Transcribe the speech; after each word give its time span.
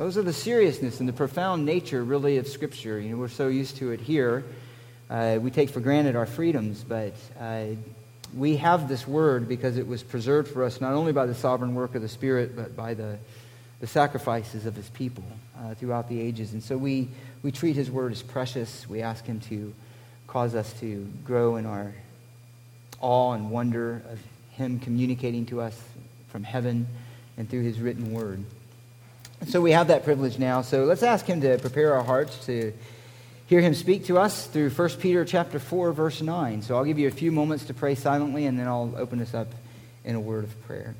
Those 0.00 0.16
are 0.16 0.22
the 0.22 0.32
seriousness 0.32 1.00
and 1.00 1.06
the 1.06 1.12
profound 1.12 1.66
nature, 1.66 2.02
really, 2.02 2.38
of 2.38 2.48
Scripture. 2.48 2.98
You 2.98 3.10
know, 3.10 3.16
we're 3.18 3.28
so 3.28 3.48
used 3.48 3.76
to 3.76 3.90
it 3.90 4.00
here. 4.00 4.44
Uh, 5.10 5.38
we 5.38 5.50
take 5.50 5.68
for 5.68 5.80
granted 5.80 6.16
our 6.16 6.24
freedoms, 6.24 6.82
but 6.82 7.12
uh, 7.38 7.64
we 8.34 8.56
have 8.56 8.88
this 8.88 9.06
word 9.06 9.46
because 9.46 9.76
it 9.76 9.86
was 9.86 10.02
preserved 10.02 10.48
for 10.48 10.64
us 10.64 10.80
not 10.80 10.94
only 10.94 11.12
by 11.12 11.26
the 11.26 11.34
sovereign 11.34 11.74
work 11.74 11.94
of 11.94 12.00
the 12.00 12.08
Spirit, 12.08 12.56
but 12.56 12.74
by 12.74 12.94
the, 12.94 13.18
the 13.80 13.86
sacrifices 13.86 14.64
of 14.64 14.74
his 14.74 14.88
people 14.88 15.22
uh, 15.58 15.74
throughout 15.74 16.08
the 16.08 16.18
ages. 16.18 16.54
And 16.54 16.62
so 16.62 16.78
we, 16.78 17.06
we 17.42 17.52
treat 17.52 17.76
his 17.76 17.90
word 17.90 18.10
as 18.10 18.22
precious. 18.22 18.88
We 18.88 19.02
ask 19.02 19.26
him 19.26 19.38
to 19.50 19.74
cause 20.26 20.54
us 20.54 20.72
to 20.80 21.06
grow 21.26 21.56
in 21.56 21.66
our 21.66 21.92
awe 23.02 23.32
and 23.32 23.50
wonder 23.50 24.00
of 24.10 24.18
him 24.52 24.78
communicating 24.78 25.44
to 25.44 25.60
us 25.60 25.78
from 26.28 26.42
heaven 26.42 26.88
and 27.36 27.50
through 27.50 27.64
his 27.64 27.78
written 27.78 28.14
word. 28.14 28.42
So 29.46 29.60
we 29.60 29.72
have 29.72 29.88
that 29.88 30.04
privilege 30.04 30.38
now. 30.38 30.60
So 30.60 30.84
let's 30.84 31.02
ask 31.02 31.24
him 31.24 31.40
to 31.40 31.58
prepare 31.58 31.94
our 31.94 32.04
hearts 32.04 32.44
to 32.46 32.74
hear 33.46 33.60
him 33.60 33.74
speak 33.74 34.04
to 34.04 34.18
us 34.18 34.46
through 34.46 34.70
1 34.70 34.88
Peter 35.00 35.24
chapter 35.24 35.58
4 35.58 35.92
verse 35.92 36.20
9. 36.20 36.62
So 36.62 36.76
I'll 36.76 36.84
give 36.84 36.98
you 36.98 37.08
a 37.08 37.12
few 37.12 37.32
moments 37.32 37.64
to 37.64 37.74
pray 37.74 37.94
silently 37.94 38.44
and 38.44 38.58
then 38.58 38.68
I'll 38.68 38.94
open 38.96 39.18
this 39.18 39.32
up 39.32 39.48
in 40.04 40.14
a 40.14 40.20
word 40.20 40.44
of 40.44 40.66
prayer. 40.66 40.94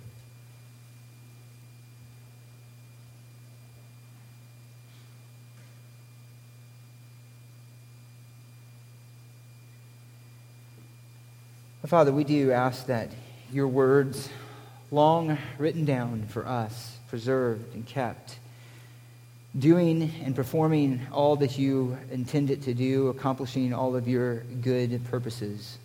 Father, 11.86 12.12
we 12.12 12.24
do 12.24 12.52
ask 12.52 12.86
that 12.86 13.10
your 13.52 13.66
words, 13.66 14.28
long 14.92 15.36
written 15.58 15.84
down 15.84 16.26
for 16.28 16.46
us, 16.46 16.99
preserved 17.10 17.74
and 17.74 17.84
kept, 17.84 18.38
doing 19.58 20.12
and 20.24 20.34
performing 20.34 21.00
all 21.12 21.34
that 21.36 21.58
you 21.58 21.98
intend 22.12 22.50
it 22.50 22.62
to 22.62 22.72
do, 22.72 23.08
accomplishing 23.08 23.74
all 23.74 23.96
of 23.96 24.06
your 24.06 24.36
good 24.62 25.04
purposes, 25.10 25.76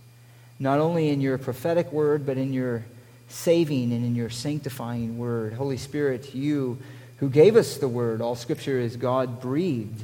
not 0.59 0.79
only 0.79 1.09
in 1.09 1.19
your 1.19 1.39
prophetic 1.39 1.91
word, 1.91 2.25
but 2.25 2.37
in 2.37 2.53
your 2.53 2.85
saving 3.27 3.91
and 3.91 4.05
in 4.05 4.15
your 4.15 4.29
sanctifying 4.29 5.17
word. 5.17 5.53
Holy 5.53 5.77
Spirit, 5.77 6.35
you 6.35 6.77
who 7.17 7.27
gave 7.27 7.55
us 7.55 7.77
the 7.77 7.87
word, 7.87 8.21
all 8.21 8.35
scripture 8.35 8.79
is 8.79 8.95
God 8.95 9.41
breathed, 9.41 10.03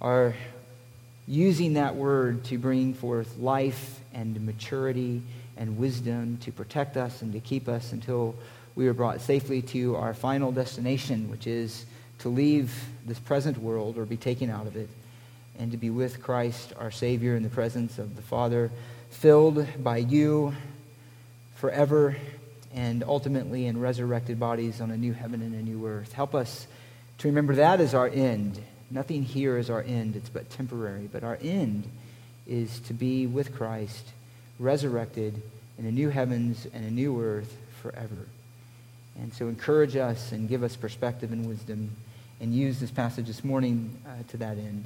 are 0.00 0.34
using 1.28 1.74
that 1.74 1.94
word 1.94 2.44
to 2.44 2.56
bring 2.56 2.94
forth 2.94 3.36
life 3.38 4.00
and 4.14 4.44
maturity 4.46 5.22
and 5.58 5.76
wisdom 5.76 6.38
to 6.38 6.50
protect 6.50 6.96
us 6.96 7.20
and 7.20 7.34
to 7.34 7.40
keep 7.40 7.68
us 7.68 7.92
until 7.92 8.34
we 8.74 8.88
are 8.88 8.94
brought 8.94 9.20
safely 9.20 9.62
to 9.62 9.96
our 9.96 10.14
final 10.14 10.52
destination, 10.52 11.30
which 11.30 11.46
is 11.46 11.84
to 12.20 12.28
leave 12.28 12.72
this 13.06 13.18
present 13.18 13.58
world 13.58 13.98
or 13.98 14.04
be 14.04 14.16
taken 14.16 14.50
out 14.50 14.66
of 14.66 14.76
it 14.76 14.88
and 15.58 15.70
to 15.72 15.76
be 15.76 15.90
with 15.90 16.22
Christ, 16.22 16.72
our 16.78 16.90
Savior, 16.90 17.36
in 17.36 17.42
the 17.42 17.48
presence 17.48 17.98
of 17.98 18.16
the 18.16 18.22
Father, 18.22 18.70
filled 19.10 19.66
by 19.82 19.98
you 19.98 20.54
forever 21.56 22.16
and 22.74 23.04
ultimately 23.04 23.66
in 23.66 23.78
resurrected 23.78 24.40
bodies 24.40 24.80
on 24.80 24.90
a 24.90 24.96
new 24.96 25.12
heaven 25.12 25.42
and 25.42 25.54
a 25.54 25.62
new 25.62 25.86
earth. 25.86 26.12
Help 26.12 26.34
us 26.34 26.66
to 27.18 27.28
remember 27.28 27.54
that 27.56 27.80
as 27.80 27.94
our 27.94 28.08
end. 28.08 28.60
Nothing 28.90 29.22
here 29.22 29.58
is 29.58 29.68
our 29.68 29.82
end, 29.82 30.16
it's 30.16 30.28
but 30.28 30.48
temporary. 30.50 31.08
But 31.12 31.22
our 31.22 31.38
end 31.42 31.84
is 32.46 32.80
to 32.80 32.94
be 32.94 33.26
with 33.26 33.54
Christ, 33.54 34.04
resurrected 34.58 35.40
in 35.78 35.86
a 35.86 35.92
new 35.92 36.08
heavens 36.08 36.66
and 36.72 36.84
a 36.84 36.90
new 36.90 37.20
earth 37.20 37.54
forever. 37.82 38.26
And 39.20 39.32
so 39.32 39.48
encourage 39.48 39.96
us 39.96 40.32
and 40.32 40.48
give 40.48 40.62
us 40.62 40.76
perspective 40.76 41.32
and 41.32 41.46
wisdom 41.46 41.90
and 42.40 42.54
use 42.54 42.80
this 42.80 42.90
passage 42.90 43.26
this 43.26 43.44
morning 43.44 43.96
uh, 44.06 44.10
to 44.28 44.36
that 44.38 44.58
end. 44.58 44.84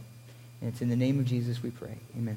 And 0.61 0.73
it's 0.73 0.83
in 0.83 0.89
the 0.89 0.97
name 0.97 1.19
of 1.19 1.27
Jesus 1.27 1.63
we 1.63 1.71
pray. 1.71 1.97
Amen. 2.17 2.37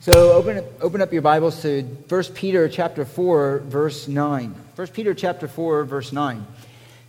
So 0.00 0.32
open 0.32 0.58
up, 0.58 0.64
open 0.82 1.00
up 1.00 1.12
your 1.12 1.22
Bibles 1.22 1.62
to 1.62 1.82
1 1.82 2.24
Peter 2.34 2.68
chapter 2.68 3.04
4, 3.04 3.60
verse 3.60 4.06
9. 4.06 4.54
1 4.76 4.88
Peter 4.88 5.14
chapter 5.14 5.48
4, 5.48 5.84
verse 5.84 6.12
9. 6.12 6.46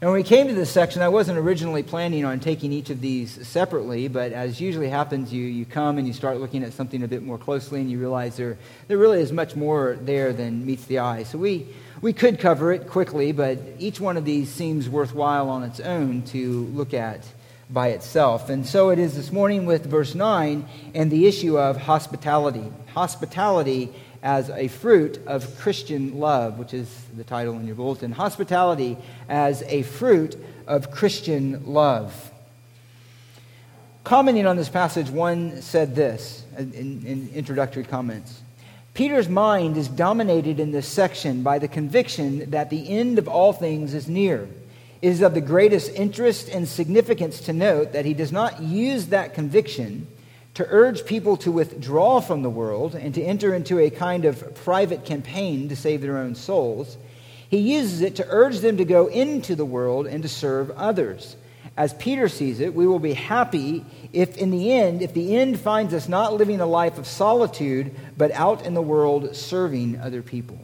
And 0.01 0.09
when 0.09 0.19
we 0.19 0.23
came 0.23 0.47
to 0.47 0.53
this 0.53 0.71
section, 0.71 1.01
I 1.01 1.09
wasn't 1.09 1.37
originally 1.37 1.81
planning 1.81 2.25
on 2.25 2.39
taking 2.39 2.71
each 2.71 2.89
of 2.89 3.01
these 3.01 3.47
separately, 3.47 4.07
but 4.07 4.33
as 4.33 4.61
usually 4.61 4.89
happens, 4.89 5.33
you, 5.33 5.43
you 5.43 5.65
come 5.65 5.97
and 5.97 6.05
you 6.07 6.13
start 6.13 6.37
looking 6.39 6.63
at 6.63 6.73
something 6.73 7.01
a 7.01 7.07
bit 7.07 7.23
more 7.23 7.37
closely 7.37 7.81
and 7.81 7.89
you 7.89 7.99
realize 7.99 8.37
there, 8.37 8.57
there 8.87 8.97
really 8.97 9.19
is 9.19 9.31
much 9.31 9.55
more 9.55 9.97
there 10.01 10.31
than 10.31 10.65
meets 10.65 10.85
the 10.85 10.99
eye. 10.99 11.23
So 11.23 11.37
we, 11.37 11.65
we 12.05 12.13
could 12.13 12.39
cover 12.39 12.71
it 12.71 12.87
quickly, 12.87 13.31
but 13.31 13.57
each 13.79 13.99
one 13.99 14.15
of 14.15 14.25
these 14.25 14.47
seems 14.47 14.87
worthwhile 14.87 15.49
on 15.49 15.63
its 15.63 15.79
own 15.79 16.21
to 16.21 16.65
look 16.65 16.93
at 16.93 17.25
by 17.67 17.87
itself. 17.87 18.47
And 18.47 18.63
so 18.63 18.89
it 18.89 18.99
is 18.99 19.15
this 19.15 19.31
morning 19.31 19.65
with 19.65 19.87
verse 19.87 20.13
9 20.13 20.69
and 20.93 21.09
the 21.09 21.25
issue 21.25 21.57
of 21.57 21.77
hospitality. 21.77 22.71
Hospitality 22.93 23.91
as 24.21 24.51
a 24.51 24.67
fruit 24.67 25.17
of 25.25 25.57
Christian 25.57 26.19
love, 26.19 26.59
which 26.59 26.75
is 26.75 26.95
the 27.17 27.23
title 27.23 27.55
in 27.55 27.65
your 27.65 27.75
bulletin. 27.75 28.11
Hospitality 28.11 28.97
as 29.27 29.63
a 29.63 29.81
fruit 29.81 30.37
of 30.67 30.91
Christian 30.91 31.73
love. 31.73 32.31
Commenting 34.03 34.45
on 34.45 34.57
this 34.57 34.69
passage, 34.69 35.09
one 35.09 35.59
said 35.59 35.95
this 35.95 36.45
in, 36.55 36.71
in 37.03 37.31
introductory 37.33 37.83
comments. 37.83 38.41
Peter's 38.95 39.27
mind 39.27 39.75
is 39.75 39.89
dominated 39.89 40.57
in 40.57 40.71
this 40.71 40.87
section 40.87 41.43
by 41.43 41.59
the 41.59 41.67
conviction 41.67 42.49
that 42.51 42.69
the 42.69 42.87
end 42.87 43.19
of 43.19 43.27
all 43.27 43.51
things 43.51 43.93
is 43.93 44.07
near. 44.07 44.47
It 45.01 45.09
is 45.09 45.21
of 45.21 45.33
the 45.33 45.41
greatest 45.41 45.91
interest 45.91 46.47
and 46.47 46.65
significance 46.65 47.41
to 47.41 47.53
note 47.53 47.91
that 47.91 48.05
he 48.05 48.13
does 48.13 48.31
not 48.31 48.61
use 48.61 49.07
that 49.07 49.33
conviction 49.33 50.07
to 50.53 50.65
urge 50.69 51.05
people 51.05 51.35
to 51.37 51.51
withdraw 51.51 52.21
from 52.21 52.41
the 52.41 52.49
world 52.49 52.95
and 52.95 53.13
to 53.15 53.21
enter 53.21 53.53
into 53.53 53.79
a 53.79 53.89
kind 53.89 54.23
of 54.23 54.55
private 54.63 55.03
campaign 55.03 55.67
to 55.67 55.75
save 55.75 56.01
their 56.01 56.17
own 56.17 56.33
souls. 56.33 56.97
He 57.49 57.57
uses 57.57 57.99
it 57.99 58.15
to 58.15 58.25
urge 58.29 58.59
them 58.59 58.77
to 58.77 58.85
go 58.85 59.07
into 59.07 59.55
the 59.55 59.65
world 59.65 60.07
and 60.07 60.23
to 60.23 60.29
serve 60.29 60.71
others. 60.71 61.35
As 61.77 61.93
Peter 61.93 62.29
sees 62.29 62.61
it, 62.61 62.73
we 62.73 62.87
will 62.87 62.99
be 62.99 63.13
happy 63.13 63.85
if, 64.13 64.37
in 64.37 64.49
the 64.49 64.71
end, 64.71 65.01
if 65.01 65.13
the 65.13 65.35
end 65.35 65.59
finds 65.59 65.93
us 65.93 66.07
not 66.07 66.33
living 66.33 66.61
a 66.61 66.65
life 66.65 66.97
of 66.97 67.05
solitude, 67.05 67.93
but 68.17 68.31
out 68.31 68.65
in 68.65 68.73
the 68.73 68.81
world 68.81 69.35
serving 69.35 69.99
other 69.99 70.21
people. 70.21 70.57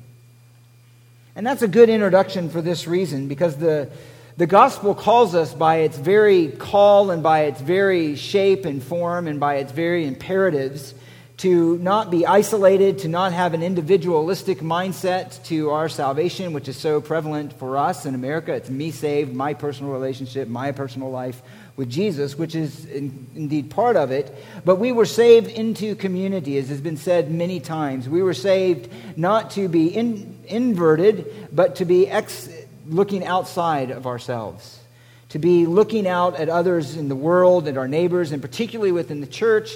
And 1.36 1.46
that's 1.46 1.62
a 1.62 1.68
good 1.68 1.90
introduction 1.90 2.50
for 2.50 2.62
this 2.62 2.88
reason, 2.88 3.28
because 3.28 3.58
the, 3.58 3.90
the 4.38 4.48
gospel 4.48 4.96
calls 4.96 5.36
us 5.36 5.54
by 5.54 5.78
its 5.78 5.98
very 5.98 6.48
call 6.48 7.12
and 7.12 7.22
by 7.22 7.42
its 7.42 7.60
very 7.60 8.16
shape 8.16 8.64
and 8.64 8.82
form 8.82 9.28
and 9.28 9.40
by 9.40 9.56
its 9.56 9.74
very 9.74 10.08
imperatives 10.08 10.94
to 11.42 11.76
not 11.80 12.12
be 12.12 12.24
isolated, 12.24 13.00
to 13.00 13.08
not 13.08 13.34
have 13.34 13.56
an 13.56 13.64
individualistic 13.64 14.60
mindset 14.60 15.44
to 15.44 15.72
our 15.72 15.90
salvation, 15.90 16.54
which 16.54 16.68
is 16.68 16.78
so 16.78 17.02
prevalent 17.02 17.52
for 17.54 17.78
us 17.78 18.06
in 18.06 18.14
America. 18.14 18.54
It's 18.54 18.70
me 18.70 18.92
saved, 18.92 19.34
my 19.34 19.56
personal 19.56 19.92
relationship, 19.92 20.48
my 20.48 20.72
personal 20.72 21.10
life 21.10 21.42
with 21.76 21.90
Jesus, 21.90 22.38
which 22.38 22.54
is 22.54 22.86
in, 22.86 23.26
indeed 23.34 23.72
part 23.72 23.96
of 23.96 24.12
it. 24.12 24.32
But 24.64 24.76
we 24.76 24.92
were 24.92 25.08
saved 25.08 25.48
into 25.48 25.96
community, 25.96 26.60
as 26.60 26.70
has 26.70 26.80
been 26.80 26.98
said 26.98 27.32
many 27.32 27.60
times. 27.60 28.08
We 28.08 28.22
were 28.22 28.36
saved 28.36 28.92
not 29.18 29.50
to 29.52 29.68
be 29.68 29.88
in, 29.88 30.38
inverted, 30.46 31.50
but 31.52 31.78
to 31.78 31.86
be 31.86 32.08
ex, 32.08 32.50
looking 32.86 33.26
outside 33.26 33.90
of 33.90 34.06
ourselves, 34.06 34.80
to 35.30 35.40
be 35.40 35.66
looking 35.66 36.08
out 36.08 36.36
at 36.36 36.50
others 36.50 36.98
in 36.98 37.10
the 37.10 37.16
world 37.16 37.68
and 37.68 37.80
our 37.80 37.88
neighbors, 37.88 38.32
and 38.32 38.44
particularly 38.44 38.92
within 38.92 39.22
the 39.22 39.26
church, 39.28 39.72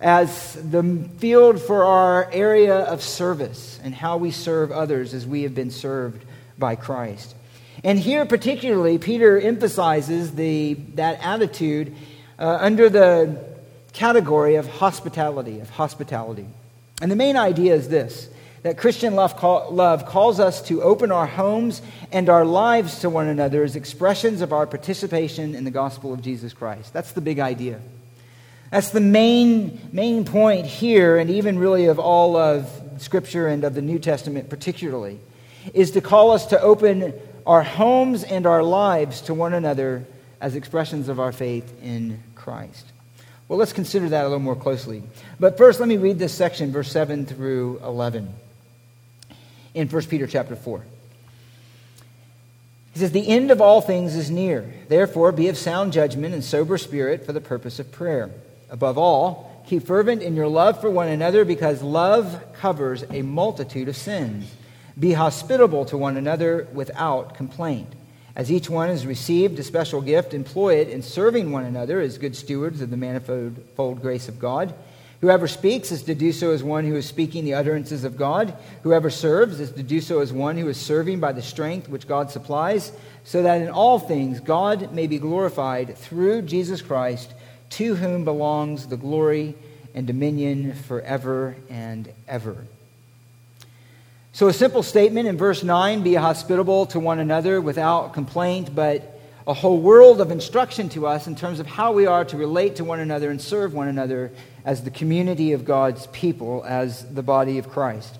as 0.00 0.54
the 0.70 1.08
field 1.18 1.60
for 1.60 1.84
our 1.84 2.30
area 2.32 2.76
of 2.76 3.02
service 3.02 3.80
and 3.82 3.94
how 3.94 4.16
we 4.16 4.30
serve 4.30 4.70
others 4.70 5.14
as 5.14 5.26
we 5.26 5.42
have 5.42 5.54
been 5.54 5.70
served 5.70 6.24
by 6.58 6.76
Christ. 6.76 7.34
And 7.82 7.98
here, 7.98 8.26
particularly, 8.26 8.98
Peter 8.98 9.38
emphasizes 9.38 10.34
the, 10.34 10.74
that 10.94 11.18
attitude 11.22 11.94
uh, 12.38 12.58
under 12.60 12.88
the 12.88 13.42
category 13.92 14.56
of 14.56 14.66
hospitality, 14.66 15.60
of 15.60 15.70
hospitality. 15.70 16.46
And 17.00 17.10
the 17.10 17.16
main 17.16 17.36
idea 17.36 17.74
is 17.74 17.88
this 17.88 18.28
that 18.62 18.76
Christian 18.76 19.14
love, 19.14 19.36
call, 19.36 19.70
love 19.70 20.06
calls 20.06 20.40
us 20.40 20.60
to 20.62 20.82
open 20.82 21.12
our 21.12 21.26
homes 21.26 21.82
and 22.10 22.28
our 22.28 22.44
lives 22.44 22.98
to 23.00 23.08
one 23.08 23.28
another 23.28 23.62
as 23.62 23.76
expressions 23.76 24.40
of 24.40 24.52
our 24.52 24.66
participation 24.66 25.54
in 25.54 25.62
the 25.62 25.70
gospel 25.70 26.12
of 26.12 26.20
Jesus 26.20 26.52
Christ. 26.52 26.92
That's 26.92 27.12
the 27.12 27.20
big 27.20 27.38
idea. 27.38 27.80
That's 28.70 28.90
the 28.90 29.00
main, 29.00 29.80
main 29.92 30.24
point 30.24 30.66
here, 30.66 31.18
and 31.18 31.30
even 31.30 31.58
really 31.58 31.86
of 31.86 31.98
all 31.98 32.36
of 32.36 32.68
Scripture 32.98 33.46
and 33.46 33.64
of 33.64 33.74
the 33.74 33.82
New 33.82 33.98
Testament 33.98 34.50
particularly, 34.50 35.20
is 35.74 35.92
to 35.92 36.00
call 36.00 36.30
us 36.32 36.46
to 36.46 36.60
open 36.60 37.14
our 37.46 37.62
homes 37.62 38.24
and 38.24 38.46
our 38.46 38.62
lives 38.62 39.20
to 39.22 39.34
one 39.34 39.54
another 39.54 40.04
as 40.40 40.54
expressions 40.54 41.08
of 41.08 41.20
our 41.20 41.32
faith 41.32 41.72
in 41.82 42.22
Christ. 42.34 42.86
Well, 43.48 43.58
let's 43.58 43.72
consider 43.72 44.08
that 44.08 44.22
a 44.22 44.28
little 44.28 44.40
more 44.40 44.56
closely. 44.56 45.04
But 45.38 45.56
first, 45.56 45.78
let 45.78 45.88
me 45.88 45.96
read 45.96 46.18
this 46.18 46.34
section, 46.34 46.72
verse 46.72 46.90
7 46.90 47.26
through 47.26 47.80
11 47.84 48.34
in 49.74 49.88
1 49.88 50.02
Peter 50.06 50.26
chapter 50.26 50.56
4. 50.56 50.84
He 52.92 52.98
says, 52.98 53.12
The 53.12 53.28
end 53.28 53.50
of 53.50 53.60
all 53.60 53.80
things 53.80 54.16
is 54.16 54.30
near. 54.30 54.72
Therefore, 54.88 55.30
be 55.30 55.48
of 55.48 55.56
sound 55.56 55.92
judgment 55.92 56.34
and 56.34 56.42
sober 56.42 56.78
spirit 56.78 57.24
for 57.24 57.32
the 57.32 57.40
purpose 57.40 57.78
of 57.78 57.92
prayer. 57.92 58.30
Above 58.70 58.98
all, 58.98 59.62
keep 59.66 59.86
fervent 59.86 60.22
in 60.22 60.34
your 60.34 60.48
love 60.48 60.80
for 60.80 60.90
one 60.90 61.08
another 61.08 61.44
because 61.44 61.82
love 61.82 62.42
covers 62.54 63.04
a 63.10 63.22
multitude 63.22 63.88
of 63.88 63.96
sins. 63.96 64.54
Be 64.98 65.12
hospitable 65.12 65.84
to 65.86 65.98
one 65.98 66.16
another 66.16 66.66
without 66.72 67.34
complaint. 67.34 67.92
As 68.34 68.52
each 68.52 68.68
one 68.68 68.88
has 68.88 69.06
received 69.06 69.58
a 69.58 69.62
special 69.62 70.02
gift, 70.02 70.34
employ 70.34 70.76
it 70.76 70.88
in 70.88 71.02
serving 71.02 71.52
one 71.52 71.64
another 71.64 72.00
as 72.00 72.18
good 72.18 72.36
stewards 72.36 72.80
of 72.80 72.90
the 72.90 72.96
manifold 72.96 74.02
grace 74.02 74.28
of 74.28 74.38
God. 74.38 74.74
Whoever 75.22 75.48
speaks 75.48 75.90
is 75.90 76.02
to 76.02 76.14
do 76.14 76.30
so 76.32 76.50
as 76.50 76.62
one 76.62 76.84
who 76.84 76.96
is 76.96 77.06
speaking 77.06 77.44
the 77.44 77.54
utterances 77.54 78.04
of 78.04 78.18
God. 78.18 78.54
Whoever 78.82 79.08
serves 79.08 79.60
is 79.60 79.72
to 79.72 79.82
do 79.82 80.02
so 80.02 80.20
as 80.20 80.32
one 80.32 80.58
who 80.58 80.68
is 80.68 80.76
serving 80.76 81.20
by 81.20 81.32
the 81.32 81.40
strength 81.40 81.88
which 81.88 82.06
God 82.06 82.30
supplies, 82.30 82.92
so 83.24 83.42
that 83.42 83.62
in 83.62 83.70
all 83.70 83.98
things 83.98 84.40
God 84.40 84.92
may 84.92 85.06
be 85.06 85.18
glorified 85.18 85.96
through 85.96 86.42
Jesus 86.42 86.82
Christ, 86.82 87.32
to 87.70 87.94
whom 87.94 88.24
belongs 88.24 88.86
the 88.86 88.96
glory 88.96 89.54
and 89.94 90.06
dominion 90.06 90.74
forever 90.74 91.56
and 91.68 92.12
ever. 92.28 92.66
So, 94.32 94.48
a 94.48 94.52
simple 94.52 94.82
statement 94.82 95.26
in 95.26 95.38
verse 95.38 95.62
9 95.62 96.02
be 96.02 96.14
hospitable 96.14 96.86
to 96.86 97.00
one 97.00 97.18
another 97.18 97.60
without 97.60 98.12
complaint, 98.12 98.74
but 98.74 99.18
a 99.46 99.54
whole 99.54 99.80
world 99.80 100.20
of 100.20 100.30
instruction 100.30 100.88
to 100.90 101.06
us 101.06 101.26
in 101.26 101.36
terms 101.36 101.60
of 101.60 101.66
how 101.66 101.92
we 101.92 102.06
are 102.06 102.24
to 102.26 102.36
relate 102.36 102.76
to 102.76 102.84
one 102.84 103.00
another 103.00 103.30
and 103.30 103.40
serve 103.40 103.72
one 103.72 103.88
another 103.88 104.32
as 104.64 104.82
the 104.82 104.90
community 104.90 105.52
of 105.52 105.64
God's 105.64 106.08
people, 106.08 106.64
as 106.66 107.04
the 107.14 107.22
body 107.22 107.58
of 107.58 107.70
Christ. 107.70 108.18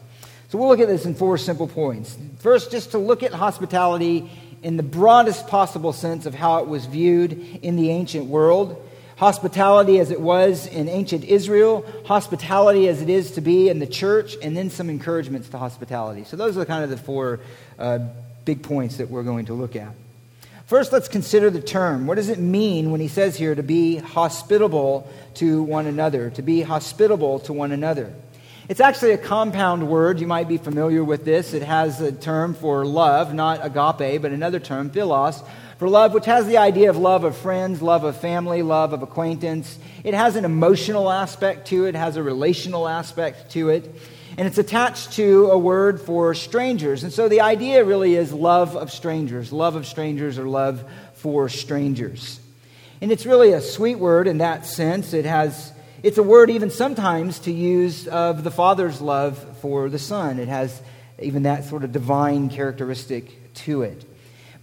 So 0.48 0.56
we'll 0.56 0.68
look 0.68 0.80
at 0.80 0.86
this 0.86 1.04
in 1.04 1.16
four 1.16 1.36
simple 1.36 1.66
points. 1.66 2.16
First, 2.38 2.70
just 2.70 2.92
to 2.92 2.98
look 2.98 3.24
at 3.24 3.32
hospitality 3.32 4.30
in 4.62 4.76
the 4.76 4.82
broadest 4.82 5.48
possible 5.48 5.92
sense 5.92 6.24
of 6.24 6.34
how 6.34 6.58
it 6.58 6.68
was 6.68 6.86
viewed 6.86 7.32
in 7.62 7.76
the 7.76 7.90
ancient 7.90 8.26
world. 8.26 8.85
Hospitality 9.16 9.98
as 9.98 10.10
it 10.10 10.20
was 10.20 10.66
in 10.66 10.88
ancient 10.88 11.24
Israel, 11.24 11.86
hospitality 12.04 12.86
as 12.88 13.00
it 13.00 13.08
is 13.08 13.32
to 13.32 13.40
be 13.40 13.68
in 13.68 13.78
the 13.78 13.86
church, 13.86 14.36
and 14.42 14.56
then 14.56 14.70
some 14.70 14.90
encouragements 14.90 15.48
to 15.48 15.58
hospitality. 15.58 16.24
So, 16.24 16.36
those 16.36 16.56
are 16.58 16.64
kind 16.64 16.84
of 16.84 16.90
the 16.90 16.98
four 16.98 17.40
uh, 17.78 18.00
big 18.44 18.62
points 18.62 18.98
that 18.98 19.10
we're 19.10 19.22
going 19.22 19.46
to 19.46 19.54
look 19.54 19.74
at. 19.74 19.92
First, 20.66 20.92
let's 20.92 21.08
consider 21.08 21.48
the 21.48 21.60
term. 21.60 22.06
What 22.06 22.16
does 22.16 22.28
it 22.28 22.38
mean 22.38 22.90
when 22.90 23.00
he 23.00 23.06
says 23.06 23.36
here 23.36 23.54
to 23.54 23.62
be 23.62 23.96
hospitable 23.98 25.08
to 25.34 25.62
one 25.62 25.86
another? 25.86 26.30
To 26.30 26.42
be 26.42 26.60
hospitable 26.62 27.38
to 27.40 27.52
one 27.52 27.70
another. 27.70 28.12
It's 28.68 28.80
actually 28.80 29.12
a 29.12 29.18
compound 29.18 29.88
word. 29.88 30.18
You 30.18 30.26
might 30.26 30.48
be 30.48 30.58
familiar 30.58 31.04
with 31.04 31.24
this. 31.24 31.54
It 31.54 31.62
has 31.62 32.00
a 32.00 32.10
term 32.10 32.52
for 32.52 32.84
love, 32.84 33.32
not 33.32 33.64
agape, 33.64 34.20
but 34.20 34.32
another 34.32 34.58
term, 34.58 34.90
philos, 34.90 35.40
for 35.78 35.88
love, 35.88 36.14
which 36.14 36.24
has 36.24 36.46
the 36.46 36.58
idea 36.58 36.90
of 36.90 36.96
love 36.96 37.24
of 37.24 37.36
friends, 37.36 37.82
love 37.82 38.04
of 38.04 38.16
family, 38.16 38.62
love 38.62 38.92
of 38.92 39.02
acquaintance. 39.02 39.78
It 40.04 40.14
has 40.14 40.36
an 40.36 40.44
emotional 40.44 41.10
aspect 41.10 41.68
to 41.68 41.84
it, 41.86 41.94
has 41.94 42.16
a 42.16 42.22
relational 42.22 42.88
aspect 42.88 43.50
to 43.52 43.68
it 43.68 43.94
and 44.36 44.46
it's 44.46 44.58
attached 44.58 45.12
to 45.12 45.46
a 45.46 45.58
word 45.58 46.00
for 46.00 46.34
strangers. 46.34 47.04
And 47.04 47.12
so 47.12 47.28
the 47.28 47.40
idea 47.40 47.84
really 47.84 48.16
is 48.16 48.32
love 48.32 48.76
of 48.76 48.92
strangers, 48.92 49.52
love 49.52 49.76
of 49.76 49.86
strangers, 49.86 50.38
or 50.38 50.46
love 50.46 50.84
for 51.14 51.48
strangers. 51.48 52.38
And 53.00 53.10
it's 53.10 53.24
really 53.24 53.52
a 53.52 53.62
sweet 53.62 53.96
word 53.96 54.26
in 54.26 54.38
that 54.38 54.66
sense. 54.66 55.14
It 55.14 55.24
has, 55.24 55.72
it's 56.02 56.18
a 56.18 56.22
word 56.22 56.50
even 56.50 56.70
sometimes 56.70 57.38
to 57.40 57.52
use 57.52 58.06
of 58.06 58.44
the 58.44 58.50
Father's 58.50 59.00
love 59.00 59.38
for 59.60 59.88
the 59.88 59.98
Son. 59.98 60.38
It 60.38 60.48
has 60.48 60.82
even 61.18 61.44
that 61.44 61.64
sort 61.64 61.82
of 61.82 61.92
divine 61.92 62.50
characteristic 62.50 63.54
to 63.54 63.82
it. 63.82 64.04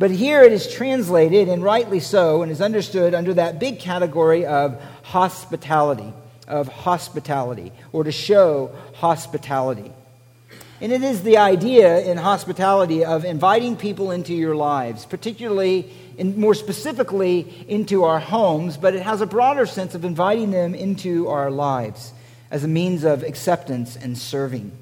But 0.04 0.12
here 0.12 0.44
it 0.44 0.52
is 0.52 0.70
translated, 0.70 1.48
and 1.48 1.64
rightly 1.64 2.02
so, 2.02 2.42
and 2.42 2.52
is 2.52 2.60
understood 2.60 3.14
under 3.14 3.36
that 3.36 3.58
big 3.58 3.80
category 3.80 4.46
of 4.46 4.78
hospitality 5.02 6.12
of 6.46 6.68
hospitality 6.68 7.72
or 7.94 8.04
to 8.04 8.12
show 8.12 8.76
hospitality. 8.96 9.94
And 10.82 10.92
it 10.92 11.04
is 11.04 11.24
the 11.24 11.38
idea 11.38 12.02
in 12.02 12.18
hospitality 12.18 13.06
of 13.06 13.24
inviting 13.24 13.78
people 13.78 14.12
into 14.12 14.34
your 14.34 14.58
lives, 14.58 15.06
particularly 15.06 15.90
and 16.20 16.36
more 16.36 16.54
specifically 16.54 17.66
into 17.70 18.04
our 18.04 18.20
homes, 18.20 18.76
but 18.76 18.96
it 18.96 19.04
has 19.04 19.22
a 19.22 19.26
broader 19.26 19.66
sense 19.66 19.96
of 19.96 20.04
inviting 20.04 20.52
them 20.52 20.76
into 20.76 21.30
our 21.30 21.50
lives 21.50 22.12
as 22.52 22.66
a 22.66 22.68
means 22.68 23.06
of 23.06 23.24
acceptance 23.24 23.96
and 23.96 24.18
serving. 24.18 24.74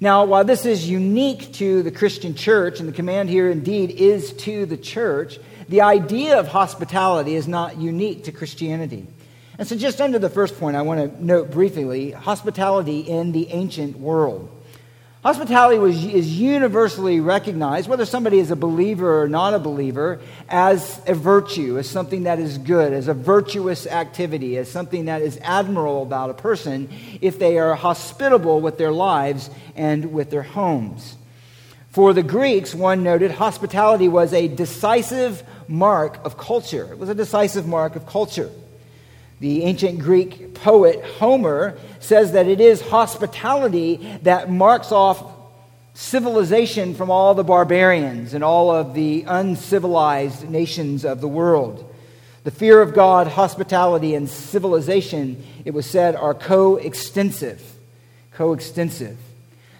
Now, 0.00 0.26
while 0.26 0.44
this 0.44 0.66
is 0.66 0.88
unique 0.88 1.54
to 1.54 1.82
the 1.82 1.90
Christian 1.90 2.34
church, 2.34 2.80
and 2.80 2.88
the 2.88 2.92
command 2.92 3.30
here 3.30 3.50
indeed 3.50 3.90
is 3.90 4.32
to 4.34 4.66
the 4.66 4.76
church, 4.76 5.38
the 5.68 5.80
idea 5.80 6.38
of 6.38 6.48
hospitality 6.48 7.34
is 7.34 7.48
not 7.48 7.78
unique 7.78 8.24
to 8.24 8.32
Christianity. 8.32 9.06
And 9.58 9.66
so, 9.66 9.74
just 9.74 10.02
under 10.02 10.18
the 10.18 10.28
first 10.28 10.58
point, 10.58 10.76
I 10.76 10.82
want 10.82 11.00
to 11.00 11.24
note 11.24 11.50
briefly 11.50 12.10
hospitality 12.10 13.00
in 13.00 13.32
the 13.32 13.48
ancient 13.48 13.98
world. 13.98 14.50
Hospitality 15.26 15.80
was, 15.80 16.04
is 16.04 16.38
universally 16.38 17.18
recognized, 17.18 17.88
whether 17.88 18.04
somebody 18.04 18.38
is 18.38 18.52
a 18.52 18.54
believer 18.54 19.22
or 19.22 19.28
not 19.28 19.54
a 19.54 19.58
believer, 19.58 20.20
as 20.48 21.00
a 21.08 21.14
virtue, 21.14 21.80
as 21.80 21.90
something 21.90 22.22
that 22.22 22.38
is 22.38 22.58
good, 22.58 22.92
as 22.92 23.08
a 23.08 23.12
virtuous 23.12 23.88
activity, 23.88 24.56
as 24.56 24.70
something 24.70 25.06
that 25.06 25.22
is 25.22 25.36
admirable 25.42 26.04
about 26.04 26.30
a 26.30 26.34
person 26.34 26.88
if 27.20 27.40
they 27.40 27.58
are 27.58 27.74
hospitable 27.74 28.60
with 28.60 28.78
their 28.78 28.92
lives 28.92 29.50
and 29.74 30.12
with 30.12 30.30
their 30.30 30.44
homes. 30.44 31.16
For 31.90 32.12
the 32.12 32.22
Greeks, 32.22 32.72
one 32.72 33.02
noted, 33.02 33.32
hospitality 33.32 34.06
was 34.06 34.32
a 34.32 34.46
decisive 34.46 35.42
mark 35.66 36.24
of 36.24 36.38
culture. 36.38 36.84
It 36.92 37.00
was 37.00 37.08
a 37.08 37.16
decisive 37.16 37.66
mark 37.66 37.96
of 37.96 38.06
culture. 38.06 38.52
The 39.38 39.64
ancient 39.64 39.98
Greek 39.98 40.54
poet 40.54 41.04
Homer 41.18 41.78
says 42.00 42.32
that 42.32 42.48
it 42.48 42.60
is 42.60 42.80
hospitality 42.80 44.18
that 44.22 44.50
marks 44.50 44.92
off 44.92 45.22
civilization 45.92 46.94
from 46.94 47.10
all 47.10 47.34
the 47.34 47.44
barbarians 47.44 48.32
and 48.32 48.42
all 48.42 48.70
of 48.70 48.94
the 48.94 49.24
uncivilized 49.26 50.48
nations 50.48 51.04
of 51.04 51.20
the 51.20 51.28
world. 51.28 51.92
The 52.44 52.50
fear 52.50 52.80
of 52.80 52.94
God, 52.94 53.26
hospitality, 53.26 54.14
and 54.14 54.28
civilization, 54.28 55.44
it 55.64 55.74
was 55.74 55.84
said, 55.84 56.16
are 56.16 56.32
coextensive. 56.32 57.62
Coextensive. 58.32 59.18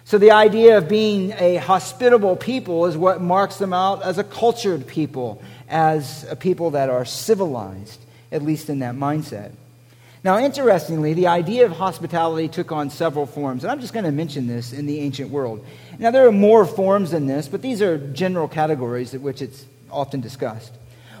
So 0.05 0.17
the 0.17 0.31
idea 0.31 0.77
of 0.77 0.87
being 0.87 1.33
a 1.37 1.57
hospitable 1.57 2.35
people 2.35 2.85
is 2.85 2.95
what 2.95 3.21
marks 3.21 3.57
them 3.57 3.73
out 3.73 4.03
as 4.03 4.17
a 4.17 4.23
cultured 4.23 4.85
people, 4.85 5.41
as 5.67 6.25
a 6.29 6.35
people 6.35 6.71
that 6.71 6.89
are 6.89 7.05
civilized 7.05 8.01
at 8.31 8.41
least 8.41 8.69
in 8.69 8.79
that 8.79 8.95
mindset. 8.95 9.51
Now, 10.23 10.39
interestingly, 10.39 11.13
the 11.13 11.27
idea 11.27 11.65
of 11.65 11.71
hospitality 11.71 12.47
took 12.47 12.71
on 12.71 12.89
several 12.89 13.25
forms, 13.25 13.63
and 13.63 13.71
I'm 13.71 13.79
just 13.79 13.93
going 13.93 14.05
to 14.05 14.11
mention 14.11 14.47
this 14.47 14.73
in 14.73 14.85
the 14.85 14.99
ancient 14.99 15.29
world. 15.29 15.65
Now, 15.99 16.11
there 16.11 16.27
are 16.27 16.31
more 16.31 16.65
forms 16.65 17.11
than 17.11 17.27
this, 17.27 17.47
but 17.47 17.61
these 17.61 17.81
are 17.81 17.97
general 17.97 18.47
categories 18.47 19.13
at 19.13 19.21
which 19.21 19.41
it's 19.41 19.65
often 19.91 20.19
discussed. 20.19 20.73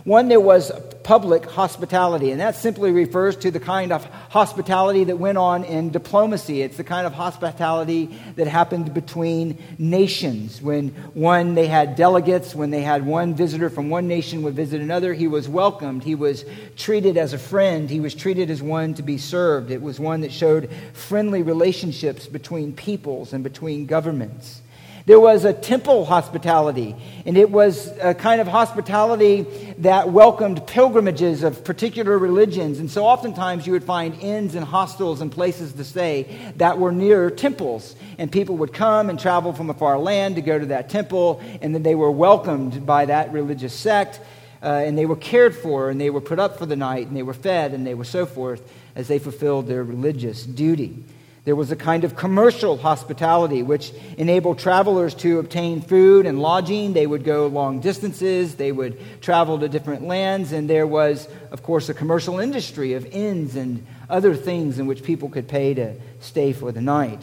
One, 0.07 0.29
there 0.29 0.39
was 0.39 0.71
public 1.03 1.45
hospitality, 1.51 2.31
and 2.31 2.39
that 2.39 2.55
simply 2.55 2.93
refers 2.93 3.35
to 3.35 3.51
the 3.51 3.59
kind 3.59 3.91
of 3.91 4.05
hospitality 4.29 5.03
that 5.03 5.17
went 5.17 5.37
on 5.37 5.65
in 5.65 5.89
diplomacy. 5.89 6.61
It's 6.61 6.77
the 6.77 6.85
kind 6.85 7.05
of 7.05 7.11
hospitality 7.11 8.17
that 8.37 8.47
happened 8.47 8.93
between 8.93 9.61
nations. 9.77 10.61
When 10.61 10.91
one, 11.13 11.55
they 11.55 11.67
had 11.67 11.97
delegates, 11.97 12.55
when 12.55 12.69
they 12.69 12.83
had 12.83 13.05
one 13.05 13.35
visitor 13.35 13.69
from 13.69 13.89
one 13.89 14.07
nation 14.07 14.43
would 14.43 14.53
visit 14.53 14.79
another, 14.79 15.13
he 15.13 15.27
was 15.27 15.49
welcomed. 15.49 16.05
He 16.05 16.15
was 16.15 16.45
treated 16.77 17.17
as 17.17 17.33
a 17.33 17.37
friend. 17.37 17.89
He 17.89 17.99
was 17.99 18.15
treated 18.15 18.49
as 18.49 18.63
one 18.63 18.93
to 18.93 19.03
be 19.03 19.17
served. 19.17 19.71
It 19.71 19.81
was 19.81 19.99
one 19.99 20.21
that 20.21 20.31
showed 20.31 20.69
friendly 20.93 21.41
relationships 21.41 22.27
between 22.27 22.71
peoples 22.71 23.33
and 23.33 23.43
between 23.43 23.87
governments. 23.87 24.61
There 25.07 25.21
was 25.21 25.45
a 25.45 25.53
temple 25.53 26.03
hospitality, 26.03 26.93
and 27.25 27.37
it 27.37 27.49
was 27.49 27.93
a 28.01 28.13
kind 28.13 28.41
of 28.41 28.47
hospitality 28.47 29.43
that 29.77 30.11
welcomed 30.11 30.67
pilgrimages 30.67 31.43
of 31.43 31.63
particular 31.63 32.17
religions. 32.17 32.79
And 32.79 32.91
so 32.91 33.05
oftentimes 33.05 33.65
you 33.65 33.71
would 33.71 33.85
find 33.85 34.21
inns 34.21 34.53
and 34.53 34.65
hostels 34.65 35.21
and 35.21 35.31
places 35.31 35.71
to 35.71 35.85
stay 35.85 36.37
that 36.57 36.77
were 36.77 36.91
near 36.91 37.31
temples. 37.31 37.95
And 38.17 38.29
people 38.29 38.57
would 38.57 38.73
come 38.73 39.09
and 39.09 39.17
travel 39.17 39.53
from 39.53 39.69
a 39.69 39.73
far 39.73 39.97
land 39.97 40.35
to 40.35 40.41
go 40.41 40.59
to 40.59 40.65
that 40.65 40.89
temple, 40.89 41.41
and 41.61 41.73
then 41.73 41.83
they 41.83 41.95
were 41.95 42.11
welcomed 42.11 42.85
by 42.85 43.05
that 43.05 43.31
religious 43.31 43.73
sect. 43.73 44.19
Uh, 44.61 44.65
and 44.65 44.97
they 44.97 45.05
were 45.05 45.15
cared 45.15 45.55
for, 45.55 45.89
and 45.89 46.01
they 46.01 46.09
were 46.09 46.19
put 46.19 46.37
up 46.37 46.57
for 46.57 46.65
the 46.65 46.75
night, 46.75 47.07
and 47.07 47.15
they 47.15 47.23
were 47.23 47.33
fed, 47.33 47.73
and 47.73 47.87
they 47.87 47.93
were 47.93 48.03
so 48.03 48.25
forth 48.25 48.61
as 48.93 49.07
they 49.07 49.19
fulfilled 49.19 49.67
their 49.67 49.85
religious 49.85 50.43
duty. 50.43 51.01
There 51.47 51.55
was 51.55 51.71
a 51.71 51.77
kind 51.77 52.03
of 52.03 52.17
commercial 52.17 52.75
hospitality 52.75 53.63
which 53.63 53.93
enabled 54.17 54.59
travelers 54.59 55.15
to 55.15 55.39
obtain 55.39 55.79
food 55.79 56.25
and 56.25 56.41
lodging. 56.41 56.91
They 56.91 57.07
would 57.07 57.23
go 57.23 57.47
long 57.47 57.79
distances, 57.79 58.55
they 58.55 58.73
would 58.73 58.99
travel 59.21 59.57
to 59.59 59.69
different 59.69 60.03
lands, 60.03 60.51
and 60.51 60.69
there 60.69 60.85
was, 60.85 61.29
of 61.51 61.63
course, 61.63 61.87
a 61.87 61.93
commercial 61.93 62.39
industry 62.41 62.95
of 62.95 63.05
inns 63.05 63.55
and 63.55 63.87
other 64.09 64.35
things 64.35 64.77
in 64.77 64.87
which 64.87 65.03
people 65.03 65.29
could 65.29 65.47
pay 65.47 65.73
to 65.73 65.93
stay 66.19 66.51
for 66.51 66.73
the 66.73 66.81
night. 66.81 67.21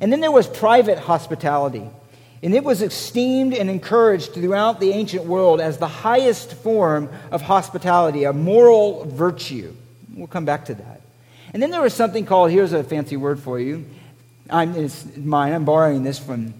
And 0.00 0.10
then 0.10 0.20
there 0.20 0.32
was 0.32 0.46
private 0.46 0.98
hospitality. 0.98 1.86
And 2.42 2.54
it 2.54 2.64
was 2.64 2.80
esteemed 2.80 3.52
and 3.52 3.68
encouraged 3.68 4.32
throughout 4.32 4.80
the 4.80 4.92
ancient 4.92 5.26
world 5.26 5.60
as 5.60 5.76
the 5.76 5.88
highest 5.88 6.54
form 6.54 7.10
of 7.30 7.42
hospitality, 7.42 8.24
a 8.24 8.32
moral 8.32 9.04
virtue. 9.04 9.74
We'll 10.14 10.26
come 10.26 10.46
back 10.46 10.64
to 10.64 10.74
that. 10.74 10.97
And 11.52 11.62
then 11.62 11.70
there 11.70 11.82
was 11.82 11.94
something 11.94 12.26
called, 12.26 12.50
here's 12.50 12.72
a 12.72 12.84
fancy 12.84 13.16
word 13.16 13.40
for 13.40 13.58
you. 13.58 13.86
I'm, 14.50 14.74
it's 14.76 15.16
mine, 15.16 15.52
I'm 15.52 15.64
borrowing 15.64 16.02
this 16.02 16.18
from 16.18 16.54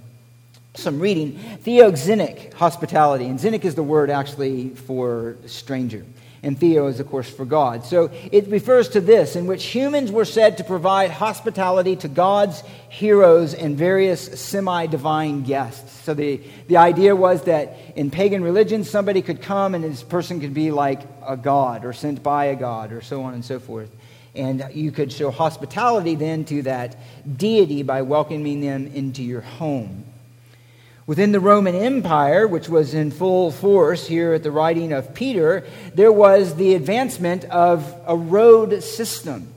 some 0.75 1.01
reading. 1.01 1.39
Theoxenic 1.65 2.55
hospitality. 2.55 3.27
And 3.27 3.39
xenic 3.39 3.65
is 3.65 3.75
the 3.75 3.83
word 3.83 4.11
actually 4.11 4.71
for 4.71 5.37
stranger 5.47 6.05
and 6.43 6.59
theo 6.59 6.87
is, 6.87 7.01
of 7.01 7.09
course, 7.09 7.29
for 7.29 7.45
God. 7.45 7.85
So 7.85 8.11
it 8.31 8.49
refers 8.49 8.91
to 8.91 9.01
this, 9.01 9.35
in 9.35 9.47
which 9.47 9.65
humans 9.65 10.13
were 10.13 10.25
said 10.25 10.59
to 10.59 10.65
provide 10.65 11.11
hospitality 11.11 11.97
to 11.97 12.09
gods, 12.09 12.63
heroes, 12.89 13.55
and 13.55 13.77
various 13.77 14.41
semi 14.41 14.87
divine 14.87 15.43
guests. 15.43 16.05
So 16.05 16.15
the, 16.15 16.41
the 16.69 16.77
idea 16.77 17.17
was 17.17 17.43
that 17.45 17.77
in 17.97 18.11
pagan 18.11 18.43
religion, 18.43 18.85
somebody 18.85 19.23
could 19.23 19.43
come 19.43 19.75
and 19.75 19.83
this 19.83 20.03
person 20.03 20.41
could 20.41 20.55
be 20.55 20.71
like 20.71 21.03
a 21.27 21.37
god 21.37 21.85
or 21.85 21.93
sent 21.93 22.23
by 22.23 22.47
a 22.47 22.57
god 22.57 22.93
or 22.93 23.03
so 23.03 23.23
on 23.23 23.35
and 23.35 23.45
so 23.45 23.59
forth. 23.59 23.91
And 24.35 24.69
you 24.73 24.93
could 24.93 25.13
show 25.13 25.31
hospitality 25.31 26.15
then 26.15 26.45
to 26.47 26.63
that 26.63 26.97
deity 27.39 27.83
by 27.83 28.03
welcoming 28.03 28.61
them 28.61 28.87
into 28.89 29.23
your 29.23 29.41
home. 29.41 30.05
Within 31.07 31.33
the 31.33 31.41
Roman 31.41 31.75
Empire, 31.75 32.47
which 32.47 32.69
was 32.69 32.93
in 32.93 33.11
full 33.11 33.51
force 33.51 34.07
here 34.07 34.35
at 34.35 34.43
the 34.43 34.51
writing 34.51 34.93
of 34.93 35.15
Peter, 35.15 35.67
there 35.95 36.13
was 36.13 36.57
the 36.57 36.75
advancement 36.75 37.45
of 37.47 37.95
a 38.07 38.15
road 38.15 38.83
system. 38.83 39.49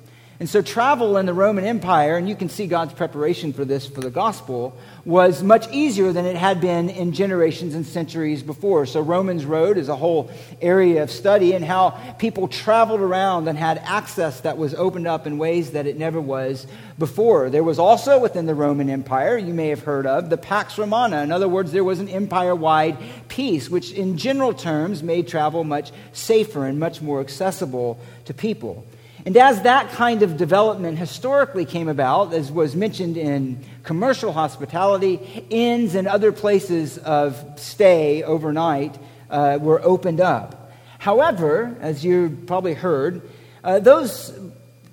And 0.41 0.49
so, 0.49 0.63
travel 0.63 1.17
in 1.17 1.27
the 1.27 1.35
Roman 1.35 1.65
Empire, 1.65 2.17
and 2.17 2.27
you 2.27 2.35
can 2.35 2.49
see 2.49 2.65
God's 2.65 2.93
preparation 2.93 3.53
for 3.53 3.63
this 3.63 3.85
for 3.85 4.01
the 4.01 4.09
gospel, 4.09 4.75
was 5.05 5.43
much 5.43 5.71
easier 5.71 6.11
than 6.11 6.25
it 6.25 6.35
had 6.35 6.59
been 6.59 6.89
in 6.89 7.13
generations 7.13 7.75
and 7.75 7.85
centuries 7.85 8.41
before. 8.41 8.87
So, 8.87 9.01
Romans 9.01 9.45
Road 9.45 9.77
is 9.77 9.87
a 9.87 9.95
whole 9.95 10.31
area 10.59 11.03
of 11.03 11.11
study 11.11 11.53
and 11.53 11.63
how 11.63 11.91
people 12.17 12.47
traveled 12.47 13.01
around 13.01 13.47
and 13.47 13.55
had 13.55 13.77
access 13.85 14.41
that 14.41 14.57
was 14.57 14.73
opened 14.73 15.05
up 15.05 15.27
in 15.27 15.37
ways 15.37 15.73
that 15.73 15.85
it 15.85 15.99
never 15.99 16.19
was 16.19 16.65
before. 16.97 17.51
There 17.51 17.63
was 17.63 17.77
also 17.77 18.17
within 18.17 18.47
the 18.47 18.55
Roman 18.55 18.89
Empire, 18.89 19.37
you 19.37 19.53
may 19.53 19.67
have 19.67 19.83
heard 19.83 20.07
of, 20.07 20.31
the 20.31 20.37
Pax 20.37 20.75
Romana. 20.75 21.21
In 21.21 21.31
other 21.31 21.47
words, 21.47 21.71
there 21.71 21.83
was 21.83 21.99
an 21.99 22.09
empire 22.09 22.55
wide 22.55 22.97
peace, 23.27 23.69
which 23.69 23.91
in 23.91 24.17
general 24.17 24.55
terms 24.55 25.03
made 25.03 25.27
travel 25.27 25.63
much 25.63 25.91
safer 26.13 26.65
and 26.65 26.79
much 26.79 26.99
more 26.99 27.19
accessible 27.19 27.99
to 28.25 28.33
people. 28.33 28.87
And 29.25 29.37
as 29.37 29.61
that 29.61 29.89
kind 29.91 30.23
of 30.23 30.37
development 30.37 30.97
historically 30.97 31.65
came 31.65 31.87
about, 31.87 32.33
as 32.33 32.51
was 32.51 32.75
mentioned 32.75 33.17
in 33.17 33.63
commercial 33.83 34.31
hospitality, 34.31 35.45
inns 35.49 35.93
and 35.95 36.07
other 36.07 36.31
places 36.31 36.97
of 36.97 37.59
stay 37.59 38.23
overnight 38.23 38.97
uh, 39.29 39.59
were 39.61 39.81
opened 39.83 40.21
up. 40.21 40.71
However, 40.97 41.75
as 41.81 42.03
you 42.03 42.37
probably 42.47 42.73
heard, 42.73 43.21
uh, 43.63 43.79
those 43.79 44.33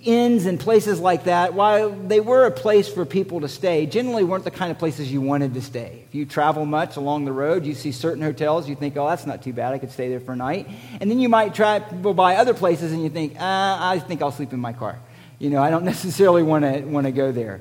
inns 0.02 0.46
and 0.46 0.60
places 0.60 1.00
like 1.00 1.24
that, 1.24 1.54
while 1.54 1.90
they 1.90 2.20
were 2.20 2.46
a 2.46 2.50
place 2.50 2.88
for 2.88 3.04
people 3.04 3.40
to 3.40 3.48
stay, 3.48 3.86
generally 3.86 4.24
weren't 4.24 4.44
the 4.44 4.50
kind 4.50 4.70
of 4.70 4.78
places 4.78 5.10
you 5.10 5.20
wanted 5.20 5.54
to 5.54 5.62
stay. 5.62 6.04
If 6.08 6.14
you 6.14 6.24
travel 6.24 6.64
much 6.64 6.96
along 6.96 7.24
the 7.24 7.32
road, 7.32 7.66
you 7.66 7.74
see 7.74 7.90
certain 7.92 8.22
hotels, 8.22 8.68
you 8.68 8.76
think, 8.76 8.96
oh, 8.96 9.08
that's 9.08 9.26
not 9.26 9.42
too 9.42 9.52
bad, 9.52 9.74
I 9.74 9.78
could 9.78 9.90
stay 9.90 10.08
there 10.08 10.20
for 10.20 10.32
a 10.32 10.36
night. 10.36 10.68
And 11.00 11.10
then 11.10 11.18
you 11.18 11.28
might 11.28 11.54
try 11.54 11.80
travel 11.80 12.14
by 12.14 12.36
other 12.36 12.54
places 12.54 12.92
and 12.92 13.02
you 13.02 13.10
think, 13.10 13.36
ah, 13.40 13.90
I 13.90 13.98
think 13.98 14.22
I'll 14.22 14.32
sleep 14.32 14.52
in 14.52 14.60
my 14.60 14.72
car. 14.72 14.98
You 15.38 15.50
know, 15.50 15.62
I 15.62 15.70
don't 15.70 15.84
necessarily 15.94 16.42
want 16.42 16.64
to 16.64 16.80
want 16.82 17.06
to 17.06 17.12
go 17.12 17.32
there. 17.32 17.60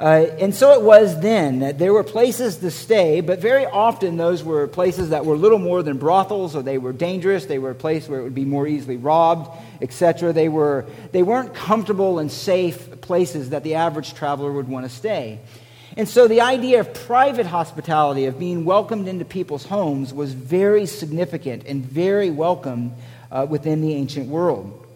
Uh, 0.00 0.26
and 0.38 0.54
so 0.54 0.72
it 0.74 0.82
was 0.82 1.20
then 1.20 1.58
that 1.58 1.78
there 1.78 1.92
were 1.92 2.04
places 2.04 2.58
to 2.58 2.70
stay, 2.70 3.20
but 3.20 3.40
very 3.40 3.66
often 3.66 4.16
those 4.16 4.44
were 4.44 4.68
places 4.68 5.10
that 5.10 5.26
were 5.26 5.36
little 5.36 5.58
more 5.58 5.82
than 5.82 5.98
brothels, 5.98 6.54
or 6.54 6.62
they 6.62 6.78
were 6.78 6.92
dangerous. 6.92 7.46
They 7.46 7.58
were 7.58 7.70
a 7.70 7.74
place 7.74 8.08
where 8.08 8.20
it 8.20 8.22
would 8.22 8.34
be 8.34 8.44
more 8.44 8.68
easily 8.68 8.96
robbed, 8.96 9.50
etc. 9.82 10.32
They, 10.32 10.48
were, 10.48 10.86
they 11.10 11.24
weren't 11.24 11.52
comfortable 11.52 12.20
and 12.20 12.30
safe 12.30 13.00
places 13.00 13.50
that 13.50 13.64
the 13.64 13.74
average 13.74 14.14
traveler 14.14 14.52
would 14.52 14.68
want 14.68 14.86
to 14.86 14.90
stay. 14.90 15.40
And 15.96 16.08
so 16.08 16.28
the 16.28 16.42
idea 16.42 16.78
of 16.78 16.94
private 16.94 17.46
hospitality, 17.46 18.26
of 18.26 18.38
being 18.38 18.64
welcomed 18.64 19.08
into 19.08 19.24
people's 19.24 19.66
homes, 19.66 20.14
was 20.14 20.32
very 20.32 20.86
significant 20.86 21.64
and 21.66 21.84
very 21.84 22.30
welcome 22.30 22.92
uh, 23.32 23.48
within 23.50 23.80
the 23.80 23.94
ancient 23.94 24.28
world. 24.28 24.87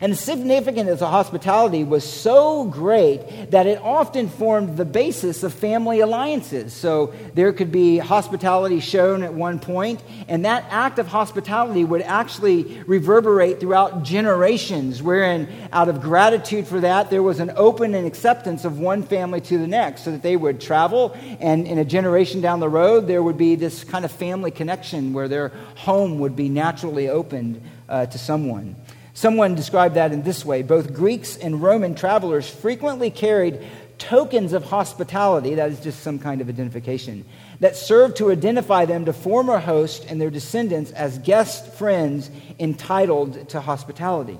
And 0.00 0.12
the 0.12 0.16
significance 0.16 0.90
of 0.90 0.98
the 0.98 1.08
hospitality 1.08 1.84
was 1.84 2.04
so 2.04 2.64
great 2.64 3.50
that 3.50 3.66
it 3.66 3.80
often 3.82 4.28
formed 4.28 4.76
the 4.76 4.84
basis 4.84 5.42
of 5.42 5.54
family 5.54 6.00
alliances. 6.00 6.72
So 6.72 7.14
there 7.34 7.52
could 7.52 7.72
be 7.72 7.98
hospitality 7.98 8.80
shown 8.80 9.22
at 9.22 9.32
one 9.32 9.58
point, 9.58 10.02
and 10.28 10.44
that 10.44 10.66
act 10.70 10.98
of 10.98 11.06
hospitality 11.06 11.84
would 11.84 12.02
actually 12.02 12.82
reverberate 12.86 13.60
throughout 13.60 14.02
generations, 14.02 15.02
wherein, 15.02 15.48
out 15.72 15.88
of 15.88 16.00
gratitude 16.00 16.66
for 16.66 16.80
that, 16.80 17.10
there 17.10 17.22
was 17.22 17.40
an 17.40 17.52
open 17.56 17.94
and 17.94 18.06
acceptance 18.06 18.64
of 18.64 18.78
one 18.78 19.02
family 19.02 19.40
to 19.40 19.58
the 19.58 19.66
next, 19.66 20.04
so 20.04 20.10
that 20.10 20.22
they 20.22 20.36
would 20.36 20.60
travel, 20.60 21.16
and 21.40 21.66
in 21.66 21.78
a 21.78 21.84
generation 21.84 22.40
down 22.40 22.60
the 22.60 22.68
road, 22.68 23.06
there 23.06 23.22
would 23.22 23.38
be 23.38 23.54
this 23.54 23.84
kind 23.84 24.04
of 24.04 24.12
family 24.12 24.50
connection 24.50 25.12
where 25.12 25.28
their 25.28 25.48
home 25.76 26.18
would 26.18 26.36
be 26.36 26.48
naturally 26.48 27.08
opened 27.08 27.60
uh, 27.88 28.06
to 28.06 28.18
someone. 28.18 28.76
Someone 29.16 29.54
described 29.54 29.94
that 29.94 30.12
in 30.12 30.24
this 30.24 30.44
way 30.44 30.60
both 30.60 30.92
Greeks 30.92 31.38
and 31.38 31.62
Roman 31.62 31.94
travelers 31.94 32.50
frequently 32.50 33.10
carried 33.10 33.66
tokens 33.96 34.52
of 34.52 34.64
hospitality, 34.64 35.54
that 35.54 35.70
is 35.70 35.80
just 35.80 36.00
some 36.00 36.18
kind 36.18 36.42
of 36.42 36.50
identification, 36.50 37.24
that 37.60 37.76
served 37.76 38.18
to 38.18 38.30
identify 38.30 38.84
them 38.84 39.06
to 39.06 39.14
former 39.14 39.58
hosts 39.58 40.04
and 40.04 40.20
their 40.20 40.28
descendants 40.28 40.90
as 40.90 41.16
guest 41.20 41.72
friends 41.72 42.30
entitled 42.58 43.48
to 43.48 43.60
hospitality. 43.62 44.38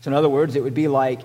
So, 0.00 0.10
in 0.10 0.14
other 0.14 0.28
words, 0.28 0.56
it 0.56 0.64
would 0.64 0.74
be 0.74 0.88
like 0.88 1.20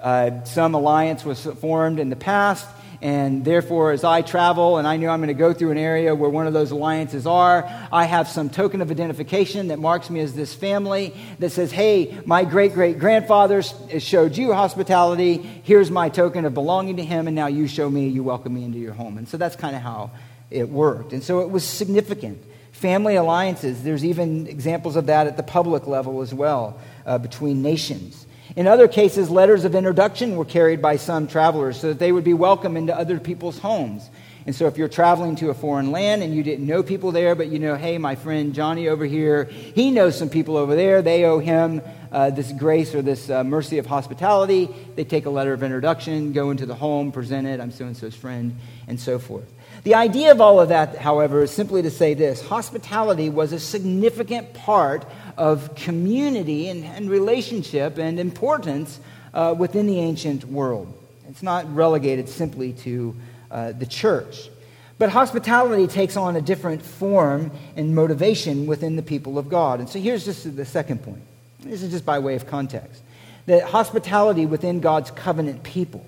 uh, 0.00 0.42
some 0.42 0.74
alliance 0.74 1.24
was 1.24 1.44
formed 1.44 2.00
in 2.00 2.10
the 2.10 2.16
past, 2.16 2.66
and 3.02 3.44
therefore, 3.44 3.90
as 3.90 4.04
I 4.04 4.22
travel 4.22 4.78
and 4.78 4.86
I 4.86 4.96
know 4.96 5.08
I'm 5.08 5.18
going 5.18 5.26
to 5.26 5.34
go 5.34 5.52
through 5.52 5.72
an 5.72 5.76
area 5.76 6.14
where 6.14 6.30
one 6.30 6.46
of 6.46 6.52
those 6.52 6.70
alliances 6.70 7.26
are, 7.26 7.68
I 7.90 8.04
have 8.04 8.28
some 8.28 8.48
token 8.48 8.80
of 8.80 8.92
identification 8.92 9.68
that 9.68 9.80
marks 9.80 10.08
me 10.08 10.20
as 10.20 10.34
this 10.34 10.54
family 10.54 11.12
that 11.40 11.50
says, 11.50 11.72
hey, 11.72 12.16
my 12.26 12.44
great 12.44 12.74
great 12.74 13.00
grandfather 13.00 13.62
showed 13.98 14.36
you 14.36 14.52
hospitality. 14.52 15.38
Here's 15.64 15.90
my 15.90 16.10
token 16.10 16.44
of 16.44 16.54
belonging 16.54 16.98
to 16.98 17.04
him, 17.04 17.26
and 17.26 17.34
now 17.34 17.48
you 17.48 17.66
show 17.66 17.90
me, 17.90 18.06
you 18.06 18.22
welcome 18.22 18.54
me 18.54 18.62
into 18.62 18.78
your 18.78 18.94
home. 18.94 19.18
And 19.18 19.28
so 19.28 19.36
that's 19.36 19.56
kind 19.56 19.74
of 19.74 19.82
how 19.82 20.12
it 20.48 20.68
worked. 20.68 21.12
And 21.12 21.24
so 21.24 21.40
it 21.40 21.50
was 21.50 21.64
significant. 21.64 22.40
Family 22.70 23.16
alliances, 23.16 23.82
there's 23.82 24.04
even 24.04 24.46
examples 24.46 24.94
of 24.94 25.06
that 25.06 25.26
at 25.26 25.36
the 25.36 25.42
public 25.42 25.88
level 25.88 26.22
as 26.22 26.32
well 26.32 26.80
uh, 27.04 27.18
between 27.18 27.62
nations. 27.62 28.21
In 28.54 28.66
other 28.66 28.86
cases, 28.86 29.30
letters 29.30 29.64
of 29.64 29.74
introduction 29.74 30.36
were 30.36 30.44
carried 30.44 30.82
by 30.82 30.96
some 30.96 31.26
travelers 31.26 31.80
so 31.80 31.88
that 31.88 31.98
they 31.98 32.12
would 32.12 32.24
be 32.24 32.34
welcome 32.34 32.76
into 32.76 32.96
other 32.96 33.18
people's 33.18 33.58
homes. 33.58 34.10
And 34.44 34.54
so, 34.54 34.66
if 34.66 34.76
you're 34.76 34.88
traveling 34.88 35.36
to 35.36 35.50
a 35.50 35.54
foreign 35.54 35.92
land 35.92 36.22
and 36.22 36.34
you 36.34 36.42
didn't 36.42 36.66
know 36.66 36.82
people 36.82 37.12
there, 37.12 37.34
but 37.34 37.46
you 37.46 37.60
know, 37.60 37.76
hey, 37.76 37.96
my 37.96 38.16
friend 38.16 38.54
Johnny 38.54 38.88
over 38.88 39.04
here, 39.04 39.44
he 39.44 39.90
knows 39.90 40.18
some 40.18 40.28
people 40.28 40.56
over 40.56 40.74
there, 40.74 41.00
they 41.00 41.24
owe 41.24 41.38
him 41.38 41.80
uh, 42.10 42.30
this 42.30 42.50
grace 42.52 42.94
or 42.94 43.02
this 43.02 43.30
uh, 43.30 43.44
mercy 43.44 43.78
of 43.78 43.86
hospitality. 43.86 44.68
They 44.96 45.04
take 45.04 45.26
a 45.26 45.30
letter 45.30 45.52
of 45.52 45.62
introduction, 45.62 46.32
go 46.32 46.50
into 46.50 46.66
the 46.66 46.74
home, 46.74 47.12
present 47.12 47.46
it, 47.46 47.60
I'm 47.60 47.70
so 47.70 47.86
and 47.86 47.96
so's 47.96 48.16
friend, 48.16 48.56
and 48.88 49.00
so 49.00 49.18
forth. 49.18 49.50
The 49.84 49.96
idea 49.96 50.30
of 50.30 50.40
all 50.40 50.60
of 50.60 50.68
that, 50.68 50.96
however, 50.96 51.42
is 51.42 51.50
simply 51.50 51.82
to 51.82 51.90
say 51.90 52.14
this 52.14 52.40
hospitality 52.40 53.28
was 53.28 53.52
a 53.52 53.58
significant 53.58 54.54
part 54.54 55.04
of 55.36 55.74
community 55.74 56.68
and, 56.68 56.84
and 56.84 57.10
relationship 57.10 57.98
and 57.98 58.20
importance 58.20 59.00
uh, 59.34 59.54
within 59.58 59.88
the 59.88 59.98
ancient 59.98 60.44
world. 60.44 60.96
It's 61.28 61.42
not 61.42 61.74
relegated 61.74 62.28
simply 62.28 62.74
to 62.74 63.16
uh, 63.50 63.72
the 63.72 63.86
church. 63.86 64.50
But 64.98 65.10
hospitality 65.10 65.88
takes 65.88 66.16
on 66.16 66.36
a 66.36 66.40
different 66.40 66.80
form 66.80 67.50
and 67.74 67.92
motivation 67.92 68.66
within 68.66 68.94
the 68.94 69.02
people 69.02 69.36
of 69.36 69.48
God. 69.48 69.80
And 69.80 69.88
so 69.88 69.98
here's 69.98 70.24
just 70.24 70.54
the 70.54 70.64
second 70.64 71.02
point. 71.02 71.22
This 71.58 71.82
is 71.82 71.90
just 71.90 72.04
by 72.04 72.20
way 72.20 72.36
of 72.36 72.46
context. 72.46 73.02
That 73.46 73.64
hospitality 73.64 74.46
within 74.46 74.78
God's 74.78 75.10
covenant 75.10 75.64
people 75.64 76.06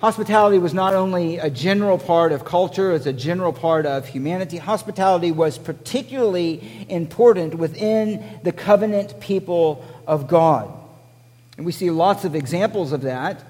Hospitality 0.00 0.58
was 0.58 0.72
not 0.72 0.94
only 0.94 1.36
a 1.36 1.50
general 1.50 1.98
part 1.98 2.32
of 2.32 2.42
culture, 2.42 2.92
it's 2.92 3.04
a 3.04 3.12
general 3.12 3.52
part 3.52 3.84
of 3.84 4.08
humanity. 4.08 4.56
Hospitality 4.56 5.30
was 5.30 5.58
particularly 5.58 6.86
important 6.88 7.54
within 7.54 8.40
the 8.42 8.50
covenant 8.50 9.20
people 9.20 9.84
of 10.06 10.26
God. 10.26 10.72
And 11.58 11.66
we 11.66 11.72
see 11.72 11.90
lots 11.90 12.24
of 12.24 12.34
examples 12.34 12.92
of 12.92 13.02
that 13.02 13.44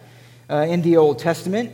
uh, 0.51 0.67
in 0.69 0.83
the 0.83 0.97
Old 0.97 1.21
Testament. 1.21 1.71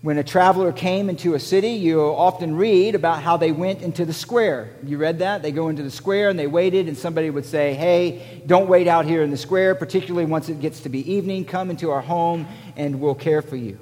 When 0.00 0.16
a 0.16 0.24
traveler 0.24 0.72
came 0.72 1.10
into 1.10 1.34
a 1.34 1.40
city, 1.40 1.72
you 1.72 2.00
often 2.00 2.56
read 2.56 2.94
about 2.94 3.22
how 3.22 3.36
they 3.36 3.52
went 3.52 3.82
into 3.82 4.06
the 4.06 4.14
square. 4.14 4.70
You 4.82 4.96
read 4.96 5.18
that? 5.18 5.42
They 5.42 5.52
go 5.52 5.68
into 5.68 5.82
the 5.82 5.90
square 5.90 6.30
and 6.30 6.38
they 6.38 6.46
waited, 6.46 6.88
and 6.88 6.96
somebody 6.96 7.28
would 7.28 7.44
say, 7.44 7.74
Hey, 7.74 8.42
don't 8.46 8.70
wait 8.70 8.88
out 8.88 9.04
here 9.04 9.22
in 9.22 9.30
the 9.30 9.36
square, 9.36 9.74
particularly 9.74 10.24
once 10.24 10.48
it 10.48 10.60
gets 10.60 10.80
to 10.80 10.88
be 10.88 11.12
evening. 11.12 11.44
Come 11.44 11.68
into 11.68 11.90
our 11.90 12.00
home 12.00 12.46
and 12.74 13.00
we'll 13.00 13.14
care 13.14 13.42
for 13.42 13.56
you. 13.56 13.78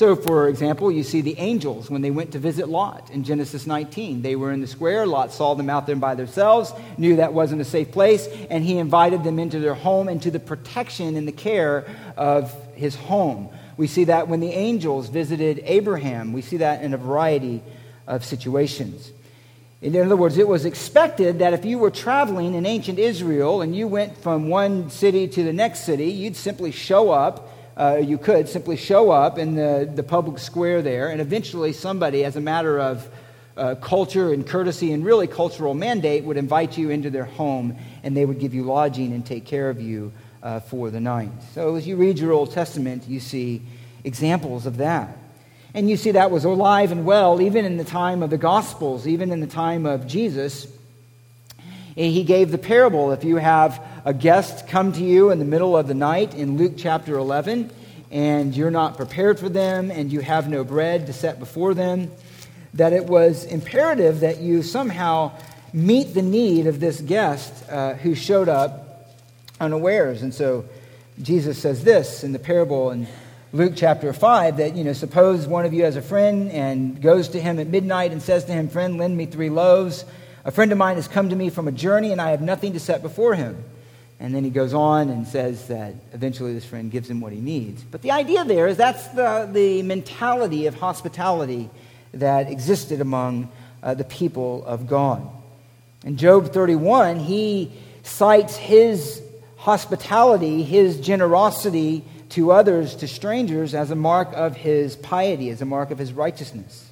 So, 0.00 0.16
for 0.16 0.48
example, 0.48 0.90
you 0.90 1.02
see 1.02 1.20
the 1.20 1.36
angels 1.36 1.90
when 1.90 2.00
they 2.00 2.10
went 2.10 2.32
to 2.32 2.38
visit 2.38 2.70
Lot 2.70 3.10
in 3.10 3.22
Genesis 3.22 3.66
19. 3.66 4.22
They 4.22 4.34
were 4.34 4.50
in 4.50 4.62
the 4.62 4.66
square. 4.66 5.04
Lot 5.06 5.30
saw 5.30 5.52
them 5.52 5.68
out 5.68 5.86
there 5.86 5.94
by 5.94 6.14
themselves, 6.14 6.72
knew 6.96 7.16
that 7.16 7.34
wasn't 7.34 7.60
a 7.60 7.66
safe 7.66 7.92
place, 7.92 8.26
and 8.48 8.64
he 8.64 8.78
invited 8.78 9.24
them 9.24 9.38
into 9.38 9.58
their 9.58 9.74
home, 9.74 10.08
into 10.08 10.30
the 10.30 10.40
protection 10.40 11.16
and 11.16 11.28
the 11.28 11.32
care 11.32 11.84
of 12.16 12.50
his 12.74 12.96
home. 12.96 13.50
We 13.76 13.88
see 13.88 14.04
that 14.04 14.26
when 14.26 14.40
the 14.40 14.52
angels 14.52 15.10
visited 15.10 15.60
Abraham. 15.66 16.32
We 16.32 16.40
see 16.40 16.56
that 16.56 16.82
in 16.82 16.94
a 16.94 16.96
variety 16.96 17.62
of 18.06 18.24
situations. 18.24 19.12
In 19.82 19.94
other 19.96 20.16
words, 20.16 20.38
it 20.38 20.48
was 20.48 20.64
expected 20.64 21.40
that 21.40 21.52
if 21.52 21.66
you 21.66 21.78
were 21.78 21.90
traveling 21.90 22.54
in 22.54 22.64
ancient 22.64 22.98
Israel 22.98 23.60
and 23.60 23.76
you 23.76 23.86
went 23.86 24.16
from 24.16 24.48
one 24.48 24.88
city 24.88 25.28
to 25.28 25.44
the 25.44 25.52
next 25.52 25.80
city, 25.80 26.06
you'd 26.06 26.36
simply 26.36 26.70
show 26.70 27.10
up. 27.10 27.48
Uh, 27.80 27.96
you 27.96 28.18
could 28.18 28.46
simply 28.46 28.76
show 28.76 29.10
up 29.10 29.38
in 29.38 29.54
the, 29.54 29.90
the 29.94 30.02
public 30.02 30.38
square 30.38 30.82
there, 30.82 31.08
and 31.08 31.18
eventually 31.18 31.72
somebody, 31.72 32.26
as 32.26 32.36
a 32.36 32.40
matter 32.40 32.78
of 32.78 33.08
uh, 33.56 33.74
culture 33.76 34.34
and 34.34 34.46
courtesy 34.46 34.92
and 34.92 35.02
really 35.02 35.26
cultural 35.26 35.72
mandate, 35.72 36.22
would 36.22 36.36
invite 36.36 36.76
you 36.76 36.90
into 36.90 37.08
their 37.08 37.24
home 37.24 37.74
and 38.02 38.14
they 38.14 38.26
would 38.26 38.38
give 38.38 38.52
you 38.52 38.64
lodging 38.64 39.14
and 39.14 39.24
take 39.24 39.46
care 39.46 39.70
of 39.70 39.80
you 39.80 40.12
uh, 40.42 40.60
for 40.60 40.90
the 40.90 41.00
night. 41.00 41.30
So 41.54 41.76
as 41.76 41.86
you 41.86 41.96
read 41.96 42.18
your 42.18 42.32
Old 42.32 42.52
Testament, 42.52 43.08
you 43.08 43.18
see 43.18 43.62
examples 44.04 44.66
of 44.66 44.76
that. 44.76 45.16
And 45.72 45.88
you 45.88 45.96
see 45.96 46.10
that 46.10 46.30
was 46.30 46.44
alive 46.44 46.92
and 46.92 47.06
well 47.06 47.40
even 47.40 47.64
in 47.64 47.78
the 47.78 47.84
time 47.84 48.22
of 48.22 48.28
the 48.28 48.36
Gospels, 48.36 49.06
even 49.06 49.32
in 49.32 49.40
the 49.40 49.46
time 49.46 49.86
of 49.86 50.06
Jesus. 50.06 50.66
He 51.94 52.24
gave 52.24 52.50
the 52.50 52.58
parable. 52.58 53.12
If 53.12 53.24
you 53.24 53.36
have 53.36 53.82
a 54.04 54.14
guest 54.14 54.66
come 54.66 54.92
to 54.92 55.02
you 55.02 55.30
in 55.30 55.38
the 55.38 55.44
middle 55.44 55.76
of 55.76 55.86
the 55.86 55.94
night 55.94 56.34
in 56.34 56.56
Luke 56.56 56.74
chapter 56.76 57.18
11, 57.18 57.70
and 58.10 58.56
you're 58.56 58.70
not 58.70 58.96
prepared 58.96 59.38
for 59.38 59.48
them, 59.48 59.90
and 59.90 60.10
you 60.10 60.20
have 60.20 60.48
no 60.48 60.64
bread 60.64 61.06
to 61.06 61.12
set 61.12 61.38
before 61.38 61.74
them, 61.74 62.10
that 62.74 62.92
it 62.92 63.04
was 63.04 63.44
imperative 63.44 64.20
that 64.20 64.38
you 64.38 64.62
somehow 64.62 65.32
meet 65.72 66.14
the 66.14 66.22
need 66.22 66.66
of 66.66 66.80
this 66.80 67.00
guest 67.00 67.68
uh, 67.68 67.94
who 67.94 68.14
showed 68.14 68.48
up 68.48 69.10
unawares. 69.60 70.22
And 70.22 70.32
so 70.32 70.64
Jesus 71.20 71.58
says 71.58 71.84
this 71.84 72.24
in 72.24 72.32
the 72.32 72.38
parable 72.38 72.90
in 72.90 73.06
Luke 73.52 73.74
chapter 73.76 74.12
5 74.12 74.56
that, 74.56 74.76
you 74.76 74.84
know, 74.84 74.92
suppose 74.92 75.46
one 75.46 75.66
of 75.66 75.74
you 75.74 75.84
has 75.84 75.96
a 75.96 76.02
friend 76.02 76.50
and 76.50 77.02
goes 77.02 77.28
to 77.28 77.40
him 77.40 77.58
at 77.58 77.66
midnight 77.66 78.12
and 78.12 78.22
says 78.22 78.44
to 78.46 78.52
him, 78.52 78.68
Friend, 78.68 78.96
lend 78.96 79.16
me 79.16 79.26
three 79.26 79.50
loaves. 79.50 80.04
A 80.44 80.50
friend 80.50 80.72
of 80.72 80.78
mine 80.78 80.96
has 80.96 81.06
come 81.06 81.28
to 81.28 81.36
me 81.36 81.50
from 81.50 81.68
a 81.68 81.72
journey 81.72 82.12
and 82.12 82.20
I 82.20 82.30
have 82.30 82.40
nothing 82.40 82.72
to 82.72 82.80
set 82.80 83.02
before 83.02 83.34
him. 83.34 83.62
And 84.20 84.34
then 84.34 84.44
he 84.44 84.50
goes 84.50 84.74
on 84.74 85.08
and 85.08 85.26
says 85.26 85.68
that 85.68 85.94
eventually 86.12 86.52
this 86.52 86.66
friend 86.66 86.90
gives 86.90 87.08
him 87.08 87.22
what 87.22 87.32
he 87.32 87.40
needs. 87.40 87.82
But 87.82 88.02
the 88.02 88.10
idea 88.10 88.44
there 88.44 88.66
is 88.66 88.76
that's 88.76 89.08
the, 89.08 89.48
the 89.50 89.82
mentality 89.82 90.66
of 90.66 90.74
hospitality 90.74 91.70
that 92.12 92.50
existed 92.50 93.00
among 93.00 93.50
uh, 93.82 93.94
the 93.94 94.04
people 94.04 94.62
of 94.66 94.86
God. 94.86 95.26
In 96.04 96.18
Job 96.18 96.52
31, 96.52 97.20
he 97.20 97.72
cites 98.02 98.56
his 98.56 99.22
hospitality, 99.56 100.62
his 100.64 101.00
generosity 101.00 102.04
to 102.30 102.52
others, 102.52 102.96
to 102.96 103.08
strangers, 103.08 103.74
as 103.74 103.90
a 103.90 103.96
mark 103.96 104.28
of 104.34 104.54
his 104.54 104.96
piety, 104.96 105.48
as 105.48 105.62
a 105.62 105.64
mark 105.64 105.90
of 105.90 105.98
his 105.98 106.12
righteousness. 106.12 106.89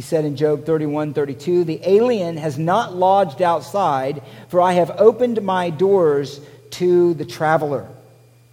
He 0.00 0.02
said 0.02 0.24
in 0.24 0.34
Job 0.34 0.64
31 0.64 1.12
32, 1.12 1.64
The 1.64 1.78
alien 1.86 2.38
has 2.38 2.58
not 2.58 2.96
lodged 2.96 3.42
outside, 3.42 4.22
for 4.48 4.62
I 4.62 4.72
have 4.72 4.90
opened 4.92 5.42
my 5.42 5.68
doors 5.68 6.40
to 6.70 7.12
the 7.12 7.26
traveler. 7.26 7.86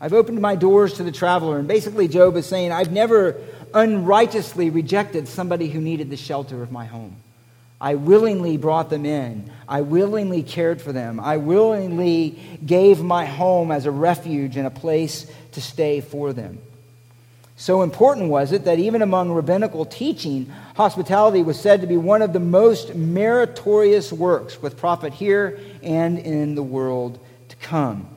I've 0.02 0.12
opened 0.12 0.42
my 0.42 0.58
doors 0.58 0.96
to 0.96 1.04
the 1.04 1.12
traveler. 1.14 1.58
And 1.58 1.66
basically, 1.66 2.10
Job 2.10 2.36
is 2.36 2.46
saying, 2.46 2.74
I've 2.74 2.92
never 2.92 3.40
unrighteously 3.74 4.72
rejected 4.72 5.30
somebody 5.30 5.70
who 5.70 5.80
needed 5.80 6.10
the 6.10 6.18
shelter 6.18 6.62
of 6.62 6.70
my 6.70 6.84
home. 6.84 7.16
I 7.80 7.96
willingly 7.96 8.58
brought 8.58 8.90
them 8.90 9.06
in. 9.06 9.50
I 9.70 9.84
willingly 9.84 10.44
cared 10.44 10.82
for 10.82 10.92
them. 10.92 11.18
I 11.18 11.38
willingly 11.38 12.38
gave 12.66 13.02
my 13.02 13.24
home 13.24 13.72
as 13.72 13.86
a 13.86 13.92
refuge 13.92 14.58
and 14.58 14.68
a 14.68 14.70
place 14.70 15.32
to 15.54 15.62
stay 15.62 16.02
for 16.02 16.34
them. 16.34 16.60
So 17.60 17.82
important 17.82 18.30
was 18.30 18.52
it 18.52 18.66
that 18.66 18.78
even 18.78 19.02
among 19.02 19.32
rabbinical 19.32 19.84
teaching, 19.84 20.46
hospitality 20.76 21.42
was 21.42 21.60
said 21.60 21.82
to 21.82 21.88
be 21.88 21.98
one 21.98 22.22
of 22.22 22.32
the 22.32 22.40
most 22.40 22.94
meritorious 22.94 24.14
works 24.14 24.62
with 24.62 24.78
profit 24.78 25.12
here 25.12 25.60
and 25.82 26.20
in 26.20 26.54
the 26.54 26.62
world 26.62 27.20
to 27.50 27.56
come. 27.56 28.08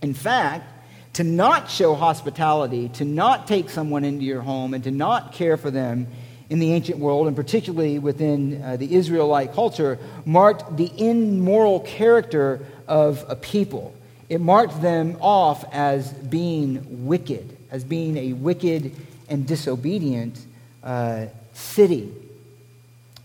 In 0.00 0.14
fact, 0.14 0.64
to 1.12 1.24
not 1.24 1.70
show 1.70 1.94
hospitality, 1.94 2.88
to 2.90 3.04
not 3.04 3.46
take 3.46 3.68
someone 3.68 4.02
into 4.02 4.24
your 4.24 4.40
home, 4.40 4.72
and 4.72 4.84
to 4.84 4.90
not 4.90 5.32
care 5.32 5.58
for 5.58 5.70
them 5.70 6.06
in 6.48 6.58
the 6.58 6.72
ancient 6.72 6.98
world, 6.98 7.26
and 7.26 7.36
particularly 7.36 7.98
within 7.98 8.62
uh, 8.62 8.76
the 8.76 8.94
Israelite 8.94 9.52
culture, 9.52 9.98
marked 10.24 10.76
the 10.78 10.90
immoral 10.96 11.80
character 11.80 12.64
of 12.88 13.24
a 13.28 13.36
people. 13.36 13.94
It 14.28 14.40
marked 14.40 14.82
them 14.82 15.16
off 15.20 15.64
as 15.72 16.12
being 16.12 17.06
wicked, 17.06 17.56
as 17.70 17.84
being 17.84 18.16
a 18.16 18.32
wicked 18.32 18.94
and 19.28 19.46
disobedient 19.46 20.38
uh, 20.82 21.26
city. 21.52 22.12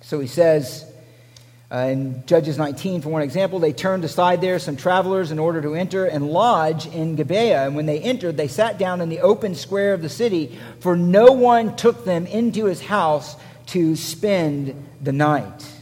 So 0.02 0.20
he 0.20 0.28
says, 0.28 0.86
uh, 1.72 1.88
in 1.90 2.26
Judges 2.26 2.58
19, 2.58 3.02
for 3.02 3.10
one 3.10 3.22
example, 3.22 3.60
they 3.60 3.72
turned 3.72 4.04
aside 4.04 4.42
there 4.42 4.60
some 4.60 4.76
travelers 4.76 5.32
in 5.32 5.40
order 5.40 5.62
to 5.62 5.74
enter 5.74 6.06
and 6.06 6.28
lodge 6.28 6.86
in 6.86 7.16
Gibeah. 7.16 7.66
And 7.66 7.76
when 7.76 7.86
they 7.86 8.00
entered, 8.00 8.36
they 8.36 8.50
sat 8.50 8.78
down 8.78 9.00
in 9.00 9.08
the 9.08 9.22
open 9.22 9.56
square 9.56 9.94
of 9.94 10.02
the 10.02 10.10
city, 10.10 10.60
for 10.82 10.98
no 10.98 11.32
one 11.32 11.78
took 11.78 12.04
them 12.04 12.26
into 12.26 12.66
his 12.66 12.82
house 12.82 13.38
to 13.68 13.96
spend 13.96 14.76
the 15.02 15.14
night. 15.14 15.81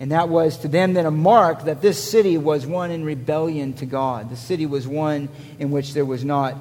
And 0.00 0.12
that 0.12 0.30
was 0.30 0.56
to 0.58 0.68
them 0.68 0.94
then 0.94 1.04
a 1.04 1.10
mark 1.10 1.64
that 1.64 1.82
this 1.82 2.02
city 2.02 2.38
was 2.38 2.66
one 2.66 2.90
in 2.90 3.04
rebellion 3.04 3.74
to 3.74 3.86
God. 3.86 4.30
The 4.30 4.36
city 4.36 4.64
was 4.64 4.88
one 4.88 5.28
in 5.58 5.70
which 5.70 5.92
there 5.92 6.06
was 6.06 6.24
not 6.24 6.56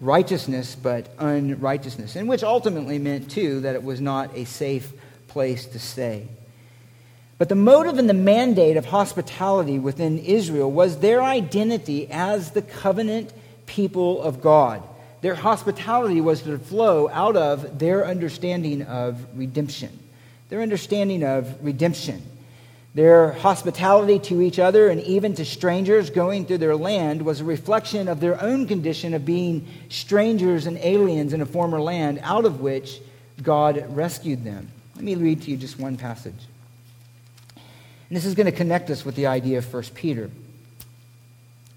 righteousness, 0.00 0.74
but 0.74 1.06
unrighteousness, 1.18 2.16
and 2.16 2.28
which 2.28 2.42
ultimately 2.42 2.98
meant, 2.98 3.30
too, 3.30 3.60
that 3.60 3.74
it 3.74 3.82
was 3.82 4.00
not 4.00 4.34
a 4.34 4.44
safe 4.44 4.90
place 5.26 5.66
to 5.66 5.78
stay. 5.78 6.28
But 7.36 7.48
the 7.48 7.54
motive 7.54 7.98
and 7.98 8.08
the 8.08 8.14
mandate 8.14 8.76
of 8.76 8.86
hospitality 8.86 9.78
within 9.78 10.18
Israel 10.18 10.70
was 10.70 10.98
their 10.98 11.22
identity 11.22 12.08
as 12.10 12.52
the 12.52 12.62
covenant 12.62 13.32
people 13.66 14.22
of 14.22 14.40
God. 14.40 14.82
Their 15.20 15.34
hospitality 15.34 16.20
was 16.20 16.42
to 16.42 16.58
flow 16.58 17.08
out 17.10 17.36
of 17.36 17.78
their 17.78 18.06
understanding 18.06 18.82
of 18.82 19.24
redemption. 19.36 19.96
Their 20.48 20.62
understanding 20.62 21.22
of 21.22 21.62
redemption. 21.62 22.22
Their 22.98 23.30
hospitality 23.30 24.18
to 24.18 24.42
each 24.42 24.58
other 24.58 24.88
and 24.88 25.00
even 25.02 25.32
to 25.36 25.44
strangers 25.44 26.10
going 26.10 26.46
through 26.46 26.58
their 26.58 26.74
land 26.74 27.22
was 27.22 27.40
a 27.40 27.44
reflection 27.44 28.08
of 28.08 28.18
their 28.18 28.42
own 28.42 28.66
condition 28.66 29.14
of 29.14 29.24
being 29.24 29.68
strangers 29.88 30.66
and 30.66 30.76
aliens 30.78 31.32
in 31.32 31.40
a 31.40 31.46
former 31.46 31.80
land 31.80 32.18
out 32.24 32.44
of 32.44 32.60
which 32.60 33.00
God 33.40 33.84
rescued 33.94 34.42
them. 34.42 34.72
Let 34.96 35.04
me 35.04 35.14
read 35.14 35.42
to 35.42 35.50
you 35.52 35.56
just 35.56 35.78
one 35.78 35.96
passage. 35.96 36.40
And 37.54 38.16
this 38.16 38.24
is 38.24 38.34
going 38.34 38.46
to 38.46 38.50
connect 38.52 38.90
us 38.90 39.04
with 39.04 39.14
the 39.14 39.28
idea 39.28 39.58
of 39.58 39.72
1 39.72 39.80
Peter. 39.94 40.28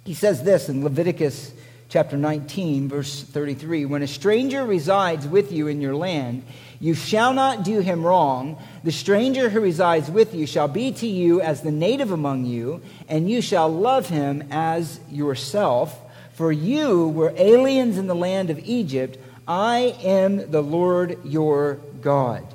He 0.06 0.16
says 0.16 0.44
this 0.44 0.70
in 0.70 0.84
Leviticus 0.84 1.54
chapter 1.92 2.18
19, 2.18 2.88
verse 2.88 3.22
33 3.22 3.86
When 3.86 4.02
a 4.02 4.08
stranger 4.08 4.66
resides 4.66 5.28
with 5.28 5.52
you 5.52 5.68
in 5.68 5.82
your 5.82 5.94
land, 5.94 6.44
you 6.80 6.96
shall 6.96 7.34
not 7.34 7.64
do 7.64 7.82
him 7.82 8.04
wrong. 8.04 8.58
The 8.84 8.92
stranger 8.92 9.50
who 9.50 9.60
resides 9.60 10.10
with 10.10 10.34
you 10.34 10.48
shall 10.48 10.68
be 10.68 10.94
to 10.94 11.08
you 11.08 11.42
as 11.42 11.62
the 11.62 11.72
native 11.72 12.12
among 12.12 12.46
you, 12.46 12.82
and 13.08 13.30
you 13.30 13.42
shall 13.42 13.70
love 13.70 14.10
him 14.10 14.48
as 14.50 15.00
yourself. 15.12 15.96
For 16.34 16.52
you 16.52 17.10
were 17.10 17.34
aliens 17.36 17.98
in 17.98 18.08
the 18.08 18.16
land 18.16 18.50
of 18.50 18.58
Egypt. 18.60 19.20
I 19.48 19.96
am 20.02 20.50
the 20.50 20.64
Lord 20.64 21.20
your 21.26 21.76
God. 22.02 22.46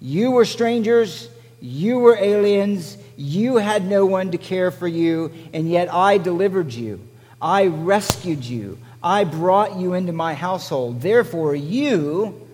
You 0.00 0.30
were 0.32 0.46
strangers 0.46 1.28
you 1.60 1.98
were 1.98 2.16
aliens. 2.16 2.96
You 3.16 3.56
had 3.56 3.86
no 3.86 4.06
one 4.06 4.30
to 4.30 4.38
care 4.38 4.70
for 4.70 4.88
you, 4.88 5.32
and 5.52 5.70
yet 5.70 5.92
I 5.92 6.18
delivered 6.18 6.72
you. 6.72 7.00
I 7.40 7.66
rescued 7.66 8.44
you. 8.44 8.78
I 9.02 9.24
brought 9.24 9.76
you 9.76 9.94
into 9.94 10.12
my 10.12 10.34
household. 10.34 11.00
Therefore, 11.00 11.54
you, 11.54 12.46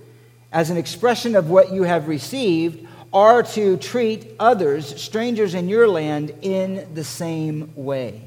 as 0.52 0.70
an 0.70 0.76
expression 0.76 1.34
of 1.34 1.50
what 1.50 1.72
you 1.72 1.82
have 1.82 2.08
received, 2.08 2.86
are 3.12 3.42
to 3.42 3.76
treat 3.78 4.26
others, 4.38 5.00
strangers 5.00 5.54
in 5.54 5.68
your 5.68 5.88
land, 5.88 6.32
in 6.42 6.94
the 6.94 7.04
same 7.04 7.72
way. 7.74 8.22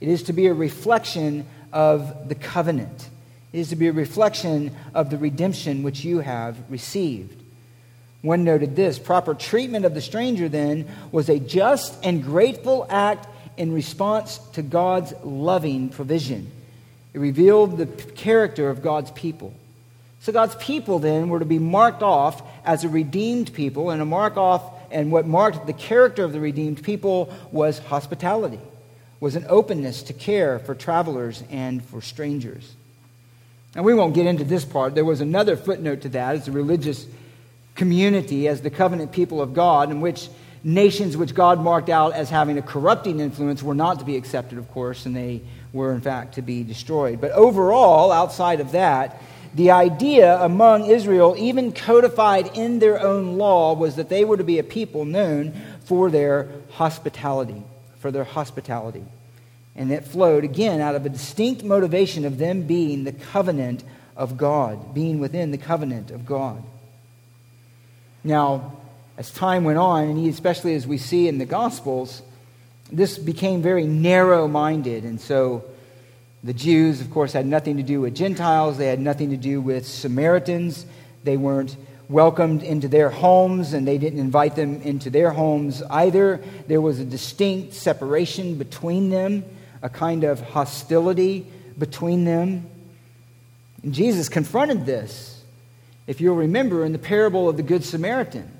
It 0.00 0.08
is 0.08 0.24
to 0.24 0.32
be 0.32 0.46
a 0.46 0.54
reflection 0.54 1.46
of 1.72 2.28
the 2.28 2.34
covenant. 2.34 3.08
It 3.52 3.60
is 3.60 3.68
to 3.70 3.76
be 3.76 3.88
a 3.88 3.92
reflection 3.92 4.74
of 4.94 5.10
the 5.10 5.18
redemption 5.18 5.82
which 5.82 6.04
you 6.04 6.20
have 6.20 6.56
received. 6.70 7.42
One 8.22 8.44
noted 8.44 8.76
this 8.76 8.98
proper 8.98 9.34
treatment 9.34 9.84
of 9.84 9.94
the 9.94 10.00
stranger, 10.00 10.48
then, 10.48 10.88
was 11.10 11.28
a 11.28 11.40
just 11.40 11.98
and 12.04 12.22
grateful 12.22 12.86
act 12.88 13.26
in 13.56 13.72
response 13.72 14.38
to 14.54 14.62
God's 14.62 15.12
loving 15.22 15.88
provision. 15.88 16.50
It 17.12 17.18
revealed 17.18 17.76
the 17.76 17.86
character 17.86 18.70
of 18.70 18.82
God's 18.82 19.10
people. 19.10 19.52
So 20.20 20.32
God's 20.32 20.54
people 20.56 20.98
then 20.98 21.28
were 21.28 21.40
to 21.40 21.44
be 21.44 21.58
marked 21.58 22.02
off 22.02 22.42
as 22.64 22.84
a 22.84 22.88
redeemed 22.88 23.52
people, 23.52 23.90
and 23.90 24.00
a 24.00 24.04
mark 24.04 24.36
off, 24.36 24.62
and 24.90 25.10
what 25.10 25.26
marked 25.26 25.66
the 25.66 25.72
character 25.72 26.24
of 26.24 26.32
the 26.32 26.40
redeemed 26.40 26.82
people 26.82 27.34
was 27.50 27.80
hospitality, 27.80 28.60
was 29.18 29.34
an 29.34 29.46
openness 29.48 30.04
to 30.04 30.12
care 30.12 30.60
for 30.60 30.74
travelers 30.74 31.42
and 31.50 31.84
for 31.84 32.00
strangers. 32.00 32.72
And 33.74 33.84
we 33.84 33.94
won't 33.94 34.14
get 34.14 34.26
into 34.26 34.44
this 34.44 34.64
part. 34.64 34.94
There 34.94 35.04
was 35.04 35.20
another 35.20 35.56
footnote 35.56 36.02
to 36.02 36.08
that 36.10 36.36
as 36.36 36.46
a 36.46 36.52
religious 36.52 37.06
community, 37.74 38.46
as 38.46 38.60
the 38.60 38.70
covenant 38.70 39.12
people 39.12 39.40
of 39.40 39.54
God, 39.54 39.90
in 39.90 40.00
which 40.00 40.28
nations 40.64 41.16
which 41.16 41.34
God 41.34 41.60
marked 41.60 41.88
out 41.88 42.12
as 42.12 42.30
having 42.30 42.58
a 42.58 42.62
corrupting 42.62 43.20
influence 43.20 43.62
were 43.62 43.74
not 43.74 43.98
to 43.98 44.04
be 44.04 44.16
accepted, 44.16 44.58
of 44.58 44.70
course, 44.70 45.06
and 45.06 45.14
they 45.14 45.42
were, 45.72 45.92
in 45.92 46.00
fact, 46.00 46.34
to 46.34 46.42
be 46.42 46.62
destroyed. 46.62 47.20
But 47.20 47.32
overall, 47.32 48.12
outside 48.12 48.60
of 48.60 48.72
that, 48.72 49.20
the 49.54 49.70
idea 49.70 50.38
among 50.40 50.86
Israel, 50.86 51.34
even 51.38 51.72
codified 51.72 52.56
in 52.56 52.78
their 52.78 53.00
own 53.00 53.36
law, 53.36 53.74
was 53.74 53.96
that 53.96 54.08
they 54.08 54.24
were 54.24 54.36
to 54.36 54.44
be 54.44 54.58
a 54.58 54.64
people 54.64 55.04
known 55.04 55.52
for 55.84 56.10
their 56.10 56.48
hospitality, 56.70 57.62
for 57.98 58.10
their 58.10 58.24
hospitality. 58.24 59.04
And 59.74 59.90
it 59.90 60.04
flowed, 60.04 60.44
again, 60.44 60.80
out 60.80 60.94
of 60.94 61.04
a 61.04 61.08
distinct 61.08 61.64
motivation 61.64 62.24
of 62.24 62.38
them 62.38 62.62
being 62.62 63.04
the 63.04 63.12
covenant 63.12 63.84
of 64.16 64.36
God, 64.36 64.94
being 64.94 65.18
within 65.18 65.50
the 65.50 65.58
covenant 65.58 66.10
of 66.10 66.24
God. 66.24 66.62
Now, 68.24 68.76
as 69.22 69.30
time 69.30 69.62
went 69.62 69.78
on, 69.78 70.08
and 70.08 70.26
especially 70.26 70.74
as 70.74 70.84
we 70.84 70.98
see 70.98 71.28
in 71.28 71.38
the 71.38 71.46
Gospels, 71.46 72.22
this 72.90 73.18
became 73.18 73.62
very 73.62 73.86
narrow 73.86 74.48
minded. 74.48 75.04
And 75.04 75.20
so 75.20 75.62
the 76.42 76.52
Jews, 76.52 77.00
of 77.00 77.08
course, 77.12 77.32
had 77.32 77.46
nothing 77.46 77.76
to 77.76 77.84
do 77.84 78.00
with 78.00 78.16
Gentiles, 78.16 78.78
they 78.78 78.88
had 78.88 78.98
nothing 78.98 79.30
to 79.30 79.36
do 79.36 79.60
with 79.60 79.86
Samaritans. 79.86 80.86
They 81.22 81.36
weren't 81.36 81.76
welcomed 82.08 82.64
into 82.64 82.88
their 82.88 83.10
homes, 83.10 83.74
and 83.74 83.86
they 83.86 83.96
didn't 83.96 84.18
invite 84.18 84.56
them 84.56 84.82
into 84.82 85.08
their 85.08 85.30
homes 85.30 85.84
either. 85.88 86.40
There 86.66 86.80
was 86.80 86.98
a 86.98 87.04
distinct 87.04 87.74
separation 87.74 88.58
between 88.58 89.10
them, 89.10 89.44
a 89.82 89.88
kind 89.88 90.24
of 90.24 90.40
hostility 90.40 91.46
between 91.78 92.24
them. 92.24 92.66
And 93.84 93.94
Jesus 93.94 94.28
confronted 94.28 94.84
this, 94.84 95.44
if 96.08 96.20
you'll 96.20 96.34
remember, 96.34 96.84
in 96.84 96.90
the 96.90 96.98
parable 96.98 97.48
of 97.48 97.56
the 97.56 97.62
Good 97.62 97.84
Samaritan. 97.84 98.50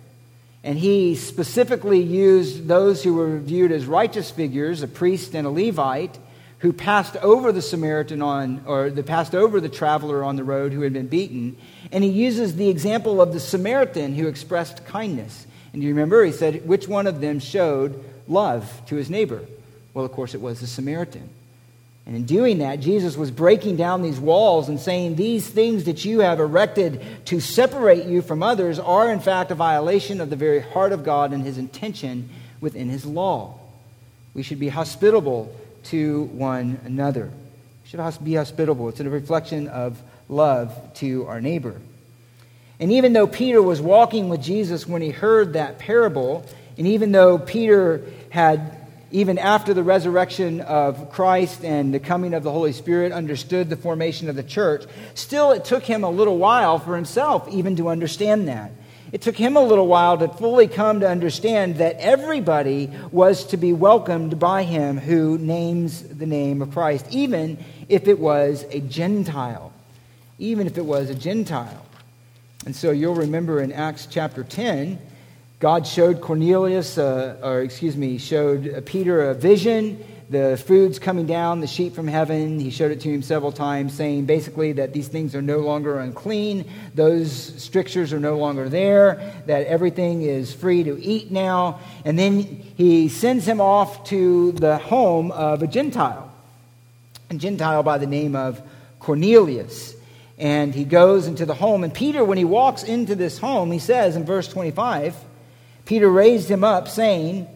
And 0.64 0.78
he 0.78 1.16
specifically 1.16 2.00
used 2.00 2.68
those 2.68 3.02
who 3.02 3.14
were 3.14 3.38
viewed 3.38 3.72
as 3.72 3.86
righteous 3.86 4.30
figures, 4.30 4.82
a 4.82 4.88
priest 4.88 5.34
and 5.34 5.46
a 5.46 5.50
Levite, 5.50 6.18
who 6.58 6.72
passed 6.72 7.16
over 7.16 7.50
the 7.50 7.60
Samaritan 7.60 8.22
on, 8.22 8.62
or 8.66 8.88
the 8.88 9.02
passed 9.02 9.34
over 9.34 9.60
the 9.60 9.68
traveler 9.68 10.22
on 10.22 10.36
the 10.36 10.44
road 10.44 10.72
who 10.72 10.82
had 10.82 10.92
been 10.92 11.08
beaten. 11.08 11.56
And 11.90 12.04
he 12.04 12.10
uses 12.10 12.54
the 12.54 12.68
example 12.68 13.20
of 13.20 13.32
the 13.32 13.40
Samaritan 13.40 14.14
who 14.14 14.28
expressed 14.28 14.86
kindness. 14.86 15.46
And 15.72 15.82
you 15.82 15.88
remember, 15.88 16.24
he 16.24 16.30
said, 16.30 16.66
which 16.66 16.86
one 16.86 17.08
of 17.08 17.20
them 17.20 17.40
showed 17.40 18.04
love 18.28 18.82
to 18.86 18.94
his 18.94 19.10
neighbor? 19.10 19.44
Well, 19.92 20.04
of 20.04 20.12
course, 20.12 20.34
it 20.34 20.40
was 20.40 20.60
the 20.60 20.68
Samaritan. 20.68 21.28
And 22.04 22.16
in 22.16 22.24
doing 22.24 22.58
that, 22.58 22.80
Jesus 22.80 23.16
was 23.16 23.30
breaking 23.30 23.76
down 23.76 24.02
these 24.02 24.18
walls 24.18 24.68
and 24.68 24.80
saying, 24.80 25.14
These 25.14 25.48
things 25.48 25.84
that 25.84 26.04
you 26.04 26.20
have 26.20 26.40
erected 26.40 27.00
to 27.26 27.40
separate 27.40 28.06
you 28.06 28.22
from 28.22 28.42
others 28.42 28.78
are, 28.78 29.12
in 29.12 29.20
fact, 29.20 29.52
a 29.52 29.54
violation 29.54 30.20
of 30.20 30.28
the 30.28 30.36
very 30.36 30.60
heart 30.60 30.92
of 30.92 31.04
God 31.04 31.32
and 31.32 31.44
his 31.44 31.58
intention 31.58 32.28
within 32.60 32.88
his 32.88 33.04
law. 33.04 33.58
We 34.34 34.42
should 34.42 34.58
be 34.58 34.68
hospitable 34.68 35.54
to 35.84 36.24
one 36.24 36.80
another. 36.84 37.30
We 37.84 37.88
should 37.88 38.24
be 38.24 38.34
hospitable. 38.34 38.88
It's 38.88 39.00
a 39.00 39.08
reflection 39.08 39.68
of 39.68 40.00
love 40.28 40.94
to 40.94 41.26
our 41.26 41.40
neighbor. 41.40 41.80
And 42.80 42.90
even 42.90 43.12
though 43.12 43.28
Peter 43.28 43.62
was 43.62 43.80
walking 43.80 44.28
with 44.28 44.42
Jesus 44.42 44.88
when 44.88 45.02
he 45.02 45.10
heard 45.10 45.52
that 45.52 45.78
parable, 45.78 46.44
and 46.76 46.86
even 46.86 47.12
though 47.12 47.38
Peter 47.38 48.02
had 48.30 48.81
even 49.12 49.38
after 49.38 49.74
the 49.74 49.82
resurrection 49.82 50.60
of 50.62 51.12
Christ 51.12 51.64
and 51.64 51.92
the 51.92 52.00
coming 52.00 52.34
of 52.34 52.42
the 52.42 52.50
Holy 52.50 52.72
Spirit, 52.72 53.12
understood 53.12 53.70
the 53.70 53.76
formation 53.76 54.28
of 54.28 54.36
the 54.36 54.42
church, 54.42 54.84
still 55.14 55.52
it 55.52 55.64
took 55.64 55.84
him 55.84 56.02
a 56.02 56.10
little 56.10 56.38
while 56.38 56.78
for 56.78 56.96
himself 56.96 57.46
even 57.48 57.76
to 57.76 57.88
understand 57.88 58.48
that. 58.48 58.72
It 59.12 59.20
took 59.20 59.36
him 59.36 59.56
a 59.56 59.62
little 59.62 59.86
while 59.86 60.16
to 60.16 60.28
fully 60.28 60.66
come 60.66 61.00
to 61.00 61.08
understand 61.08 61.76
that 61.76 61.96
everybody 61.98 62.90
was 63.10 63.44
to 63.48 63.58
be 63.58 63.74
welcomed 63.74 64.38
by 64.38 64.62
him 64.62 64.96
who 64.96 65.36
names 65.36 66.02
the 66.02 66.26
name 66.26 66.62
of 66.62 66.72
Christ, 66.72 67.06
even 67.10 67.62
if 67.90 68.08
it 68.08 68.18
was 68.18 68.64
a 68.70 68.80
Gentile. 68.80 69.70
Even 70.38 70.66
if 70.66 70.78
it 70.78 70.86
was 70.86 71.10
a 71.10 71.14
Gentile. 71.14 71.84
And 72.64 72.74
so 72.74 72.90
you'll 72.90 73.14
remember 73.14 73.60
in 73.60 73.70
Acts 73.70 74.06
chapter 74.10 74.44
10, 74.44 74.98
God 75.62 75.86
showed 75.86 76.20
Cornelius, 76.20 76.98
uh, 76.98 77.36
or 77.40 77.60
excuse 77.60 77.96
me, 77.96 78.18
showed 78.18 78.84
Peter 78.84 79.30
a 79.30 79.34
vision, 79.34 80.04
the 80.28 80.60
food's 80.66 80.98
coming 80.98 81.24
down, 81.24 81.60
the 81.60 81.68
sheep 81.68 81.94
from 81.94 82.08
heaven. 82.08 82.58
He 82.58 82.70
showed 82.70 82.90
it 82.90 82.98
to 83.02 83.08
him 83.08 83.22
several 83.22 83.52
times, 83.52 83.94
saying 83.94 84.26
basically 84.26 84.72
that 84.72 84.92
these 84.92 85.06
things 85.06 85.36
are 85.36 85.40
no 85.40 85.58
longer 85.58 86.00
unclean, 86.00 86.68
those 86.96 87.30
strictures 87.62 88.12
are 88.12 88.18
no 88.18 88.38
longer 88.38 88.68
there, 88.68 89.40
that 89.46 89.68
everything 89.68 90.22
is 90.22 90.52
free 90.52 90.82
to 90.82 91.00
eat 91.00 91.30
now. 91.30 91.78
And 92.04 92.18
then 92.18 92.42
he 92.42 93.08
sends 93.08 93.46
him 93.46 93.60
off 93.60 94.02
to 94.06 94.50
the 94.50 94.78
home 94.78 95.30
of 95.30 95.62
a 95.62 95.68
Gentile, 95.68 96.28
a 97.30 97.34
Gentile 97.34 97.84
by 97.84 97.98
the 97.98 98.08
name 98.08 98.34
of 98.34 98.60
Cornelius. 98.98 99.94
And 100.38 100.74
he 100.74 100.82
goes 100.82 101.28
into 101.28 101.46
the 101.46 101.54
home. 101.54 101.84
And 101.84 101.94
Peter, 101.94 102.24
when 102.24 102.36
he 102.36 102.44
walks 102.44 102.82
into 102.82 103.14
this 103.14 103.38
home, 103.38 103.70
he 103.70 103.78
says 103.78 104.16
in 104.16 104.24
verse 104.24 104.48
25, 104.48 105.14
Peter 105.92 106.10
raised 106.10 106.50
him 106.50 106.64
up, 106.64 106.88
saying, 106.88 107.46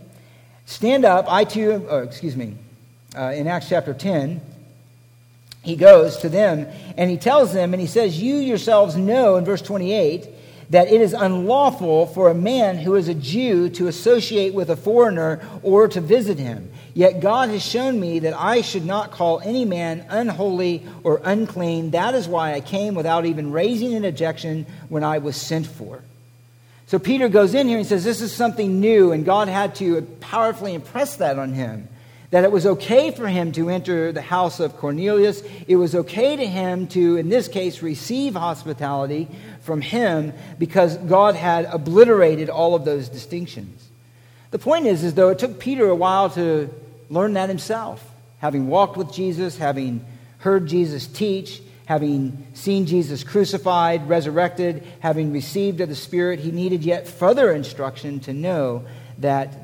Stand 0.66 1.06
up, 1.06 1.24
I 1.26 1.44
too, 1.44 1.86
oh, 1.88 2.00
excuse 2.00 2.36
me, 2.36 2.54
uh, 3.16 3.32
in 3.34 3.46
Acts 3.46 3.70
chapter 3.70 3.94
10, 3.94 4.42
he 5.62 5.74
goes 5.74 6.18
to 6.18 6.28
them 6.28 6.66
and 6.98 7.10
he 7.10 7.16
tells 7.16 7.54
them, 7.54 7.72
and 7.72 7.80
he 7.80 7.86
says, 7.86 8.20
You 8.20 8.36
yourselves 8.36 8.94
know 8.94 9.36
in 9.36 9.46
verse 9.46 9.62
28 9.62 10.28
that 10.68 10.88
it 10.88 11.00
is 11.00 11.14
unlawful 11.14 12.08
for 12.08 12.28
a 12.28 12.34
man 12.34 12.76
who 12.76 12.94
is 12.96 13.08
a 13.08 13.14
Jew 13.14 13.70
to 13.70 13.86
associate 13.86 14.52
with 14.52 14.68
a 14.68 14.76
foreigner 14.76 15.40
or 15.62 15.88
to 15.88 16.02
visit 16.02 16.38
him. 16.38 16.70
Yet 16.92 17.20
God 17.20 17.48
has 17.48 17.64
shown 17.64 17.98
me 17.98 18.18
that 18.18 18.38
I 18.38 18.60
should 18.60 18.84
not 18.84 19.12
call 19.12 19.40
any 19.40 19.64
man 19.64 20.04
unholy 20.10 20.84
or 21.04 21.22
unclean. 21.24 21.92
That 21.92 22.14
is 22.14 22.28
why 22.28 22.52
I 22.52 22.60
came 22.60 22.94
without 22.96 23.24
even 23.24 23.50
raising 23.50 23.94
an 23.94 24.04
objection 24.04 24.66
when 24.90 25.04
I 25.04 25.16
was 25.16 25.38
sent 25.38 25.66
for. 25.66 26.02
So 26.86 27.00
Peter 27.00 27.28
goes 27.28 27.54
in 27.54 27.66
here 27.66 27.78
and 27.78 27.86
says, 27.86 28.04
This 28.04 28.20
is 28.20 28.32
something 28.32 28.80
new, 28.80 29.12
and 29.12 29.24
God 29.24 29.48
had 29.48 29.74
to 29.76 30.02
powerfully 30.20 30.74
impress 30.74 31.16
that 31.16 31.38
on 31.38 31.52
him. 31.52 31.88
That 32.30 32.44
it 32.44 32.52
was 32.52 32.66
okay 32.66 33.10
for 33.10 33.28
him 33.28 33.52
to 33.52 33.70
enter 33.70 34.12
the 34.12 34.22
house 34.22 34.60
of 34.60 34.76
Cornelius. 34.76 35.42
It 35.66 35.76
was 35.76 35.94
okay 35.94 36.36
to 36.36 36.46
him 36.46 36.86
to, 36.88 37.16
in 37.16 37.28
this 37.28 37.48
case, 37.48 37.82
receive 37.82 38.34
hospitality 38.34 39.28
from 39.62 39.80
him 39.80 40.32
because 40.58 40.96
God 40.96 41.34
had 41.34 41.66
obliterated 41.66 42.50
all 42.50 42.74
of 42.74 42.84
those 42.84 43.08
distinctions. 43.08 43.88
The 44.50 44.58
point 44.58 44.86
is, 44.86 45.02
is 45.02 45.14
though 45.14 45.30
it 45.30 45.38
took 45.38 45.58
Peter 45.58 45.88
a 45.88 45.94
while 45.94 46.30
to 46.30 46.70
learn 47.10 47.34
that 47.34 47.48
himself, 47.48 48.04
having 48.38 48.68
walked 48.68 48.96
with 48.96 49.12
Jesus, 49.12 49.56
having 49.56 50.04
heard 50.38 50.66
Jesus 50.66 51.06
teach, 51.06 51.60
having 51.86 52.46
seen 52.52 52.86
Jesus 52.86 53.24
crucified, 53.24 54.08
resurrected, 54.08 54.82
having 55.00 55.32
received 55.32 55.80
of 55.80 55.88
the 55.88 55.96
Spirit, 55.96 56.40
he 56.40 56.50
needed 56.50 56.84
yet 56.84 57.08
further 57.08 57.52
instruction 57.52 58.20
to 58.20 58.32
know 58.32 58.84
that 59.18 59.56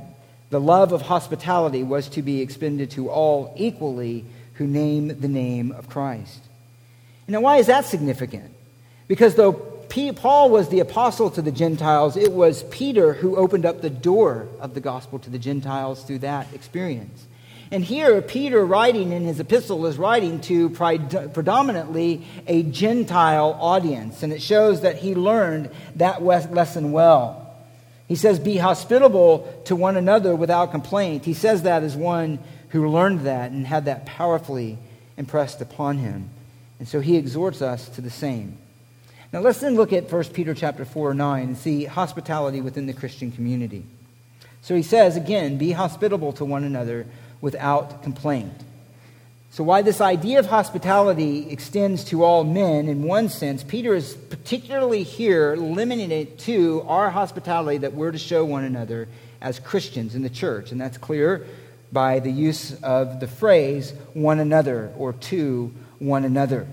the 0.51 0.61
love 0.61 0.93
of 0.93 1.03
hospitality 1.03 1.83
was 1.83 2.09
to 2.11 2.23
be 2.23 2.41
expended 2.41 2.91
to 2.93 3.11
all 3.11 3.53
equally 3.57 4.25
who 4.55 4.67
name 4.67 5.21
the 5.21 5.29
name 5.29 5.73
of 5.73 5.89
Christ. 5.89 6.41
Now, 7.27 7.41
why 7.41 7.57
is 7.57 7.67
that 7.67 7.87
significant? 7.87 8.53
Because 9.09 9.35
though 9.35 9.53
Paul 9.53 10.51
was 10.51 10.69
the 10.69 10.81
apostle 10.81 11.31
to 11.33 11.43
the 11.43 11.53
Gentiles, 11.53 12.17
it 12.17 12.33
was 12.33 12.63
Peter 12.65 13.15
who 13.15 13.37
opened 13.37 13.67
up 13.67 13.81
the 13.81 13.91
door 13.91 14.49
of 14.61 14.75
the 14.75 14.81
gospel 14.81 15.19
to 15.21 15.31
the 15.31 15.39
Gentiles 15.39 16.03
through 16.05 16.21
that 16.21 16.47
experience. 16.55 17.27
And 17.73 17.83
here, 17.83 18.21
Peter, 18.21 18.65
writing 18.67 19.13
in 19.13 19.25
his 19.25 19.41
epistle, 19.41 19.87
is 19.87 19.97
writing 19.97 20.43
to 20.43 20.69
predominantly 20.69 22.27
a 22.47 22.63
Gentile 22.65 23.57
audience. 23.59 24.23
And 24.23 24.31
it 24.31 24.43
shows 24.43 24.83
that 24.83 24.99
he 24.99 25.15
learned 25.15 25.71
that 25.97 26.23
lesson 26.23 26.93
well. 26.93 27.57
He 28.09 28.15
says, 28.15 28.39
Be 28.39 28.59
hospitable 28.59 29.63
to 29.65 29.75
one 29.75 29.97
another 29.97 30.37
without 30.37 30.71
complaint. 30.71 31.25
He 31.25 31.33
says 31.33 31.63
that 31.63 31.83
as 31.83 31.97
one 31.97 32.41
who 32.69 32.91
learned 32.91 33.21
that 33.21 33.53
and 33.53 33.67
had 33.67 33.87
that 33.87 34.05
powerfully 34.05 34.77
impressed 35.17 35.63
upon 35.63 35.97
him. 35.97 36.29
And 36.79 36.87
so 36.87 37.01
he 37.01 37.17
exhorts 37.17 37.63
us 37.63 37.89
to 37.91 38.03
the 38.03 38.11
same. 38.11 38.59
Now 39.33 39.41
let's 39.41 39.61
then 39.61 39.77
look 39.77 39.95
at 39.95 40.13
1 40.13 40.25
Peter 40.35 40.53
chapter 40.53 40.85
4 40.85 41.15
9 41.15 41.43
and 41.43 41.57
see 41.57 41.87
hospitality 41.87 42.61
within 42.61 42.85
the 42.85 42.93
Christian 42.93 43.33
community. 43.33 43.87
So 44.61 44.77
he 44.77 44.83
says 44.83 45.17
again, 45.17 45.57
be 45.57 45.73
hospitable 45.73 46.35
to 46.35 46.45
one 46.45 46.65
another 46.65 47.07
without 47.43 48.03
complaint. 48.03 48.55
So, 49.51 49.63
why 49.63 49.83
this 49.83 50.01
idea 50.01 50.39
of 50.39 50.47
hospitality 50.47 51.51
extends 51.51 52.05
to 52.05 52.25
all 52.25 52.43
men 52.43 52.89
in 52.89 53.03
one 53.03 53.29
sense, 53.29 53.63
Peter 53.63 53.95
is 53.95 54.15
particularly 54.15 55.03
here 55.03 55.57
limiting 55.57 56.11
it 56.11 56.39
to 56.41 56.83
our 56.89 57.11
hospitality 57.11 57.77
that 57.77 57.93
we're 57.93 58.13
to 58.13 58.19
show 58.19 58.47
one 58.47 58.65
another 58.65 59.09
as 59.43 59.59
Christians 59.59 60.15
in 60.15 60.23
the 60.23 60.31
church. 60.31 60.73
And 60.73 60.81
that's 60.81 60.97
clear 60.97 61.47
by 61.93 62.21
the 62.21 62.33
use 62.33 62.83
of 62.83 63.21
the 63.21 63.29
phrase 63.29 63.93
one 64.15 64.41
another 64.41 64.91
or 64.97 65.13
to 65.13 65.71
one 65.99 66.25
another. 66.25 66.67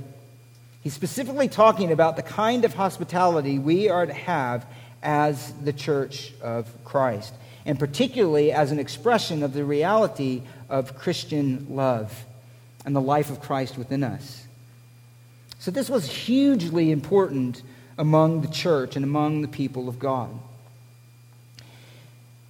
He's 0.82 0.93
specifically 0.93 1.49
talking 1.49 1.91
about 1.91 2.15
the 2.15 2.23
kind 2.23 2.63
of 2.63 2.73
hospitality 2.73 3.60
we 3.60 3.89
are 3.89 4.05
to 4.05 4.13
have 4.13 4.65
as 5.03 5.51
the 5.63 5.73
church 5.73 6.34
of 6.41 6.71
Christ, 6.86 7.34
and 7.65 7.77
particularly 7.77 8.53
as 8.53 8.71
an 8.71 8.79
expression 8.79 9.43
of 9.43 9.51
the 9.51 9.65
reality 9.65 10.43
of 10.69 10.97
Christian 10.97 11.67
love 11.69 12.25
and 12.86 12.95
the 12.95 13.01
life 13.01 13.29
of 13.29 13.41
Christ 13.41 13.77
within 13.77 14.03
us. 14.03 14.45
So, 15.60 15.71
this 15.71 15.89
was 15.89 16.10
hugely 16.10 16.91
important 16.91 17.62
among 17.97 18.41
the 18.41 18.47
church 18.47 18.95
and 18.95 19.03
among 19.03 19.41
the 19.41 19.47
people 19.47 19.89
of 19.89 19.99
God. 19.99 20.29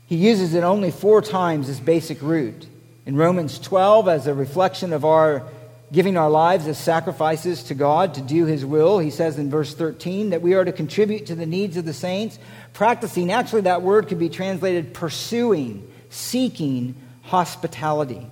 He 0.06 0.16
uses 0.16 0.54
it 0.54 0.64
only 0.64 0.92
four 0.92 1.22
times, 1.22 1.68
this 1.68 1.80
basic 1.80 2.22
root. 2.22 2.68
In 3.06 3.16
Romans 3.16 3.58
12, 3.58 4.08
as 4.08 4.28
a 4.28 4.34
reflection 4.34 4.94
of 4.94 5.06
our 5.06 5.44
giving 5.92 6.18
our 6.18 6.30
lives 6.30 6.68
as 6.68 6.78
sacrifices 6.78 7.64
to 7.64 7.74
God 7.74 8.14
to 8.16 8.22
do 8.22 8.46
His 8.46 8.66
will, 8.66 9.00
he 9.00 9.10
says 9.10 9.40
in 9.40 9.50
verse 9.50 9.74
13 9.74 10.32
that 10.32 10.42
we 10.42 10.54
are 10.54 10.64
to 10.64 10.72
contribute 10.72 11.26
to 11.28 11.36
the 11.36 11.46
needs 11.46 11.78
of 11.78 11.86
the 11.86 11.94
saints. 11.94 12.38
Practicing, 12.74 13.32
actually, 13.32 13.62
that 13.62 13.82
word 13.82 14.08
could 14.08 14.20
be 14.20 14.30
translated 14.30 14.94
pursuing, 14.94 15.92
seeking 16.10 16.96
hospitality. 17.30 18.26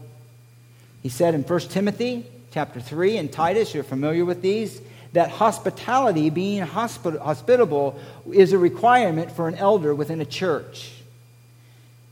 He 1.03 1.09
said 1.09 1.35
in 1.35 1.43
1 1.43 1.59
Timothy 1.61 2.25
chapter 2.51 2.81
3 2.81 3.17
and 3.17 3.31
Titus, 3.31 3.73
you're 3.73 3.83
familiar 3.83 4.25
with 4.25 4.41
these, 4.41 4.81
that 5.13 5.29
hospitality, 5.29 6.29
being 6.29 6.61
hospitable, 6.63 7.99
is 8.31 8.53
a 8.53 8.57
requirement 8.57 9.31
for 9.31 9.47
an 9.47 9.55
elder 9.55 9.93
within 9.93 10.19
a 10.19 10.25
church. 10.25 10.91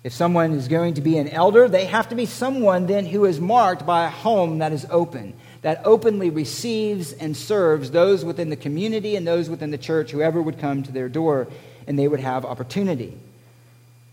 If 0.04 0.14
someone 0.14 0.54
is 0.54 0.68
going 0.68 0.94
to 0.94 1.02
be 1.02 1.18
an 1.18 1.28
elder, 1.30 1.68
they 1.68 1.86
have 1.86 2.10
to 2.10 2.16
be 2.16 2.28
someone 2.28 2.86
then 2.86 3.08
who 3.08 3.26
is 3.26 3.40
marked 3.40 3.86
by 3.86 4.06
a 4.06 4.10
home 4.10 4.60
that 4.60 4.72
is 4.72 4.86
open, 4.92 5.34
that 5.64 5.82
openly 5.84 6.30
receives 6.30 7.12
and 7.12 7.36
serves 7.36 7.90
those 7.90 8.24
within 8.24 8.52
the 8.52 8.56
community 8.56 9.16
and 9.16 9.26
those 9.26 9.50
within 9.50 9.72
the 9.72 9.80
church, 9.80 10.12
whoever 10.12 10.40
would 10.40 10.60
come 10.60 10.84
to 10.84 10.92
their 10.92 11.10
door, 11.10 11.48
and 11.88 11.98
they 11.98 12.08
would 12.08 12.20
have 12.20 12.46
opportunity. 12.46 13.18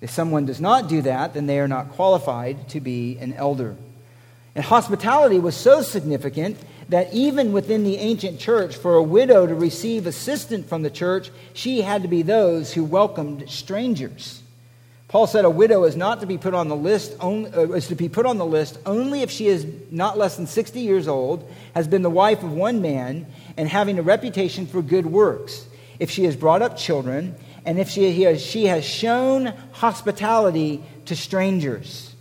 If 0.02 0.10
someone 0.10 0.46
does 0.46 0.60
not 0.60 0.88
do 0.88 1.00
that, 1.02 1.32
then 1.32 1.46
they 1.46 1.60
are 1.60 1.68
not 1.68 1.92
qualified 1.92 2.68
to 2.70 2.80
be 2.80 3.16
an 3.18 3.32
elder. 3.34 3.76
And 4.56 4.64
hospitality 4.64 5.38
was 5.38 5.56
so 5.56 5.80
significant 5.80 6.58
that 6.88 7.14
even 7.14 7.52
within 7.52 7.84
the 7.84 7.96
ancient 7.98 8.40
church, 8.40 8.76
for 8.76 8.96
a 8.96 9.02
widow 9.02 9.46
to 9.46 9.54
receive 9.54 10.08
assistance 10.08 10.68
from 10.68 10.82
the 10.82 10.90
church, 10.90 11.30
she 11.54 11.82
had 11.82 12.02
to 12.02 12.08
be 12.08 12.22
those 12.22 12.74
who 12.74 12.82
welcomed 12.82 13.48
strangers. 13.48 14.42
Paul 15.06 15.28
said 15.28 15.44
a 15.44 15.50
widow 15.50 15.84
is 15.84 15.94
not 15.94 16.20
to 16.20 16.26
be 16.26 16.36
put 16.36 16.52
on 16.52 16.68
the 16.68 16.76
list 16.76 17.14
only, 17.20 17.52
uh, 17.52 17.70
is 17.70 17.86
to 17.86 17.94
be 17.94 18.08
put 18.08 18.26
on 18.26 18.38
the 18.38 18.46
list 18.46 18.78
only 18.84 19.22
if 19.22 19.30
she 19.30 19.46
is 19.46 19.64
not 19.90 20.18
less 20.18 20.36
than 20.36 20.48
60 20.48 20.80
years 20.80 21.06
old, 21.06 21.48
has 21.74 21.86
been 21.86 22.02
the 22.02 22.10
wife 22.10 22.42
of 22.42 22.52
one 22.52 22.82
man, 22.82 23.26
and 23.56 23.68
having 23.68 24.00
a 24.00 24.02
reputation 24.02 24.66
for 24.66 24.82
good 24.82 25.06
works. 25.06 25.66
If 26.00 26.10
she 26.10 26.24
has 26.24 26.34
brought 26.34 26.62
up 26.62 26.76
children, 26.76 27.36
and 27.64 27.78
if 27.78 27.88
she 27.88 28.22
has, 28.22 28.42
she 28.42 28.66
has 28.66 28.84
shown 28.84 29.52
hospitality 29.72 30.82
to 31.06 31.16
strangers 31.16 32.12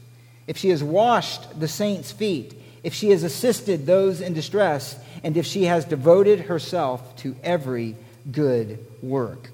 if 0.48 0.58
she 0.58 0.70
has 0.70 0.84
washed 0.84 1.60
the 1.60 1.68
saints' 1.68 2.12
feet, 2.12 2.54
if 2.84 2.94
she 2.94 3.12
has 3.12 3.24
assisted 3.24 3.86
those 3.86 4.20
in 4.20 4.34
distress, 4.34 5.00
and 5.24 5.38
if 5.38 5.46
she 5.46 5.64
has 5.64 5.86
devoted 5.86 6.42
herself 6.42 7.16
to 7.18 7.36
every 7.44 7.96
good 8.30 8.86
work. 9.02 9.50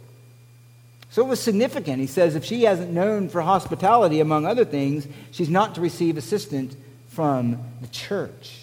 So 1.11 1.23
it 1.23 1.27
was 1.27 1.39
significant. 1.39 1.99
He 1.99 2.07
says 2.07 2.35
if 2.35 2.45
she 2.45 2.63
hasn't 2.63 2.91
known 2.91 3.29
for 3.29 3.41
hospitality, 3.41 4.19
among 4.19 4.45
other 4.45 4.65
things, 4.65 5.07
she's 5.31 5.49
not 5.49 5.75
to 5.75 5.81
receive 5.81 6.17
assistance 6.17 6.75
from 7.09 7.61
the 7.81 7.87
church. 7.89 8.57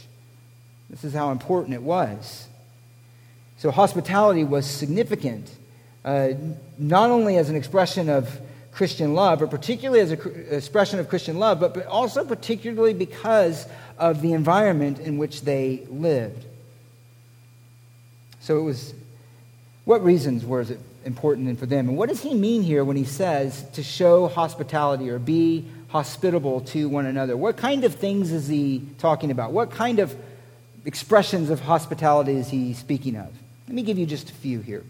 This 0.90 1.04
is 1.04 1.12
how 1.14 1.30
important 1.30 1.74
it 1.74 1.82
was. 1.82 2.48
So 3.58 3.70
hospitality 3.70 4.44
was 4.44 4.66
significant, 4.66 5.50
uh, 6.04 6.28
not 6.78 7.10
only 7.10 7.36
as 7.38 7.48
an 7.48 7.56
expression 7.56 8.08
of 8.08 8.40
Christian 8.72 9.14
love, 9.14 9.40
or 9.40 9.46
particularly 9.46 10.00
as 10.00 10.10
an 10.10 10.46
expression 10.50 10.98
of 10.98 11.08
Christian 11.08 11.38
love, 11.38 11.60
but, 11.60 11.74
but 11.74 11.86
also 11.86 12.24
particularly 12.24 12.92
because 12.92 13.66
of 13.98 14.20
the 14.20 14.32
environment 14.32 14.98
in 14.98 15.16
which 15.16 15.42
they 15.42 15.86
lived. 15.88 16.44
So 18.40 18.58
it 18.58 18.62
was, 18.62 18.94
what 19.84 20.02
reasons 20.02 20.44
was 20.44 20.70
it 20.70 20.80
important 21.04 21.58
for 21.58 21.66
them? 21.66 21.88
And 21.88 21.96
what 21.96 22.08
does 22.08 22.20
he 22.20 22.34
mean 22.34 22.62
here 22.62 22.84
when 22.84 22.96
he 22.96 23.04
says 23.04 23.64
to 23.72 23.82
show 23.82 24.26
hospitality 24.26 25.08
or 25.08 25.18
be 25.18 25.64
hospitable 25.88 26.62
to 26.62 26.88
one 26.88 27.06
another? 27.06 27.36
What 27.36 27.56
kind 27.56 27.84
of 27.84 27.94
things 27.94 28.32
is 28.32 28.48
he 28.48 28.82
talking 28.98 29.30
about? 29.30 29.52
What 29.52 29.70
kind 29.70 30.00
of 30.00 30.14
expressions 30.84 31.48
of 31.48 31.60
hospitality 31.60 32.34
is 32.34 32.48
he 32.48 32.74
speaking 32.74 33.16
of? 33.16 33.32
Let 33.68 33.74
me 33.74 33.82
give 33.82 33.98
you 33.98 34.04
just 34.04 34.28
a 34.30 34.34
few 34.34 34.60
here 34.60 34.84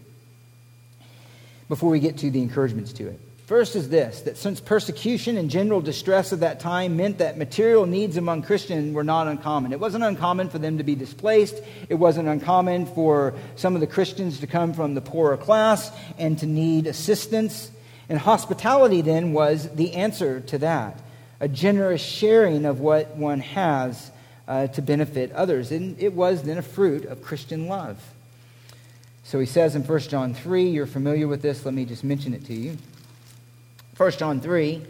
before 1.67 1.89
we 1.89 1.99
get 1.99 2.17
to 2.17 2.31
the 2.31 2.41
encouragements 2.41 2.93
to 2.93 3.07
it. 3.07 3.19
First 3.45 3.75
is 3.75 3.89
this 3.89 4.21
that 4.21 4.37
since 4.37 4.59
persecution 4.59 5.37
and 5.37 5.51
general 5.51 5.79
distress 5.79 6.31
of 6.31 6.39
that 6.39 6.59
time 6.59 6.97
meant 6.97 7.19
that 7.19 7.37
material 7.37 7.85
needs 7.85 8.17
among 8.17 8.41
Christians 8.41 8.93
were 8.93 9.03
not 9.03 9.27
uncommon. 9.27 9.71
It 9.71 9.79
wasn't 9.79 10.03
uncommon 10.03 10.49
for 10.49 10.57
them 10.57 10.79
to 10.79 10.83
be 10.83 10.95
displaced, 10.95 11.61
it 11.87 11.95
wasn't 11.95 12.27
uncommon 12.27 12.87
for 12.87 13.35
some 13.55 13.75
of 13.75 13.81
the 13.81 13.87
Christians 13.87 14.39
to 14.39 14.47
come 14.47 14.73
from 14.73 14.95
the 14.95 15.01
poorer 15.01 15.37
class 15.37 15.91
and 16.17 16.39
to 16.39 16.47
need 16.47 16.87
assistance. 16.87 17.69
And 18.09 18.17
hospitality 18.17 19.01
then 19.01 19.31
was 19.33 19.69
the 19.75 19.93
answer 19.93 20.39
to 20.41 20.57
that 20.59 20.99
a 21.39 21.47
generous 21.47 22.01
sharing 22.01 22.65
of 22.65 22.79
what 22.79 23.15
one 23.17 23.41
has 23.41 24.09
uh, 24.47 24.67
to 24.67 24.81
benefit 24.81 25.31
others. 25.33 25.71
And 25.71 26.01
it 26.01 26.13
was 26.13 26.43
then 26.43 26.57
a 26.57 26.63
fruit 26.63 27.05
of 27.05 27.21
Christian 27.21 27.67
love. 27.67 28.01
So 29.25 29.39
he 29.39 29.47
says 29.47 29.75
in 29.75 29.81
1 29.81 29.99
John 30.01 30.35
3, 30.35 30.69
you're 30.69 30.85
familiar 30.85 31.27
with 31.27 31.41
this, 31.41 31.65
let 31.65 31.73
me 31.73 31.83
just 31.83 32.03
mention 32.03 32.35
it 32.35 32.45
to 32.45 32.53
you. 32.53 32.77
1 33.97 34.11
John 34.11 34.39
3, 34.39 34.85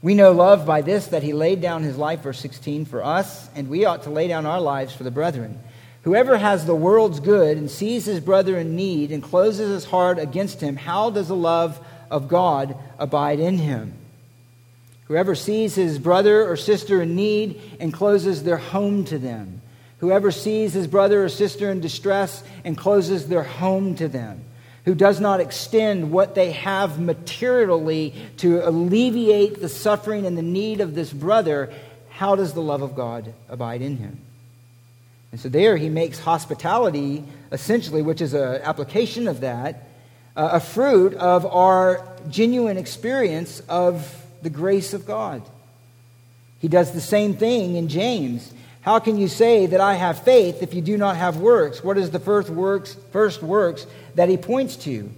we 0.00 0.14
know 0.14 0.32
love 0.32 0.64
by 0.64 0.80
this 0.80 1.08
that 1.08 1.22
he 1.22 1.34
laid 1.34 1.60
down 1.60 1.82
his 1.82 1.98
life, 1.98 2.22
verse 2.22 2.40
16, 2.40 2.86
for 2.86 3.04
us, 3.04 3.46
and 3.54 3.68
we 3.68 3.84
ought 3.84 4.04
to 4.04 4.10
lay 4.10 4.26
down 4.26 4.46
our 4.46 4.60
lives 4.60 4.94
for 4.94 5.02
the 5.02 5.10
brethren. 5.10 5.60
Whoever 6.04 6.38
has 6.38 6.64
the 6.64 6.74
world's 6.74 7.20
good 7.20 7.58
and 7.58 7.70
sees 7.70 8.06
his 8.06 8.20
brother 8.20 8.58
in 8.58 8.74
need 8.74 9.12
and 9.12 9.22
closes 9.22 9.68
his 9.68 9.84
heart 9.84 10.18
against 10.18 10.62
him, 10.62 10.76
how 10.76 11.10
does 11.10 11.28
the 11.28 11.36
love 11.36 11.78
of 12.10 12.26
God 12.26 12.78
abide 12.98 13.38
in 13.38 13.58
him? 13.58 13.92
Whoever 15.08 15.34
sees 15.34 15.74
his 15.74 15.98
brother 15.98 16.50
or 16.50 16.56
sister 16.56 17.02
in 17.02 17.14
need 17.14 17.60
and 17.78 17.92
closes 17.92 18.44
their 18.44 18.56
home 18.56 19.04
to 19.04 19.18
them. 19.18 19.60
Whoever 20.04 20.30
sees 20.30 20.74
his 20.74 20.86
brother 20.86 21.24
or 21.24 21.30
sister 21.30 21.70
in 21.70 21.80
distress 21.80 22.44
and 22.62 22.76
closes 22.76 23.26
their 23.26 23.42
home 23.42 23.94
to 23.94 24.06
them 24.06 24.44
who 24.84 24.94
does 24.94 25.18
not 25.18 25.40
extend 25.40 26.12
what 26.12 26.34
they 26.34 26.52
have 26.52 27.00
materially 27.00 28.14
to 28.36 28.60
alleviate 28.68 29.62
the 29.62 29.68
suffering 29.70 30.26
and 30.26 30.36
the 30.36 30.42
need 30.42 30.82
of 30.82 30.94
this 30.94 31.10
brother, 31.10 31.72
how 32.10 32.36
does 32.36 32.52
the 32.52 32.60
love 32.60 32.82
of 32.82 32.94
God 32.94 33.32
abide 33.48 33.80
in 33.80 33.96
him? 33.96 34.20
And 35.32 35.40
so 35.40 35.48
there 35.48 35.78
he 35.78 35.88
makes 35.88 36.18
hospitality, 36.18 37.24
essentially, 37.50 38.02
which 38.02 38.20
is 38.20 38.34
an 38.34 38.60
application 38.60 39.26
of 39.26 39.40
that, 39.40 39.88
uh, 40.36 40.50
a 40.52 40.60
fruit 40.60 41.14
of 41.14 41.46
our 41.46 42.06
genuine 42.28 42.76
experience 42.76 43.60
of 43.70 44.22
the 44.42 44.50
grace 44.50 44.92
of 44.92 45.06
God. 45.06 45.40
He 46.58 46.68
does 46.68 46.92
the 46.92 47.00
same 47.00 47.38
thing 47.38 47.76
in 47.76 47.88
James. 47.88 48.52
How 48.84 48.98
can 48.98 49.16
you 49.16 49.28
say 49.28 49.64
that 49.64 49.80
I 49.80 49.94
have 49.94 50.24
faith 50.24 50.62
if 50.62 50.74
you 50.74 50.82
do 50.82 50.98
not 50.98 51.16
have 51.16 51.38
works? 51.38 51.82
What 51.82 51.96
is 51.96 52.10
the 52.10 52.20
first 52.20 52.50
works, 52.50 52.94
first 53.12 53.42
works 53.42 53.86
that 54.14 54.28
he 54.28 54.36
points 54.36 54.76
to? 54.84 55.10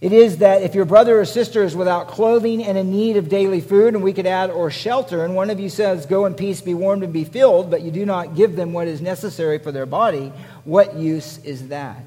It 0.00 0.12
is 0.12 0.38
that 0.38 0.62
if 0.62 0.74
your 0.74 0.84
brother 0.84 1.20
or 1.20 1.24
sister 1.24 1.62
is 1.62 1.76
without 1.76 2.08
clothing 2.08 2.64
and 2.64 2.76
in 2.76 2.90
need 2.90 3.16
of 3.16 3.28
daily 3.28 3.60
food, 3.60 3.94
and 3.94 4.02
we 4.02 4.12
could 4.12 4.26
add, 4.26 4.50
or 4.50 4.68
shelter, 4.68 5.24
and 5.24 5.36
one 5.36 5.48
of 5.48 5.60
you 5.60 5.68
says, 5.68 6.06
Go 6.06 6.26
in 6.26 6.34
peace, 6.34 6.60
be 6.60 6.74
warmed, 6.74 7.04
and 7.04 7.12
be 7.12 7.22
filled, 7.22 7.70
but 7.70 7.82
you 7.82 7.92
do 7.92 8.04
not 8.04 8.34
give 8.34 8.56
them 8.56 8.72
what 8.72 8.88
is 8.88 9.00
necessary 9.00 9.60
for 9.60 9.70
their 9.70 9.86
body, 9.86 10.32
what 10.64 10.96
use 10.96 11.38
is 11.44 11.68
that? 11.68 12.02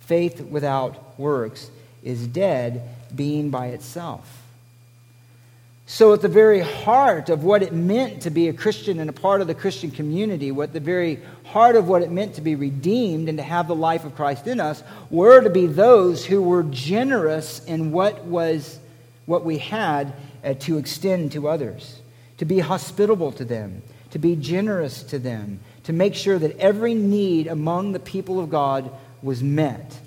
Faith 0.00 0.40
without 0.40 1.16
works 1.16 1.70
is 2.02 2.26
dead, 2.26 2.88
being 3.14 3.50
by 3.50 3.68
itself. 3.68 4.41
So, 5.84 6.12
at 6.12 6.22
the 6.22 6.28
very 6.28 6.60
heart 6.60 7.28
of 7.28 7.42
what 7.42 7.62
it 7.62 7.72
meant 7.72 8.22
to 8.22 8.30
be 8.30 8.48
a 8.48 8.52
Christian 8.52 9.00
and 9.00 9.10
a 9.10 9.12
part 9.12 9.40
of 9.40 9.46
the 9.46 9.54
Christian 9.54 9.90
community, 9.90 10.52
what 10.52 10.72
the 10.72 10.80
very 10.80 11.20
heart 11.44 11.74
of 11.74 11.88
what 11.88 12.02
it 12.02 12.10
meant 12.10 12.34
to 12.36 12.40
be 12.40 12.54
redeemed 12.54 13.28
and 13.28 13.36
to 13.36 13.44
have 13.44 13.66
the 13.66 13.74
life 13.74 14.04
of 14.04 14.14
Christ 14.14 14.46
in 14.46 14.60
us, 14.60 14.82
were 15.10 15.40
to 15.40 15.50
be 15.50 15.66
those 15.66 16.24
who 16.24 16.40
were 16.42 16.62
generous 16.62 17.64
in 17.64 17.90
what 17.90 18.24
was 18.24 18.78
what 19.26 19.44
we 19.44 19.58
had 19.58 20.14
uh, 20.44 20.54
to 20.54 20.78
extend 20.78 21.32
to 21.32 21.48
others, 21.48 22.00
to 22.38 22.44
be 22.44 22.58
hospitable 22.58 23.32
to 23.32 23.44
them, 23.44 23.82
to 24.10 24.18
be 24.18 24.36
generous 24.36 25.02
to 25.04 25.18
them, 25.18 25.60
to 25.84 25.92
make 25.92 26.14
sure 26.14 26.38
that 26.38 26.56
every 26.58 26.94
need 26.94 27.46
among 27.46 27.92
the 27.92 28.00
people 28.00 28.40
of 28.40 28.50
God 28.50 28.90
was 29.22 29.42
met. 29.42 29.98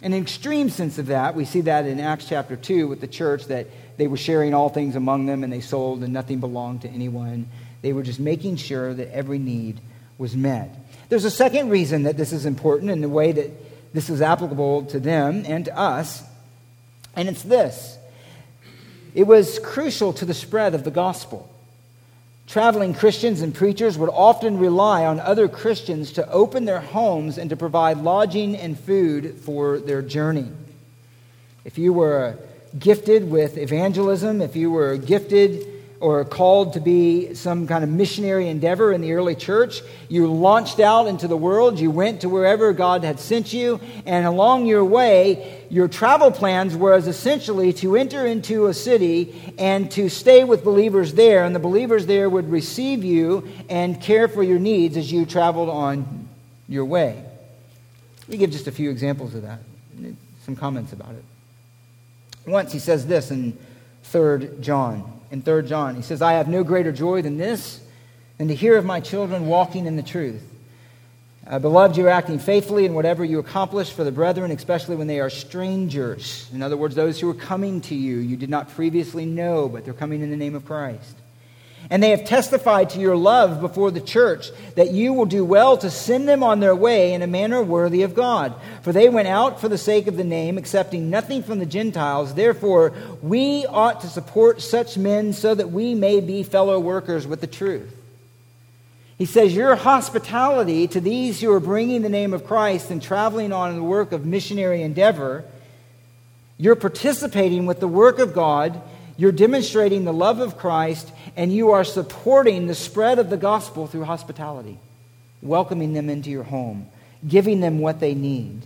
An 0.00 0.14
extreme 0.14 0.70
sense 0.70 0.98
of 0.98 1.06
that, 1.06 1.34
we 1.34 1.44
see 1.44 1.62
that 1.62 1.86
in 1.86 1.98
Acts 1.98 2.28
chapter 2.28 2.54
2 2.54 2.86
with 2.86 3.00
the 3.00 3.08
church 3.08 3.46
that 3.46 3.66
they 3.96 4.06
were 4.06 4.16
sharing 4.16 4.54
all 4.54 4.68
things 4.68 4.94
among 4.94 5.26
them 5.26 5.42
and 5.42 5.52
they 5.52 5.60
sold 5.60 6.04
and 6.04 6.12
nothing 6.12 6.38
belonged 6.38 6.82
to 6.82 6.88
anyone. 6.88 7.48
They 7.82 7.92
were 7.92 8.04
just 8.04 8.20
making 8.20 8.56
sure 8.56 8.94
that 8.94 9.12
every 9.12 9.38
need 9.38 9.80
was 10.16 10.36
met. 10.36 10.70
There's 11.08 11.24
a 11.24 11.30
second 11.30 11.70
reason 11.70 12.04
that 12.04 12.16
this 12.16 12.32
is 12.32 12.46
important 12.46 12.90
in 12.90 13.00
the 13.00 13.08
way 13.08 13.32
that 13.32 13.50
this 13.92 14.08
is 14.08 14.22
applicable 14.22 14.86
to 14.86 15.00
them 15.00 15.44
and 15.46 15.64
to 15.64 15.76
us, 15.76 16.22
and 17.16 17.28
it's 17.28 17.42
this 17.42 17.98
it 19.14 19.26
was 19.26 19.58
crucial 19.58 20.12
to 20.12 20.24
the 20.24 20.34
spread 20.34 20.74
of 20.74 20.84
the 20.84 20.90
gospel. 20.90 21.50
Traveling 22.48 22.94
Christians 22.94 23.42
and 23.42 23.54
preachers 23.54 23.98
would 23.98 24.08
often 24.08 24.56
rely 24.56 25.04
on 25.04 25.20
other 25.20 25.48
Christians 25.48 26.12
to 26.12 26.26
open 26.30 26.64
their 26.64 26.80
homes 26.80 27.36
and 27.36 27.50
to 27.50 27.56
provide 27.56 27.98
lodging 27.98 28.56
and 28.56 28.78
food 28.78 29.34
for 29.34 29.78
their 29.78 30.00
journey. 30.00 30.48
If 31.66 31.76
you 31.76 31.92
were 31.92 32.38
gifted 32.78 33.30
with 33.30 33.58
evangelism, 33.58 34.40
if 34.40 34.56
you 34.56 34.70
were 34.70 34.96
gifted 34.96 35.66
or 36.00 36.24
called 36.24 36.74
to 36.74 36.80
be 36.80 37.34
some 37.34 37.66
kind 37.66 37.82
of 37.82 37.90
missionary 37.90 38.48
endeavor 38.48 38.92
in 38.92 39.00
the 39.00 39.12
early 39.12 39.34
church. 39.34 39.82
You 40.08 40.32
launched 40.32 40.78
out 40.78 41.06
into 41.08 41.26
the 41.26 41.36
world. 41.36 41.80
You 41.80 41.90
went 41.90 42.20
to 42.20 42.28
wherever 42.28 42.72
God 42.72 43.02
had 43.02 43.18
sent 43.18 43.52
you. 43.52 43.80
And 44.06 44.24
along 44.24 44.66
your 44.66 44.84
way, 44.84 45.66
your 45.70 45.88
travel 45.88 46.30
plans 46.30 46.76
was 46.76 47.08
essentially 47.08 47.72
to 47.74 47.96
enter 47.96 48.24
into 48.24 48.66
a 48.66 48.74
city 48.74 49.54
and 49.58 49.90
to 49.92 50.08
stay 50.08 50.44
with 50.44 50.62
believers 50.62 51.14
there. 51.14 51.44
And 51.44 51.54
the 51.54 51.60
believers 51.60 52.06
there 52.06 52.30
would 52.30 52.48
receive 52.48 53.02
you 53.02 53.48
and 53.68 54.00
care 54.00 54.28
for 54.28 54.44
your 54.44 54.60
needs 54.60 54.96
as 54.96 55.10
you 55.10 55.26
traveled 55.26 55.68
on 55.68 56.28
your 56.68 56.84
way. 56.84 57.24
Let 58.20 58.28
me 58.28 58.36
give 58.36 58.50
just 58.50 58.68
a 58.68 58.72
few 58.72 58.90
examples 58.90 59.34
of 59.34 59.42
that, 59.42 59.58
some 60.44 60.54
comments 60.54 60.92
about 60.92 61.14
it. 61.14 61.24
Once 62.46 62.72
he 62.72 62.78
says 62.78 63.06
this 63.06 63.30
in 63.30 63.58
3 64.04 64.60
John 64.60 65.17
in 65.30 65.42
3 65.42 65.62
John. 65.68 65.94
He 65.94 66.02
says, 66.02 66.22
I 66.22 66.34
have 66.34 66.48
no 66.48 66.64
greater 66.64 66.92
joy 66.92 67.22
than 67.22 67.38
this, 67.38 67.80
than 68.38 68.48
to 68.48 68.54
hear 68.54 68.76
of 68.76 68.84
my 68.84 69.00
children 69.00 69.46
walking 69.46 69.86
in 69.86 69.96
the 69.96 70.02
truth. 70.02 70.42
Uh, 71.46 71.58
beloved, 71.58 71.96
you 71.96 72.06
are 72.06 72.10
acting 72.10 72.38
faithfully 72.38 72.84
in 72.84 72.92
whatever 72.92 73.24
you 73.24 73.38
accomplish 73.38 73.90
for 73.90 74.04
the 74.04 74.12
brethren, 74.12 74.50
especially 74.50 74.96
when 74.96 75.06
they 75.06 75.18
are 75.18 75.30
strangers. 75.30 76.48
In 76.52 76.62
other 76.62 76.76
words, 76.76 76.94
those 76.94 77.18
who 77.18 77.30
are 77.30 77.34
coming 77.34 77.80
to 77.82 77.94
you, 77.94 78.18
you 78.18 78.36
did 78.36 78.50
not 78.50 78.68
previously 78.70 79.24
know, 79.24 79.66
but 79.66 79.84
they're 79.84 79.94
coming 79.94 80.20
in 80.20 80.30
the 80.30 80.36
name 80.36 80.54
of 80.54 80.66
Christ. 80.66 81.16
And 81.90 82.02
they 82.02 82.10
have 82.10 82.24
testified 82.24 82.90
to 82.90 83.00
your 83.00 83.16
love 83.16 83.62
before 83.62 83.90
the 83.90 84.00
church 84.00 84.50
that 84.74 84.90
you 84.90 85.14
will 85.14 85.24
do 85.24 85.42
well 85.42 85.78
to 85.78 85.90
send 85.90 86.28
them 86.28 86.42
on 86.42 86.60
their 86.60 86.76
way 86.76 87.14
in 87.14 87.22
a 87.22 87.26
manner 87.26 87.62
worthy 87.62 88.02
of 88.02 88.14
God. 88.14 88.54
For 88.82 88.92
they 88.92 89.08
went 89.08 89.28
out 89.28 89.58
for 89.58 89.70
the 89.70 89.78
sake 89.78 90.06
of 90.06 90.18
the 90.18 90.24
name, 90.24 90.58
accepting 90.58 91.08
nothing 91.08 91.42
from 91.42 91.60
the 91.60 91.66
Gentiles. 91.66 92.34
Therefore, 92.34 92.92
we 93.22 93.64
ought 93.66 94.02
to 94.02 94.06
support 94.06 94.60
such 94.60 94.98
men 94.98 95.32
so 95.32 95.54
that 95.54 95.70
we 95.70 95.94
may 95.94 96.20
be 96.20 96.42
fellow 96.42 96.78
workers 96.78 97.26
with 97.26 97.40
the 97.40 97.46
truth. 97.46 97.94
He 99.16 99.24
says, 99.24 99.54
Your 99.54 99.74
hospitality 99.74 100.88
to 100.88 101.00
these 101.00 101.40
who 101.40 101.50
are 101.52 101.60
bringing 101.60 102.02
the 102.02 102.08
name 102.10 102.34
of 102.34 102.46
Christ 102.46 102.90
and 102.90 103.02
traveling 103.02 103.52
on 103.52 103.70
in 103.70 103.76
the 103.76 103.82
work 103.82 104.12
of 104.12 104.26
missionary 104.26 104.82
endeavor, 104.82 105.44
you're 106.58 106.76
participating 106.76 107.64
with 107.64 107.80
the 107.80 107.88
work 107.88 108.18
of 108.18 108.34
God 108.34 108.80
you're 109.18 109.32
demonstrating 109.32 110.04
the 110.04 110.12
love 110.12 110.38
of 110.38 110.56
Christ 110.56 111.10
and 111.36 111.52
you 111.52 111.72
are 111.72 111.82
supporting 111.82 112.68
the 112.68 112.74
spread 112.74 113.18
of 113.18 113.30
the 113.30 113.36
gospel 113.36 113.88
through 113.88 114.04
hospitality, 114.04 114.78
welcoming 115.42 115.92
them 115.92 116.08
into 116.08 116.30
your 116.30 116.44
home, 116.44 116.86
giving 117.26 117.58
them 117.58 117.80
what 117.80 117.98
they 117.98 118.14
need. 118.14 118.62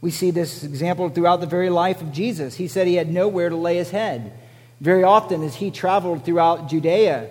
We 0.00 0.10
see 0.10 0.30
this 0.30 0.64
example 0.64 1.10
throughout 1.10 1.42
the 1.42 1.46
very 1.46 1.68
life 1.68 2.00
of 2.00 2.12
Jesus. 2.12 2.56
He 2.56 2.66
said 2.66 2.86
he 2.86 2.94
had 2.94 3.12
nowhere 3.12 3.50
to 3.50 3.56
lay 3.56 3.76
his 3.76 3.90
head. 3.90 4.32
Very 4.80 5.04
often, 5.04 5.42
as 5.42 5.54
he 5.54 5.70
traveled 5.70 6.24
throughout 6.24 6.70
Judea, 6.70 7.28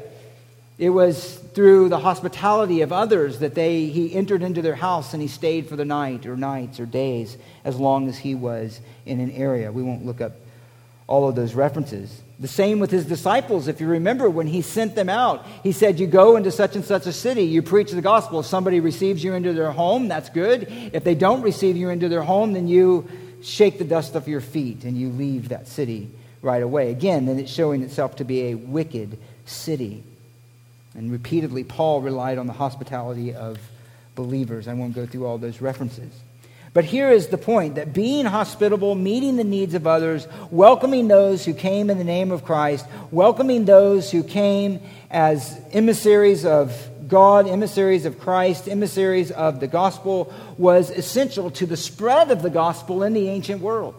it 0.77 0.89
was 0.89 1.35
through 1.55 1.89
the 1.89 1.99
hospitality 1.99 2.81
of 2.81 2.93
others 2.93 3.39
that 3.39 3.55
they, 3.55 3.87
he 3.87 4.13
entered 4.13 4.43
into 4.43 4.61
their 4.61 4.75
house 4.75 5.13
and 5.13 5.21
he 5.23 5.27
stayed 5.27 5.67
for 5.67 5.75
the 5.75 5.85
night 5.85 6.27
or 6.27 6.37
nights 6.37 6.79
or 6.79 6.85
days 6.85 7.35
as 7.65 7.77
long 7.77 8.07
as 8.07 8.19
he 8.19 8.35
was 8.35 8.79
in 9.07 9.19
an 9.19 9.31
area. 9.31 9.71
We 9.71 9.81
won't 9.81 10.05
look 10.05 10.21
up 10.21 10.33
all 11.11 11.27
of 11.27 11.35
those 11.35 11.53
references. 11.53 12.21
The 12.39 12.47
same 12.47 12.79
with 12.79 12.89
his 12.89 13.05
disciples. 13.05 13.67
If 13.67 13.81
you 13.81 13.87
remember, 13.87 14.29
when 14.29 14.47
he 14.47 14.61
sent 14.61 14.95
them 14.95 15.09
out, 15.09 15.45
he 15.61 15.73
said, 15.73 15.99
You 15.99 16.07
go 16.07 16.37
into 16.37 16.51
such 16.51 16.77
and 16.77 16.85
such 16.85 17.05
a 17.05 17.11
city, 17.11 17.43
you 17.43 17.61
preach 17.61 17.91
the 17.91 18.01
gospel. 18.01 18.39
If 18.39 18.45
somebody 18.45 18.79
receives 18.79 19.21
you 19.21 19.33
into 19.33 19.51
their 19.51 19.71
home, 19.71 20.07
that's 20.07 20.29
good. 20.29 20.67
If 20.93 21.03
they 21.03 21.13
don't 21.13 21.41
receive 21.41 21.75
you 21.75 21.89
into 21.89 22.07
their 22.07 22.23
home, 22.23 22.53
then 22.53 22.69
you 22.69 23.09
shake 23.43 23.77
the 23.77 23.83
dust 23.83 24.15
off 24.15 24.27
your 24.27 24.39
feet 24.39 24.85
and 24.85 24.97
you 24.97 25.09
leave 25.09 25.49
that 25.49 25.67
city 25.67 26.09
right 26.41 26.63
away. 26.63 26.91
Again, 26.91 27.25
then 27.25 27.39
it's 27.39 27.51
showing 27.51 27.83
itself 27.83 28.15
to 28.15 28.23
be 28.23 28.45
a 28.45 28.55
wicked 28.55 29.17
city. 29.45 30.03
And 30.95 31.11
repeatedly, 31.11 31.65
Paul 31.65 32.01
relied 32.01 32.37
on 32.37 32.47
the 32.47 32.53
hospitality 32.53 33.33
of 33.33 33.59
believers. 34.15 34.69
I 34.69 34.73
won't 34.73 34.95
go 34.95 35.05
through 35.05 35.25
all 35.25 35.37
those 35.37 35.59
references. 35.59 36.13
But 36.73 36.85
here 36.85 37.09
is 37.09 37.27
the 37.27 37.37
point 37.37 37.75
that 37.75 37.93
being 37.93 38.25
hospitable, 38.25 38.95
meeting 38.95 39.35
the 39.35 39.43
needs 39.43 39.73
of 39.73 39.85
others, 39.85 40.25
welcoming 40.51 41.09
those 41.09 41.43
who 41.43 41.53
came 41.53 41.89
in 41.89 41.97
the 41.97 42.05
name 42.05 42.31
of 42.31 42.45
Christ, 42.45 42.85
welcoming 43.11 43.65
those 43.65 44.09
who 44.09 44.23
came 44.23 44.79
as 45.09 45.59
emissaries 45.73 46.45
of 46.45 46.89
God, 47.09 47.45
emissaries 47.45 48.05
of 48.05 48.19
Christ, 48.19 48.69
emissaries 48.69 49.31
of 49.31 49.59
the 49.59 49.67
gospel, 49.67 50.33
was 50.57 50.89
essential 50.89 51.51
to 51.51 51.65
the 51.65 51.75
spread 51.75 52.31
of 52.31 52.41
the 52.41 52.49
gospel 52.49 53.03
in 53.03 53.11
the 53.11 53.27
ancient 53.27 53.61
world. 53.61 53.95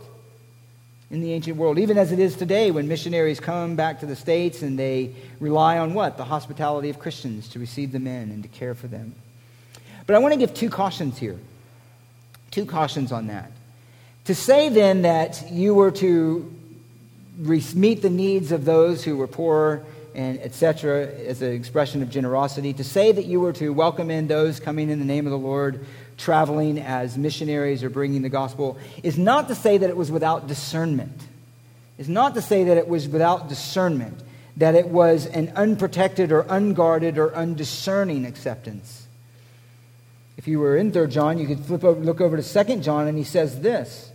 In 1.10 1.20
the 1.20 1.34
ancient 1.34 1.58
world, 1.58 1.78
even 1.78 1.98
as 1.98 2.10
it 2.10 2.18
is 2.18 2.36
today, 2.36 2.70
when 2.70 2.88
missionaries 2.88 3.38
come 3.38 3.76
back 3.76 4.00
to 4.00 4.06
the 4.06 4.16
States 4.16 4.62
and 4.62 4.78
they 4.78 5.14
rely 5.40 5.76
on 5.76 5.92
what? 5.92 6.16
The 6.16 6.24
hospitality 6.24 6.88
of 6.88 6.98
Christians 6.98 7.48
to 7.48 7.58
receive 7.58 7.92
them 7.92 8.06
in 8.06 8.30
and 8.30 8.42
to 8.44 8.48
care 8.48 8.74
for 8.74 8.86
them. 8.86 9.14
But 10.06 10.16
I 10.16 10.20
want 10.20 10.32
to 10.32 10.38
give 10.38 10.54
two 10.54 10.70
cautions 10.70 11.18
here. 11.18 11.38
Two 12.52 12.64
cautions 12.64 13.10
on 13.10 13.26
that. 13.26 13.50
To 14.26 14.34
say 14.36 14.68
then 14.68 15.02
that 15.02 15.50
you 15.50 15.74
were 15.74 15.90
to 15.90 16.54
meet 17.38 18.02
the 18.02 18.10
needs 18.10 18.52
of 18.52 18.64
those 18.64 19.02
who 19.02 19.16
were 19.16 19.26
poor 19.26 19.84
and 20.14 20.38
etc. 20.40 21.06
as 21.06 21.40
an 21.42 21.52
expression 21.52 22.02
of 22.02 22.10
generosity, 22.10 22.74
to 22.74 22.84
say 22.84 23.10
that 23.10 23.24
you 23.24 23.40
were 23.40 23.54
to 23.54 23.70
welcome 23.70 24.10
in 24.10 24.28
those 24.28 24.60
coming 24.60 24.90
in 24.90 24.98
the 24.98 25.04
name 25.04 25.26
of 25.26 25.32
the 25.32 25.38
Lord, 25.38 25.84
traveling 26.18 26.78
as 26.78 27.16
missionaries 27.16 27.82
or 27.82 27.88
bringing 27.88 28.20
the 28.22 28.28
gospel, 28.28 28.78
is 29.02 29.16
not 29.16 29.48
to 29.48 29.54
say 29.54 29.78
that 29.78 29.88
it 29.88 29.96
was 29.96 30.12
without 30.12 30.46
discernment. 30.46 31.18
Is 31.98 32.08
not 32.08 32.34
to 32.34 32.42
say 32.42 32.64
that 32.64 32.76
it 32.76 32.88
was 32.88 33.08
without 33.08 33.48
discernment, 33.48 34.22
that 34.58 34.74
it 34.74 34.88
was 34.88 35.26
an 35.26 35.52
unprotected 35.56 36.30
or 36.30 36.44
unguarded 36.48 37.16
or 37.16 37.34
undiscerning 37.34 38.26
acceptance. 38.26 39.06
If 40.36 40.48
you 40.48 40.58
were 40.58 40.76
in 40.76 40.92
3 40.92 41.08
John, 41.08 41.38
you 41.38 41.46
could 41.46 41.60
flip 41.60 41.84
over, 41.84 42.00
look 42.00 42.20
over 42.20 42.40
to 42.40 42.64
2 42.64 42.76
John, 42.76 43.06
and 43.06 43.18
he 43.18 43.24
says 43.24 43.60
this 43.60 44.10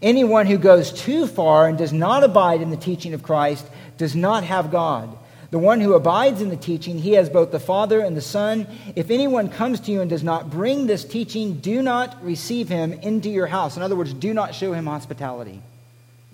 Anyone 0.00 0.46
who 0.46 0.58
goes 0.58 0.92
too 0.92 1.26
far 1.26 1.68
and 1.68 1.78
does 1.78 1.92
not 1.92 2.24
abide 2.24 2.60
in 2.60 2.70
the 2.70 2.76
teaching 2.76 3.14
of 3.14 3.22
Christ 3.22 3.66
does 3.98 4.16
not 4.16 4.44
have 4.44 4.70
God. 4.70 5.16
The 5.52 5.58
one 5.58 5.82
who 5.82 5.92
abides 5.92 6.40
in 6.40 6.48
the 6.48 6.56
teaching, 6.56 6.98
he 6.98 7.12
has 7.12 7.28
both 7.28 7.52
the 7.52 7.60
Father 7.60 8.00
and 8.00 8.16
the 8.16 8.22
Son. 8.22 8.66
If 8.96 9.10
anyone 9.10 9.50
comes 9.50 9.80
to 9.80 9.92
you 9.92 10.00
and 10.00 10.08
does 10.08 10.22
not 10.22 10.48
bring 10.48 10.86
this 10.86 11.04
teaching, 11.04 11.58
do 11.58 11.82
not 11.82 12.24
receive 12.24 12.70
him 12.70 12.94
into 12.94 13.28
your 13.28 13.46
house. 13.46 13.76
In 13.76 13.82
other 13.82 13.94
words, 13.94 14.14
do 14.14 14.32
not 14.32 14.54
show 14.54 14.72
him 14.72 14.86
hospitality. 14.86 15.60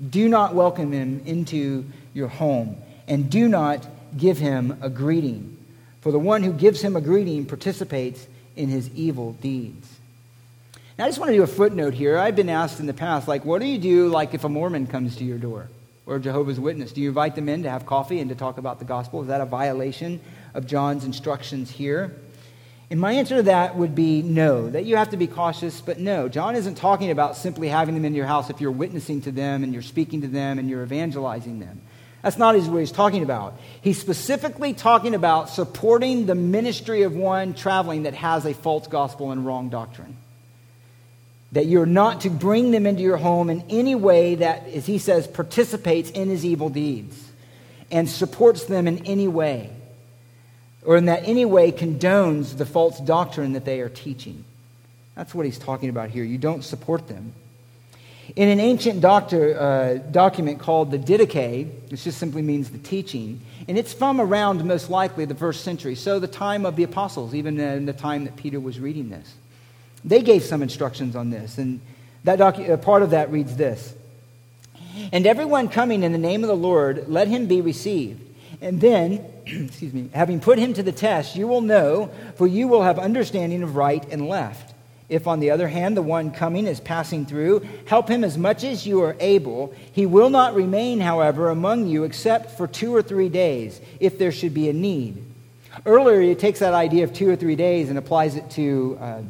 Do 0.08 0.28
not 0.28 0.54
welcome 0.54 0.92
him 0.92 1.22
into 1.26 1.84
your 2.14 2.28
home. 2.28 2.76
And 3.08 3.28
do 3.28 3.48
not 3.48 3.84
give 4.16 4.38
him 4.38 4.78
a 4.80 4.88
greeting. 4.88 5.56
For 6.00 6.12
the 6.12 6.18
one 6.20 6.44
who 6.44 6.52
gives 6.52 6.80
him 6.80 6.94
a 6.94 7.00
greeting 7.00 7.44
participates 7.44 8.24
in 8.58 8.68
his 8.68 8.90
evil 8.90 9.32
deeds. 9.34 9.88
Now, 10.98 11.04
I 11.04 11.08
just 11.08 11.20
want 11.20 11.30
to 11.30 11.36
do 11.36 11.44
a 11.44 11.46
footnote 11.46 11.94
here. 11.94 12.18
I've 12.18 12.34
been 12.34 12.48
asked 12.48 12.80
in 12.80 12.86
the 12.86 12.92
past, 12.92 13.28
like, 13.28 13.44
what 13.44 13.60
do 13.60 13.66
you 13.66 13.78
do, 13.78 14.08
like, 14.08 14.34
if 14.34 14.42
a 14.42 14.48
Mormon 14.48 14.88
comes 14.88 15.16
to 15.16 15.24
your 15.24 15.38
door 15.38 15.68
or 16.06 16.16
a 16.16 16.20
Jehovah's 16.20 16.58
Witness? 16.58 16.90
Do 16.90 17.00
you 17.00 17.08
invite 17.08 17.36
them 17.36 17.48
in 17.48 17.62
to 17.62 17.70
have 17.70 17.86
coffee 17.86 18.18
and 18.18 18.28
to 18.30 18.34
talk 18.34 18.58
about 18.58 18.80
the 18.80 18.84
gospel? 18.84 19.22
Is 19.22 19.28
that 19.28 19.40
a 19.40 19.46
violation 19.46 20.20
of 20.54 20.66
John's 20.66 21.04
instructions 21.04 21.70
here? 21.70 22.16
And 22.90 22.98
my 22.98 23.12
answer 23.12 23.36
to 23.36 23.42
that 23.44 23.76
would 23.76 23.94
be 23.94 24.22
no, 24.22 24.68
that 24.70 24.86
you 24.86 24.96
have 24.96 25.10
to 25.10 25.16
be 25.16 25.26
cautious, 25.26 25.80
but 25.80 26.00
no. 26.00 26.28
John 26.28 26.56
isn't 26.56 26.76
talking 26.76 27.10
about 27.10 27.36
simply 27.36 27.68
having 27.68 27.94
them 27.94 28.04
in 28.04 28.14
your 28.14 28.26
house 28.26 28.50
if 28.50 28.60
you're 28.60 28.72
witnessing 28.72 29.20
to 29.22 29.30
them 29.30 29.62
and 29.62 29.72
you're 29.72 29.82
speaking 29.82 30.22
to 30.22 30.28
them 30.28 30.58
and 30.58 30.68
you're 30.68 30.82
evangelizing 30.82 31.60
them. 31.60 31.80
That's 32.22 32.38
not 32.38 32.56
what 32.56 32.78
he's 32.78 32.92
talking 32.92 33.22
about. 33.22 33.54
He's 33.80 33.98
specifically 33.98 34.74
talking 34.74 35.14
about 35.14 35.50
supporting 35.50 36.26
the 36.26 36.34
ministry 36.34 37.02
of 37.02 37.14
one 37.14 37.54
traveling 37.54 38.02
that 38.04 38.14
has 38.14 38.44
a 38.44 38.54
false 38.54 38.88
gospel 38.88 39.30
and 39.30 39.46
wrong 39.46 39.68
doctrine. 39.68 40.16
That 41.52 41.66
you're 41.66 41.86
not 41.86 42.22
to 42.22 42.30
bring 42.30 42.72
them 42.72 42.86
into 42.86 43.02
your 43.02 43.16
home 43.16 43.50
in 43.50 43.64
any 43.70 43.94
way 43.94 44.34
that, 44.36 44.66
as 44.68 44.86
he 44.86 44.98
says, 44.98 45.26
participates 45.26 46.10
in 46.10 46.28
his 46.28 46.44
evil 46.44 46.68
deeds 46.68 47.30
and 47.90 48.08
supports 48.08 48.64
them 48.64 48.86
in 48.88 49.06
any 49.06 49.28
way 49.28 49.70
or 50.84 50.96
in 50.96 51.04
that 51.06 51.22
any 51.26 51.44
way 51.44 51.70
condones 51.70 52.56
the 52.56 52.66
false 52.66 52.98
doctrine 53.00 53.52
that 53.52 53.64
they 53.64 53.80
are 53.80 53.88
teaching. 53.88 54.44
That's 55.14 55.34
what 55.34 55.46
he's 55.46 55.58
talking 55.58 55.88
about 55.88 56.10
here. 56.10 56.24
You 56.24 56.38
don't 56.38 56.64
support 56.64 57.08
them. 57.08 57.34
In 58.36 58.48
an 58.48 58.60
ancient 58.60 59.00
doctor, 59.00 59.58
uh, 59.58 59.94
document 60.10 60.58
called 60.58 60.90
the 60.90 60.98
Didache, 60.98 61.66
which 61.90 62.04
just 62.04 62.18
simply 62.18 62.42
means 62.42 62.70
the 62.70 62.78
teaching, 62.78 63.40
and 63.66 63.78
it's 63.78 63.92
from 63.92 64.20
around 64.20 64.62
most 64.64 64.90
likely 64.90 65.24
the 65.24 65.34
first 65.34 65.64
century, 65.64 65.94
so 65.94 66.18
the 66.18 66.28
time 66.28 66.66
of 66.66 66.76
the 66.76 66.82
apostles, 66.82 67.34
even 67.34 67.58
in 67.58 67.86
the 67.86 67.92
time 67.92 68.24
that 68.24 68.36
Peter 68.36 68.60
was 68.60 68.78
reading 68.78 69.08
this. 69.08 69.34
They 70.04 70.22
gave 70.22 70.42
some 70.42 70.62
instructions 70.62 71.16
on 71.16 71.30
this, 71.30 71.58
and 71.58 71.80
that 72.24 72.38
docu- 72.38 72.70
uh, 72.70 72.76
part 72.76 73.02
of 73.02 73.10
that 73.10 73.30
reads 73.32 73.56
this 73.56 73.94
And 75.10 75.26
everyone 75.26 75.68
coming 75.68 76.02
in 76.02 76.12
the 76.12 76.18
name 76.18 76.44
of 76.44 76.48
the 76.48 76.56
Lord, 76.56 77.08
let 77.08 77.28
him 77.28 77.46
be 77.46 77.62
received. 77.62 78.22
And 78.60 78.80
then, 78.80 79.24
excuse 79.46 79.94
me, 79.94 80.10
having 80.12 80.40
put 80.40 80.58
him 80.58 80.74
to 80.74 80.82
the 80.82 80.92
test, 80.92 81.34
you 81.34 81.46
will 81.46 81.62
know, 81.62 82.10
for 82.36 82.46
you 82.46 82.68
will 82.68 82.82
have 82.82 82.98
understanding 82.98 83.62
of 83.62 83.76
right 83.76 84.04
and 84.10 84.28
left. 84.28 84.74
If, 85.08 85.26
on 85.26 85.40
the 85.40 85.50
other 85.50 85.68
hand, 85.68 85.96
the 85.96 86.02
one 86.02 86.30
coming 86.30 86.66
is 86.66 86.80
passing 86.80 87.24
through, 87.24 87.66
help 87.86 88.08
him 88.08 88.24
as 88.24 88.36
much 88.36 88.62
as 88.62 88.86
you 88.86 89.02
are 89.02 89.16
able. 89.20 89.74
He 89.92 90.04
will 90.04 90.28
not 90.28 90.54
remain, 90.54 91.00
however, 91.00 91.48
among 91.48 91.86
you 91.86 92.04
except 92.04 92.58
for 92.58 92.66
two 92.66 92.94
or 92.94 93.00
three 93.00 93.30
days, 93.30 93.80
if 94.00 94.18
there 94.18 94.32
should 94.32 94.52
be 94.52 94.68
a 94.68 94.74
need. 94.74 95.24
Earlier, 95.86 96.20
he 96.20 96.34
takes 96.34 96.58
that 96.58 96.74
idea 96.74 97.04
of 97.04 97.14
two 97.14 97.28
or 97.30 97.36
three 97.36 97.56
days 97.56 97.88
and 97.88 97.98
applies 97.98 98.36
it 98.36 98.50
to 98.50 98.98
uh, 99.00 99.22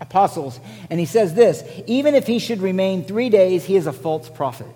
apostles. 0.00 0.58
And 0.88 0.98
he 0.98 1.06
says 1.06 1.34
this 1.34 1.62
even 1.86 2.14
if 2.14 2.26
he 2.26 2.38
should 2.38 2.60
remain 2.60 3.04
three 3.04 3.28
days, 3.28 3.64
he 3.64 3.76
is 3.76 3.86
a 3.86 3.92
false 3.92 4.30
prophet. 4.30 4.74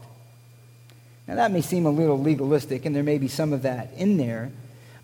Now, 1.27 1.37
that 1.37 1.53
may 1.53 1.63
seem 1.63 1.87
a 1.87 1.91
little 1.91 2.21
legalistic, 2.21 2.85
and 2.85 2.95
there 2.95 3.03
may 3.03 3.17
be 3.17 3.29
some 3.29 3.53
of 3.53 3.63
that 3.63 3.93
in 3.97 4.17
there. 4.17 4.51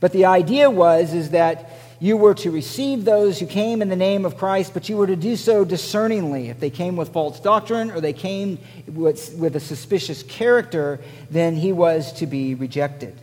But 0.01 0.13
the 0.13 0.27
idea 0.27 0.69
was 0.71 1.15
is 1.15 1.31
that 1.31 1.71
you 2.01 2.17
were 2.17 2.35
to 2.35 2.51
receive 2.51 3.05
those 3.05 3.41
who 3.41 3.47
came 3.47 3.83
in 3.83 3.89
the 3.89 3.97
name 3.97 4.25
of 4.25 4.37
Christ, 4.37 4.73
but 4.73 4.89
you 4.89 4.97
were 4.97 5.09
to 5.09 5.17
do 5.17 5.35
so 5.35 5.65
discerningly. 5.65 6.49
If 6.49 6.61
they 6.61 6.71
came 6.71 6.97
with 6.97 7.13
false 7.13 7.41
doctrine 7.41 7.91
or 7.91 8.01
they 8.01 8.13
came 8.13 8.59
with, 8.87 9.35
with 9.35 9.57
a 9.57 9.61
suspicious 9.61 10.23
character, 10.23 11.01
then 11.31 11.57
he 11.57 11.73
was 11.73 12.13
to 12.15 12.27
be 12.27 12.55
rejected. 12.55 13.19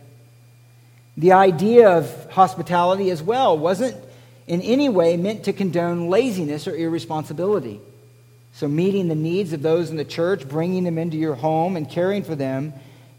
The 1.16 1.32
idea 1.32 1.88
of 1.88 2.30
hospitality 2.30 3.10
as 3.10 3.22
well 3.22 3.56
wasn't 3.56 3.96
in 4.46 4.60
any 4.60 4.90
way 4.90 5.16
meant 5.16 5.44
to 5.44 5.54
condone 5.54 6.08
laziness 6.10 6.68
or 6.68 6.76
irresponsibility. 6.76 7.80
So, 8.52 8.68
meeting 8.68 9.08
the 9.08 9.14
needs 9.14 9.52
of 9.52 9.62
those 9.62 9.90
in 9.90 9.96
the 9.96 10.04
church, 10.04 10.48
bringing 10.48 10.84
them 10.84 10.98
into 10.98 11.16
your 11.16 11.34
home, 11.34 11.76
and 11.76 11.90
caring 11.90 12.22
for 12.22 12.34
them 12.34 12.72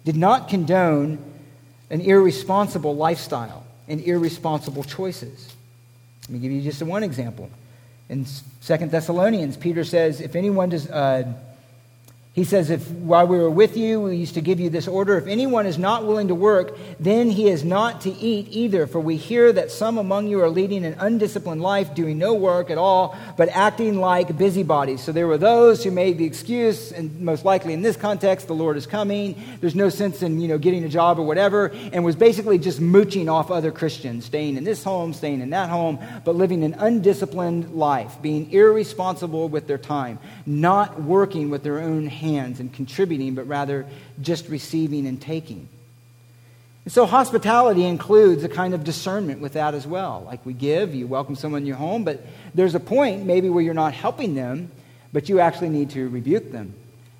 did 0.04 0.16
not 0.16 0.50
condone 0.50 1.20
an 1.90 2.02
irresponsible 2.02 2.96
lifestyle 2.96 3.67
and 3.88 4.02
irresponsible 4.02 4.84
choices. 4.84 5.56
Let 6.24 6.30
me 6.32 6.40
give 6.40 6.52
you 6.52 6.62
just 6.62 6.82
one 6.82 7.04
example. 7.04 7.50
In 8.10 8.26
Second 8.62 8.92
Thessalonians, 8.92 9.58
Peter 9.58 9.84
says, 9.84 10.22
If 10.22 10.36
anyone 10.36 10.70
does. 10.70 10.90
Uh, 10.90 11.34
he 12.38 12.44
says, 12.44 12.70
If 12.70 12.88
while 12.92 13.26
we 13.26 13.40
were 13.40 13.50
with 13.50 13.76
you, 13.76 14.00
we 14.00 14.16
used 14.16 14.36
to 14.36 14.42
give 14.42 14.60
you 14.60 14.70
this 14.70 14.88
order, 14.88 15.18
if 15.18 15.26
anyone 15.26 15.66
is 15.66 15.80
not 15.80 16.06
willing 16.06 16.28
to 16.28 16.36
work, 16.36 16.78
then 17.00 17.32
he 17.32 17.50
is 17.50 17.66
not 17.66 18.02
to 18.02 18.12
eat 18.12 18.50
either. 18.52 18.86
For 18.86 19.00
we 19.00 19.18
hear 19.18 19.52
that 19.54 19.72
some 19.72 19.98
among 19.98 20.28
you 20.28 20.40
are 20.44 20.50
leading 20.50 20.86
an 20.86 20.98
undisciplined 21.00 21.64
life, 21.64 21.96
doing 21.96 22.20
no 22.20 22.36
work 22.36 22.70
at 22.70 22.78
all, 22.78 23.18
but 23.38 23.50
acting 23.50 24.00
like 24.00 24.38
busybodies. 24.38 25.02
So 25.02 25.12
there 25.12 25.26
were 25.26 25.40
those 25.40 25.84
who 25.84 25.90
made 25.90 26.20
the 26.20 26.26
excuse, 26.26 26.92
and 26.92 27.20
most 27.22 27.44
likely 27.44 27.74
in 27.74 27.82
this 27.82 27.98
context, 27.98 28.46
the 28.46 28.54
Lord 28.54 28.78
is 28.78 28.86
coming. 28.86 29.36
There's 29.60 29.74
no 29.74 29.90
sense 29.90 30.22
in 30.22 30.40
you 30.40 30.48
know, 30.48 30.60
getting 30.60 30.84
a 30.84 30.90
job 30.90 31.18
or 31.18 31.24
whatever, 31.24 31.72
and 31.92 32.06
was 32.06 32.16
basically 32.16 32.60
just 32.60 32.80
mooching 32.80 33.30
off 33.30 33.50
other 33.50 33.72
Christians, 33.72 34.26
staying 34.26 34.58
in 34.58 34.64
this 34.64 34.84
home, 34.84 35.12
staying 35.12 35.42
in 35.42 35.50
that 35.50 35.72
home, 35.72 35.98
but 36.24 36.36
living 36.36 36.64
an 36.64 36.76
undisciplined 36.76 37.74
life, 37.74 38.22
being 38.22 38.52
irresponsible 38.52 39.50
with 39.50 39.66
their 39.66 39.80
time, 39.80 40.20
not 40.46 41.02
working 41.02 41.50
with 41.50 41.64
their 41.64 41.80
own 41.80 42.06
hands 42.06 42.27
hands 42.28 42.60
and 42.60 42.74
contributing, 42.74 43.36
but 43.36 43.48
rather 43.48 43.86
just 44.22 44.48
receiving 44.50 45.08
and 45.08 45.22
taking. 45.22 45.68
And 46.86 46.92
so 46.94 47.06
hospitality 47.06 47.84
includes 47.84 48.44
a 48.44 48.50
kind 48.50 48.74
of 48.74 48.84
discernment 48.84 49.42
with 49.42 49.54
that 49.54 49.74
as 49.74 49.86
well. 49.86 50.24
Like 50.26 50.46
we 50.46 50.54
give, 50.54 50.96
you 50.96 51.06
welcome 51.06 51.36
someone 51.36 51.64
in 51.64 51.68
your 51.68 51.76
home, 51.76 52.04
but 52.04 52.26
there's 52.56 52.76
a 52.76 52.80
point 52.80 53.26
maybe 53.26 53.50
where 53.50 53.62
you're 53.62 53.74
not 53.74 53.94
helping 53.94 54.36
them, 54.36 54.72
but 55.12 55.28
you 55.28 55.40
actually 55.40 55.70
need 55.70 55.90
to 55.92 56.08
rebuke 56.08 56.52
them 56.52 56.74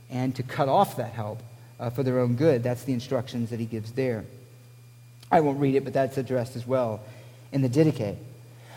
and 0.10 0.34
to 0.36 0.44
cut 0.44 0.70
off 0.70 0.96
that 0.98 1.12
help 1.12 1.42
uh, 1.80 1.90
for 1.90 2.04
their 2.04 2.20
own 2.20 2.36
good. 2.36 2.64
That's 2.64 2.84
the 2.84 2.94
instructions 2.94 3.50
that 3.50 3.60
he 3.60 3.66
gives 3.66 3.92
there. 3.92 4.24
I 5.30 5.42
won't 5.42 5.60
read 5.60 5.76
it, 5.76 5.84
but 5.84 5.94
that's 5.94 6.18
addressed 6.18 6.56
as 6.56 6.66
well 6.66 7.02
in 7.52 7.62
the 7.62 7.70
Didache. 7.70 8.18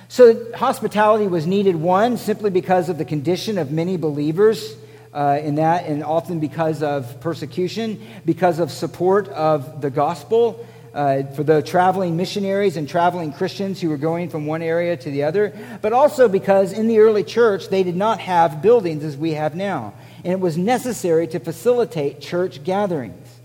So 0.09 0.53
hospitality 0.55 1.29
was 1.29 1.47
needed, 1.47 1.77
one, 1.77 2.17
simply 2.17 2.51
because 2.51 2.89
of 2.89 2.99
the 2.99 3.05
condition 3.05 3.59
of 3.59 3.71
many 3.71 3.97
believers 3.97 4.75
uh, 5.13 5.39
in 5.43 5.57
that, 5.57 5.87
and 5.87 6.05
often 6.05 6.41
because 6.41 6.83
of 6.83 7.21
persecution, 7.21 8.01
because 8.25 8.59
of 8.59 8.71
support 8.71 9.29
of 9.29 9.81
the 9.81 9.91
gospel. 9.91 10.67
Uh, 10.93 11.23
for 11.35 11.45
the 11.45 11.63
traveling 11.63 12.17
missionaries 12.17 12.77
and 12.77 12.89
traveling 12.89 13.33
Christians 13.33 13.81
who 13.81 13.89
were 13.91 13.97
going 13.97 14.29
from 14.29 14.45
one 14.45 14.61
area 14.61 14.97
to 14.97 15.09
the 15.09 15.23
other, 15.23 15.57
but 15.83 15.93
also 15.93 16.29
because 16.29 16.73
in 16.73 16.89
the 16.89 16.99
early 16.99 17.23
church 17.23 17.69
they 17.69 17.85
did 17.85 17.95
not 17.95 18.19
have 18.19 18.61
buildings 18.61 19.05
as 19.05 19.17
we 19.17 19.35
have 19.35 19.55
now. 19.55 19.95
And 20.25 20.33
it 20.33 20.41
was 20.41 20.59
necessary 20.59 21.29
to 21.29 21.39
facilitate 21.39 22.21
church 22.21 22.65
gatherings. 22.65 23.41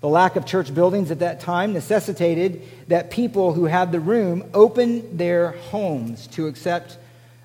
The 0.00 0.08
lack 0.08 0.36
of 0.36 0.46
church 0.46 0.74
buildings 0.74 1.10
at 1.10 1.18
that 1.18 1.40
time 1.40 1.72
necessitated 1.72 2.62
that 2.88 3.10
people 3.10 3.52
who 3.52 3.64
had 3.64 3.92
the 3.92 4.00
room 4.00 4.48
open 4.54 5.16
their 5.16 5.50
homes 5.50 6.26
to 6.28 6.46
accept 6.46 6.96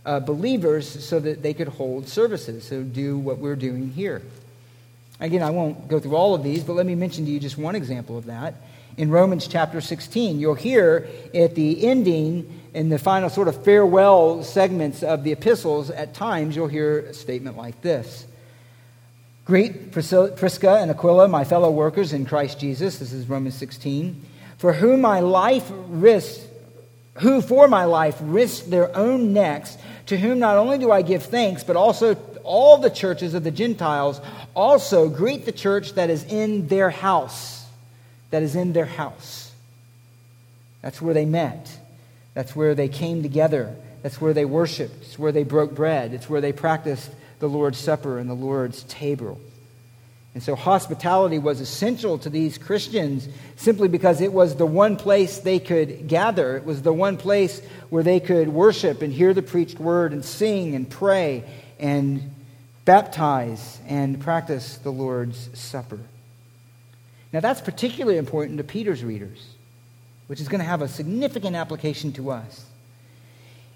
uh, 0.06 0.20
believers 0.20 0.88
so 1.06 1.20
that 1.20 1.42
they 1.42 1.54
could 1.54 1.68
hold 1.68 2.08
services, 2.08 2.68
so 2.68 2.84
do 2.84 3.18
what 3.18 3.38
we're 3.38 3.56
doing 3.56 3.90
here. 3.90 4.22
Again, 5.20 5.44
I 5.44 5.52
won't 5.52 5.88
go 5.88 6.00
through 6.00 6.16
all 6.16 6.34
of 6.34 6.44
these, 6.44 6.64
but 6.64 6.74
let 6.74 6.86
me 6.86 6.96
mention 6.96 7.26
to 7.26 7.32
you 7.32 7.40
just 7.40 7.58
one 7.58 7.76
example 7.76 8.18
of 8.18 8.26
that. 8.26 8.56
In 8.98 9.12
Romans 9.12 9.48
chapter 9.48 9.80
16, 9.80 10.40
you'll 10.40 10.56
hear 10.56 11.08
at 11.34 11.56
the 11.56 11.88
ending, 11.88 12.62
in 12.74 12.90
the 12.90 12.98
final 12.98 13.30
sort 13.30 13.48
of 13.48 13.64
farewell 13.64 14.44
segments 14.44 15.04
of 15.04 15.24
the 15.24 15.32
epistles, 15.32 15.90
at 15.92 16.14
times 16.14 16.56
you'll 16.56 16.68
hear 16.68 17.00
a 17.00 17.14
statement 17.14 17.58
like 17.58 17.82
this 17.82 18.26
Greet 19.46 19.92
Prisca 19.92 20.78
and 20.78 20.92
Aquila, 20.92 21.28
my 21.28 21.44
fellow 21.44 21.72
workers 21.72 22.14
in 22.14 22.26
Christ 22.26 22.60
Jesus. 22.60 23.00
This 23.00 23.12
is 23.12 23.28
Romans 23.28 23.56
16. 23.56 24.26
For 24.58 24.74
whom 24.74 25.02
my 25.02 25.20
life 25.20 25.70
risked 25.90 26.48
who 27.16 27.42
for 27.42 27.68
my 27.68 27.86
life 27.86 28.18
risked 28.22 28.70
their 28.70 28.96
own 28.96 29.34
necks, 29.34 29.78
to 30.08 30.18
whom 30.18 30.40
not 30.40 30.58
only 30.58 30.78
do 30.78 30.92
I 30.92 31.02
give 31.02 31.24
thanks, 31.24 31.64
but 31.64 31.76
also 31.76 32.16
all 32.44 32.78
the 32.78 32.90
churches 32.90 33.34
of 33.34 33.44
the 33.44 33.52
Gentiles 33.52 34.22
also 34.56 35.10
greet 35.10 35.46
the 35.46 35.52
church 35.52 35.94
that 35.94 36.10
is 36.10 36.24
in 36.24 36.68
their 36.68 36.90
house. 36.90 37.66
That 38.32 38.44
is 38.44 38.56
in 38.56 38.74
their 38.74 38.86
house. 38.86 39.52
That's 40.82 41.02
where 41.02 41.14
they 41.14 41.26
met. 41.26 41.70
That's 42.34 42.56
where 42.56 42.76
they 42.76 42.88
came 42.88 43.24
together. 43.24 43.76
That's 44.04 44.20
where 44.20 44.34
they 44.34 44.46
worshiped. 44.46 45.04
It's 45.04 45.20
where 45.20 45.32
they 45.32 45.44
broke 45.44 45.76
bread. 45.76 46.14
It's 46.14 46.30
where 46.30 46.42
they 46.42 46.54
practiced 46.54 47.12
the 47.40 47.50
Lord's 47.50 47.78
Supper 47.78 48.20
and 48.20 48.30
the 48.30 48.36
Lord's 48.36 48.84
table. 48.84 49.40
And 50.34 50.42
so 50.42 50.56
hospitality 50.56 51.40
was 51.40 51.60
essential 51.60 52.18
to 52.20 52.30
these 52.30 52.58
Christians 52.58 53.28
simply 53.58 53.90
because 53.90 54.22
it 54.22 54.32
was 54.32 54.56
the 54.56 54.66
one 54.66 54.96
place 54.96 55.40
they 55.40 55.60
could 55.60 56.08
gather. 56.08 56.56
It 56.56 56.64
was 56.64 56.82
the 56.82 56.94
one 56.94 57.18
place 57.18 57.62
where 57.90 58.04
they 58.04 58.22
could 58.22 58.48
worship 58.48 59.02
and 59.02 59.12
hear 59.12 59.34
the 59.34 59.42
preached 59.42 59.80
word 59.80 60.14
and 60.14 60.24
sing 60.24 60.74
and 60.74 60.90
pray 60.90 61.44
and 61.80 62.34
baptize 62.86 63.80
and 63.88 64.22
practice 64.22 64.78
the 64.78 64.92
Lord's 64.92 65.50
Supper. 65.54 66.00
Now, 67.34 67.42
that's 67.42 67.62
particularly 67.62 68.18
important 68.18 68.58
to 68.58 68.64
Peter's 68.64 69.04
readers, 69.04 69.46
which 70.28 70.40
is 70.40 70.48
going 70.48 70.60
to 70.60 70.66
have 70.66 70.82
a 70.82 70.88
significant 70.88 71.58
application 71.58 72.14
to 72.14 72.32
us. 72.32 72.66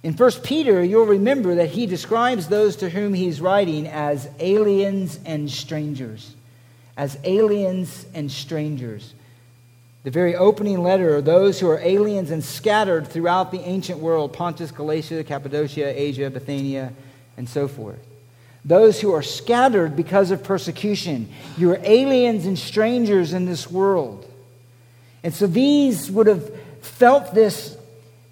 In 0.04 0.14
1 0.14 0.32
Peter, 0.44 0.84
you'll 0.84 1.06
remember 1.06 1.56
that 1.56 1.70
he 1.70 1.86
describes 1.86 2.48
those 2.48 2.78
to 2.78 2.90
whom 2.90 3.14
he's 3.14 3.42
writing 3.42 3.88
as 3.88 4.30
aliens 4.40 5.20
and 5.26 5.50
strangers 5.52 6.34
as 6.98 7.18
aliens 7.24 8.06
and 8.14 8.32
strangers. 8.32 9.14
The 10.04 10.12
very 10.12 10.36
opening 10.36 10.84
letter 10.84 11.18
are 11.18 11.22
those 11.22 11.60
who 11.60 11.68
are 11.70 11.80
aliens 11.80 12.30
and 12.30 12.44
scattered 12.44 13.08
throughout 13.08 13.52
the 13.52 13.62
ancient 13.62 14.00
world 14.00 14.34
Pontus, 14.34 14.72
Galatia, 14.72 15.24
Cappadocia, 15.24 16.00
Asia, 16.00 16.30
Bithynia, 16.30 16.94
and 17.38 17.50
so 17.50 17.68
forth. 17.68 18.00
Those 18.64 19.00
who 19.00 19.14
are 19.14 19.22
scattered 19.22 19.96
because 19.96 20.32
of 20.32 20.44
persecution. 20.44 21.30
You 21.58 21.72
are 21.72 21.80
aliens 21.84 22.46
and 22.46 22.58
strangers 22.58 23.34
in 23.34 23.46
this 23.46 23.70
world. 23.70 24.32
And 25.24 25.34
so 25.34 25.48
these 25.48 26.10
would 26.12 26.28
have 26.28 26.52
felt 26.82 27.34
this 27.34 27.76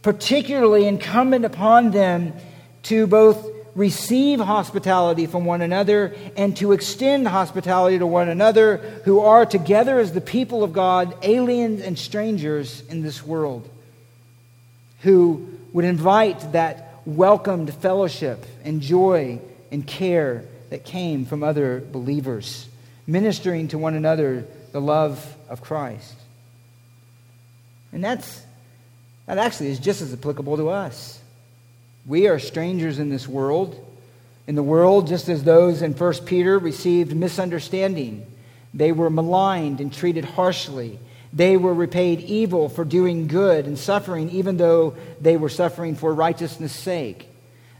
particularly 0.03 0.87
incumbent 0.87 1.45
upon 1.45 1.91
them 1.91 2.33
to 2.83 3.07
both 3.07 3.52
receive 3.75 4.39
hospitality 4.39 5.25
from 5.25 5.45
one 5.45 5.61
another 5.61 6.15
and 6.37 6.55
to 6.57 6.73
extend 6.73 7.27
hospitality 7.27 7.97
to 7.97 8.07
one 8.07 8.29
another 8.29 8.77
who 9.05 9.19
are 9.19 9.45
together 9.45 9.99
as 9.99 10.13
the 10.13 10.21
people 10.21 10.63
of 10.63 10.73
God, 10.73 11.15
aliens 11.23 11.81
and 11.81 11.97
strangers 11.97 12.81
in 12.87 13.01
this 13.01 13.25
world, 13.25 13.67
who 15.01 15.47
would 15.73 15.85
invite 15.85 16.51
that 16.51 17.01
welcomed 17.05 17.73
fellowship 17.73 18.45
and 18.63 18.81
joy 18.81 19.39
and 19.71 19.85
care 19.85 20.45
that 20.69 20.85
came 20.85 21.25
from 21.25 21.43
other 21.43 21.83
believers, 21.91 22.67
ministering 23.07 23.67
to 23.69 23.77
one 23.77 23.95
another 23.95 24.45
the 24.71 24.81
love 24.81 25.35
of 25.49 25.61
Christ. 25.61 26.15
And 27.91 28.03
that's, 28.03 28.43
that 29.25 29.37
actually 29.37 29.69
is 29.69 29.79
just 29.79 30.01
as 30.01 30.13
applicable 30.13 30.57
to 30.57 30.69
us. 30.69 31.19
We 32.05 32.27
are 32.27 32.39
strangers 32.39 32.99
in 32.99 33.09
this 33.09 33.27
world. 33.27 33.79
In 34.45 34.55
the 34.55 34.63
world, 34.63 35.07
just 35.07 35.29
as 35.29 35.43
those 35.43 35.81
in 35.81 35.93
1 35.93 36.13
Peter 36.25 36.59
received 36.59 37.15
misunderstanding, 37.15 38.25
they 38.73 38.91
were 38.91 39.09
maligned 39.09 39.79
and 39.79 39.93
treated 39.93 40.25
harshly. 40.25 40.99
They 41.31 41.55
were 41.55 41.73
repaid 41.73 42.19
evil 42.19 42.67
for 42.67 42.83
doing 42.83 43.27
good 43.27 43.65
and 43.65 43.79
suffering, 43.79 44.29
even 44.31 44.57
though 44.57 44.95
they 45.21 45.37
were 45.37 45.49
suffering 45.49 45.95
for 45.95 46.13
righteousness' 46.13 46.75
sake. 46.75 47.27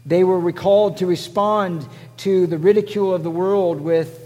They 0.06 0.24
were 0.24 0.40
recalled 0.40 0.98
to 0.98 1.06
respond 1.06 1.86
to 2.18 2.46
the 2.46 2.58
ridicule 2.58 3.14
of 3.14 3.22
the 3.22 3.30
world 3.30 3.80
with 3.80 4.20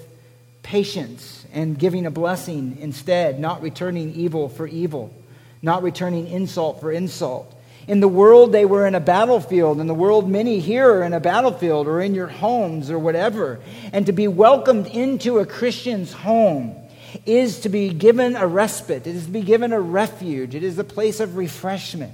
patience 0.62 1.44
and 1.52 1.78
giving 1.78 2.06
a 2.06 2.10
blessing 2.10 2.78
instead, 2.80 3.40
not 3.40 3.62
returning 3.62 4.14
evil 4.14 4.48
for 4.48 4.66
evil, 4.66 5.12
not 5.60 5.82
returning 5.82 6.28
insult 6.28 6.80
for 6.80 6.92
insult. 6.92 7.52
In 7.88 8.00
the 8.00 8.08
world, 8.08 8.52
they 8.52 8.66
were 8.66 8.86
in 8.86 8.94
a 8.94 9.00
battlefield. 9.00 9.80
In 9.80 9.86
the 9.86 9.94
world, 9.94 10.28
many 10.28 10.60
here 10.60 10.92
are 10.96 11.02
in 11.02 11.14
a 11.14 11.20
battlefield 11.20 11.88
or 11.88 12.02
in 12.02 12.14
your 12.14 12.26
homes 12.26 12.90
or 12.90 12.98
whatever. 12.98 13.60
And 13.94 14.04
to 14.06 14.12
be 14.12 14.28
welcomed 14.28 14.86
into 14.88 15.38
a 15.38 15.46
Christian's 15.46 16.12
home 16.12 16.76
is 17.24 17.60
to 17.60 17.70
be 17.70 17.88
given 17.88 18.36
a 18.36 18.46
respite, 18.46 19.06
it 19.06 19.16
is 19.16 19.24
to 19.24 19.30
be 19.30 19.40
given 19.40 19.72
a 19.72 19.80
refuge, 19.80 20.54
it 20.54 20.62
is 20.62 20.78
a 20.78 20.84
place 20.84 21.18
of 21.18 21.38
refreshment. 21.38 22.12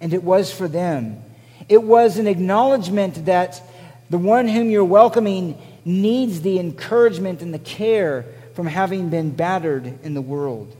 And 0.00 0.12
it 0.12 0.24
was 0.24 0.52
for 0.52 0.66
them. 0.66 1.22
It 1.68 1.84
was 1.84 2.18
an 2.18 2.26
acknowledgement 2.26 3.26
that 3.26 3.62
the 4.08 4.18
one 4.18 4.48
whom 4.48 4.70
you're 4.70 4.84
welcoming 4.84 5.56
needs 5.84 6.40
the 6.40 6.58
encouragement 6.58 7.42
and 7.42 7.54
the 7.54 7.60
care 7.60 8.24
from 8.54 8.66
having 8.66 9.08
been 9.08 9.30
battered 9.30 10.00
in 10.02 10.14
the 10.14 10.20
world. 10.20 10.74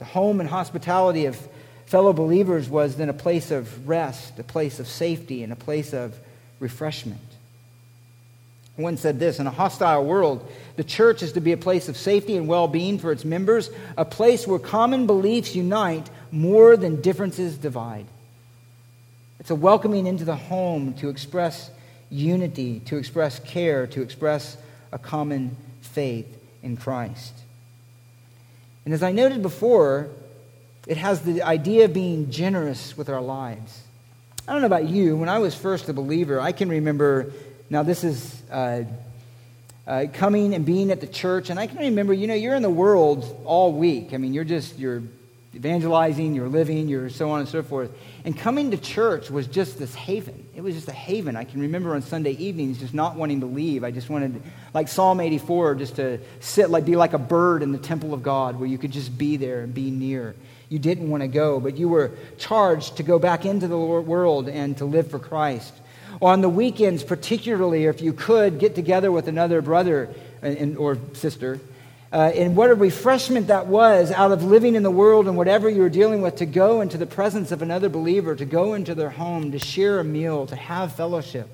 The 0.00 0.04
home 0.04 0.40
and 0.40 0.48
hospitality 0.48 1.26
of 1.26 1.38
fellow 1.86 2.12
believers 2.12 2.68
was 2.68 2.96
then 2.96 3.08
a 3.08 3.14
place 3.14 3.50
of 3.50 3.88
rest, 3.88 4.38
a 4.38 4.44
place 4.44 4.80
of 4.80 4.86
safety, 4.86 5.42
and 5.42 5.52
a 5.52 5.56
place 5.56 5.92
of 5.92 6.18
refreshment. 6.60 7.20
One 8.76 8.96
said 8.96 9.20
this 9.20 9.38
In 9.38 9.46
a 9.46 9.50
hostile 9.50 10.04
world, 10.04 10.50
the 10.76 10.84
church 10.84 11.22
is 11.22 11.32
to 11.32 11.40
be 11.40 11.52
a 11.52 11.56
place 11.56 11.88
of 11.88 11.96
safety 11.96 12.36
and 12.36 12.48
well 12.48 12.66
being 12.66 12.98
for 12.98 13.12
its 13.12 13.24
members, 13.24 13.70
a 13.96 14.04
place 14.04 14.46
where 14.46 14.58
common 14.58 15.06
beliefs 15.06 15.54
unite 15.54 16.10
more 16.32 16.76
than 16.76 17.00
differences 17.00 17.56
divide. 17.56 18.06
It's 19.38 19.50
a 19.50 19.54
welcoming 19.54 20.06
into 20.06 20.24
the 20.24 20.36
home 20.36 20.94
to 20.94 21.08
express 21.08 21.70
unity, 22.10 22.80
to 22.80 22.96
express 22.96 23.38
care, 23.40 23.86
to 23.88 24.02
express 24.02 24.56
a 24.90 24.98
common 24.98 25.56
faith 25.82 26.26
in 26.62 26.76
Christ. 26.76 27.34
And 28.84 28.92
as 28.94 29.02
I 29.02 29.12
noted 29.12 29.42
before, 29.42 30.08
it 30.86 30.96
has 30.96 31.22
the 31.22 31.42
idea 31.42 31.86
of 31.86 31.92
being 31.92 32.30
generous 32.30 32.96
with 32.96 33.08
our 33.08 33.20
lives. 33.20 33.82
I 34.46 34.52
don't 34.52 34.60
know 34.60 34.66
about 34.66 34.88
you, 34.88 35.16
when 35.16 35.28
I 35.28 35.38
was 35.38 35.54
first 35.54 35.88
a 35.88 35.92
believer, 35.92 36.40
I 36.40 36.52
can 36.52 36.68
remember 36.68 37.32
now, 37.70 37.82
this 37.82 38.04
is 38.04 38.42
uh, 38.50 38.84
uh, 39.86 40.04
coming 40.12 40.54
and 40.54 40.66
being 40.66 40.90
at 40.90 41.00
the 41.00 41.06
church, 41.06 41.48
and 41.50 41.58
I 41.58 41.66
can 41.66 41.78
remember, 41.78 42.12
you 42.12 42.26
know, 42.26 42.34
you're 42.34 42.54
in 42.54 42.62
the 42.62 42.70
world 42.70 43.42
all 43.44 43.72
week. 43.72 44.12
I 44.12 44.18
mean, 44.18 44.34
you're 44.34 44.44
just, 44.44 44.78
you're 44.78 45.02
evangelizing, 45.54 46.34
you're 46.34 46.48
living, 46.48 46.88
you're 46.88 47.08
so 47.08 47.30
on 47.30 47.40
and 47.40 47.48
so 47.48 47.62
forth. 47.62 47.90
And 48.24 48.36
coming 48.36 48.70
to 48.72 48.76
church 48.76 49.30
was 49.30 49.46
just 49.46 49.78
this 49.78 49.94
haven. 49.94 50.46
It 50.54 50.60
was 50.60 50.74
just 50.74 50.88
a 50.88 50.92
haven. 50.92 51.36
I 51.36 51.44
can 51.44 51.62
remember 51.62 51.94
on 51.94 52.02
Sunday 52.02 52.32
evenings 52.32 52.80
just 52.80 52.92
not 52.92 53.16
wanting 53.16 53.40
to 53.40 53.46
leave. 53.46 53.82
I 53.82 53.90
just 53.90 54.10
wanted, 54.10 54.42
like 54.74 54.88
Psalm 54.88 55.20
84, 55.20 55.76
just 55.76 55.96
to 55.96 56.20
sit, 56.40 56.68
like 56.68 56.84
be 56.84 56.96
like 56.96 57.14
a 57.14 57.18
bird 57.18 57.62
in 57.62 57.72
the 57.72 57.78
temple 57.78 58.12
of 58.12 58.22
God 58.22 58.58
where 58.58 58.68
you 58.68 58.78
could 58.78 58.92
just 58.92 59.16
be 59.16 59.36
there 59.38 59.62
and 59.62 59.72
be 59.72 59.90
near. 59.90 60.34
You 60.68 60.78
didn't 60.78 61.10
want 61.10 61.22
to 61.22 61.28
go, 61.28 61.60
but 61.60 61.76
you 61.76 61.88
were 61.88 62.12
charged 62.38 62.96
to 62.96 63.02
go 63.02 63.18
back 63.18 63.44
into 63.44 63.68
the 63.68 63.78
world 63.78 64.48
and 64.48 64.76
to 64.78 64.84
live 64.84 65.10
for 65.10 65.18
Christ 65.18 65.72
on 66.22 66.40
the 66.40 66.48
weekends, 66.48 67.02
particularly, 67.02 67.84
if 67.84 68.00
you 68.00 68.12
could 68.12 68.58
get 68.58 68.74
together 68.74 69.10
with 69.10 69.28
another 69.28 69.60
brother 69.60 70.08
or 70.78 70.98
sister. 71.12 71.60
Uh, 72.12 72.30
and 72.36 72.54
what 72.54 72.70
a 72.70 72.74
refreshment 72.74 73.48
that 73.48 73.66
was 73.66 74.12
out 74.12 74.30
of 74.30 74.44
living 74.44 74.76
in 74.76 74.84
the 74.84 74.90
world 74.90 75.26
and 75.26 75.36
whatever 75.36 75.68
you 75.68 75.82
were 75.82 75.88
dealing 75.88 76.22
with 76.22 76.36
to 76.36 76.46
go 76.46 76.80
into 76.80 76.96
the 76.96 77.06
presence 77.06 77.50
of 77.50 77.60
another 77.60 77.88
believer, 77.88 78.36
to 78.36 78.44
go 78.44 78.74
into 78.74 78.94
their 78.94 79.10
home, 79.10 79.50
to 79.50 79.58
share 79.58 79.98
a 79.98 80.04
meal, 80.04 80.46
to 80.46 80.54
have 80.54 80.94
fellowship 80.94 81.48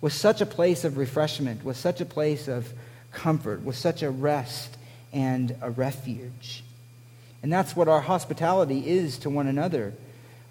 was 0.00 0.14
such 0.14 0.40
a 0.40 0.46
place 0.46 0.84
of 0.84 0.98
refreshment, 0.98 1.64
was 1.64 1.76
such 1.76 2.00
a 2.00 2.04
place 2.04 2.48
of 2.48 2.72
comfort, 3.12 3.64
was 3.64 3.76
such 3.76 4.02
a 4.02 4.10
rest 4.10 4.76
and 5.12 5.56
a 5.62 5.70
refuge. 5.70 6.62
And 7.42 7.52
that's 7.52 7.76
what 7.76 7.88
our 7.88 8.00
hospitality 8.00 8.86
is 8.86 9.18
to 9.18 9.30
one 9.30 9.46
another 9.46 9.94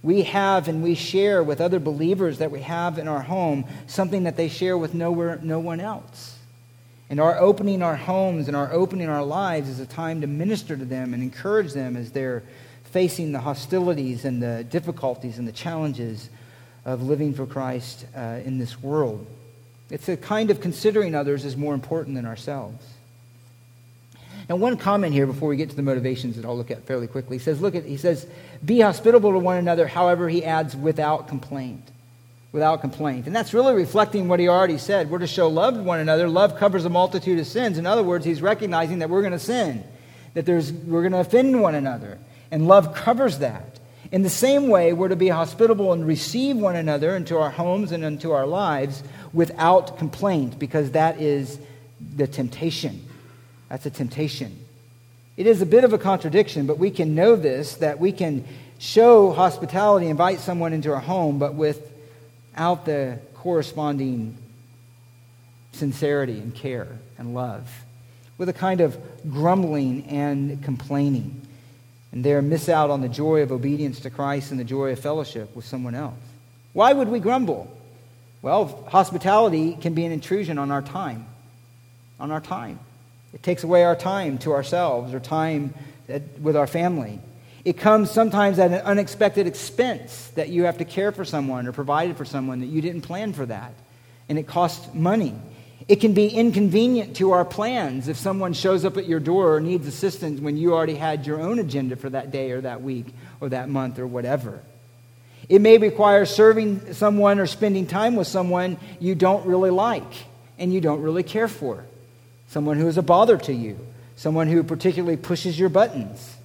we 0.05 0.21
have 0.21 0.67
and 0.67 0.83
we 0.83 0.93
share 0.93 1.43
with 1.43 1.59
other 1.59 1.79
believers 1.79 2.37
that 2.37 2.51
we 2.51 2.61
have 2.61 2.99
in 2.99 3.07
our 3.07 3.23
home 3.23 3.65
something 3.87 4.25
that 4.25 4.37
they 4.37 4.47
share 4.47 4.77
with 4.77 4.93
nowhere, 4.93 5.39
no 5.41 5.57
one 5.57 5.79
else. 5.79 6.37
And 7.09 7.19
our 7.19 7.39
opening 7.39 7.81
our 7.81 7.95
homes 7.95 8.47
and 8.47 8.55
our 8.55 8.71
opening 8.71 9.09
our 9.09 9.23
lives 9.23 9.67
is 9.67 9.79
a 9.79 9.85
time 9.87 10.21
to 10.21 10.27
minister 10.27 10.77
to 10.77 10.85
them 10.85 11.15
and 11.15 11.23
encourage 11.23 11.73
them 11.73 11.97
as 11.97 12.11
they're 12.11 12.43
facing 12.83 13.31
the 13.31 13.39
hostilities 13.39 14.25
and 14.25 14.43
the 14.43 14.63
difficulties 14.63 15.39
and 15.39 15.47
the 15.47 15.51
challenges 15.51 16.29
of 16.85 17.01
living 17.01 17.33
for 17.33 17.47
Christ 17.47 18.05
uh, 18.15 18.39
in 18.45 18.59
this 18.59 18.79
world. 18.79 19.25
It's 19.89 20.07
a 20.07 20.17
kind 20.17 20.51
of 20.51 20.61
considering 20.61 21.15
others 21.15 21.45
as 21.45 21.57
more 21.57 21.73
important 21.73 22.15
than 22.15 22.27
ourselves. 22.27 22.85
Now, 24.47 24.57
one 24.57 24.77
comment 24.77 25.13
here 25.13 25.25
before 25.25 25.49
we 25.49 25.57
get 25.57 25.71
to 25.71 25.75
the 25.75 25.81
motivations 25.81 26.35
that 26.35 26.45
I'll 26.45 26.55
look 26.55 26.69
at 26.69 26.83
fairly 26.83 27.07
quickly. 27.07 27.37
He 27.37 27.43
says, 27.43 27.61
look 27.61 27.73
at, 27.73 27.83
he 27.83 27.97
says, 27.97 28.27
be 28.63 28.79
hospitable 28.79 29.31
to 29.31 29.39
one 29.39 29.57
another, 29.57 29.87
however, 29.87 30.29
he 30.29 30.43
adds, 30.45 30.75
without 30.75 31.27
complaint. 31.27 31.83
Without 32.51 32.81
complaint. 32.81 33.25
And 33.25 33.35
that's 33.35 33.53
really 33.53 33.73
reflecting 33.73 34.27
what 34.27 34.39
he 34.39 34.47
already 34.47 34.77
said. 34.77 35.09
We're 35.09 35.19
to 35.19 35.27
show 35.27 35.49
love 35.49 35.73
to 35.73 35.83
one 35.83 35.99
another. 35.99 36.29
Love 36.29 36.57
covers 36.57 36.85
a 36.85 36.89
multitude 36.89 37.39
of 37.39 37.47
sins. 37.47 37.77
In 37.77 37.85
other 37.85 38.03
words, 38.03 38.23
he's 38.23 38.41
recognizing 38.41 38.99
that 38.99 39.09
we're 39.09 39.21
going 39.21 39.33
to 39.33 39.39
sin, 39.39 39.83
that 40.35 40.45
there's, 40.45 40.71
we're 40.71 41.01
going 41.01 41.11
to 41.11 41.19
offend 41.19 41.61
one 41.61 41.75
another. 41.75 42.17
And 42.51 42.67
love 42.67 42.93
covers 42.93 43.39
that. 43.39 43.79
In 44.11 44.21
the 44.21 44.29
same 44.29 44.67
way, 44.69 44.93
we're 44.93 45.09
to 45.09 45.15
be 45.15 45.27
hospitable 45.27 45.91
and 45.91 46.05
receive 46.05 46.55
one 46.55 46.75
another 46.75 47.15
into 47.15 47.37
our 47.37 47.49
homes 47.49 47.91
and 47.91 48.05
into 48.05 48.31
our 48.31 48.45
lives 48.45 49.03
without 49.33 49.97
complaint, 49.97 50.59
because 50.59 50.91
that 50.91 51.19
is 51.19 51.59
the 52.15 52.27
temptation. 52.27 53.04
That's 53.69 53.85
a 53.85 53.89
temptation. 53.89 54.59
It 55.37 55.47
is 55.47 55.61
a 55.61 55.65
bit 55.65 55.83
of 55.83 55.93
a 55.93 55.97
contradiction, 55.97 56.65
but 56.65 56.77
we 56.77 56.91
can 56.91 57.15
know 57.15 57.35
this 57.35 57.75
that 57.75 57.99
we 57.99 58.11
can 58.11 58.45
show 58.79 59.31
hospitality, 59.31 60.07
invite 60.07 60.39
someone 60.39 60.73
into 60.73 60.93
our 60.93 60.99
home, 60.99 61.39
but 61.39 61.55
without 61.55 62.85
the 62.85 63.19
corresponding 63.35 64.37
sincerity 65.71 66.39
and 66.39 66.55
care 66.55 66.87
and 67.17 67.33
love, 67.33 67.69
with 68.37 68.49
a 68.49 68.53
kind 68.53 68.81
of 68.81 68.97
grumbling 69.29 70.05
and 70.07 70.63
complaining, 70.63 71.41
and 72.11 72.23
there 72.23 72.41
miss 72.41 72.69
out 72.69 72.89
on 72.89 73.01
the 73.01 73.09
joy 73.09 73.41
of 73.41 73.51
obedience 73.51 73.99
to 74.01 74.09
Christ 74.09 74.51
and 74.51 74.59
the 74.59 74.63
joy 74.63 74.91
of 74.91 74.99
fellowship 74.99 75.53
with 75.55 75.65
someone 75.65 75.95
else. 75.95 76.15
Why 76.71 76.93
would 76.93 77.09
we 77.09 77.19
grumble? 77.19 77.69
Well, 78.41 78.85
hospitality 78.87 79.77
can 79.79 79.93
be 79.93 80.05
an 80.05 80.11
intrusion 80.11 80.57
on 80.57 80.71
our 80.71 80.81
time, 80.81 81.25
on 82.19 82.31
our 82.31 82.41
time. 82.41 82.79
It 83.35 83.43
takes 83.43 83.65
away 83.65 83.83
our 83.83 83.97
time 83.97 84.37
to 84.39 84.53
ourselves 84.53 85.13
or 85.13 85.19
time 85.19 85.73
with 86.41 86.55
our 86.55 86.67
family. 86.67 87.19
It 87.65 87.77
comes 87.77 88.09
sometimes 88.09 88.59
at 88.59 88.71
an 88.71 88.79
unexpected 88.79 89.45
expense 89.45 90.31
that 90.35 90.49
you 90.49 90.63
have 90.63 90.77
to 90.77 90.85
care 90.85 91.11
for 91.11 91.25
someone 91.25 91.67
or 91.67 91.73
provide 91.73 92.15
for 92.15 92.23
someone 92.23 92.61
that 92.61 92.67
you 92.67 92.81
didn't 92.81 93.01
plan 93.01 93.33
for 93.33 93.45
that. 93.45 93.73
And 94.29 94.39
it 94.39 94.47
costs 94.47 94.93
money. 94.93 95.35
It 95.89 95.97
can 95.97 96.13
be 96.13 96.29
inconvenient 96.29 97.17
to 97.17 97.31
our 97.31 97.43
plans 97.43 98.07
if 98.07 98.17
someone 98.17 98.53
shows 98.53 98.85
up 98.85 98.95
at 98.95 99.05
your 99.05 99.19
door 99.19 99.55
or 99.55 99.59
needs 99.59 99.85
assistance 99.85 100.39
when 100.39 100.55
you 100.55 100.73
already 100.73 100.95
had 100.95 101.27
your 101.27 101.41
own 101.41 101.59
agenda 101.59 101.97
for 101.97 102.09
that 102.11 102.31
day 102.31 102.51
or 102.51 102.61
that 102.61 102.81
week 102.81 103.07
or 103.41 103.49
that 103.49 103.67
month 103.67 103.99
or 103.99 104.07
whatever. 104.07 104.61
It 105.49 105.59
may 105.59 105.77
require 105.77 106.25
serving 106.25 106.93
someone 106.93 107.39
or 107.39 107.47
spending 107.47 107.85
time 107.85 108.15
with 108.15 108.27
someone 108.27 108.77
you 109.01 109.13
don't 109.13 109.45
really 109.45 109.71
like 109.71 110.13
and 110.57 110.73
you 110.73 110.79
don't 110.79 111.01
really 111.01 111.23
care 111.23 111.49
for 111.49 111.83
someone 112.47 112.77
who 112.77 112.87
is 112.87 112.97
a 112.97 113.03
bother 113.03 113.37
to 113.37 113.53
you, 113.53 113.77
someone 114.15 114.47
who 114.47 114.63
particularly 114.63 115.17
pushes 115.17 115.59
your 115.59 115.69
buttons. 115.69 116.35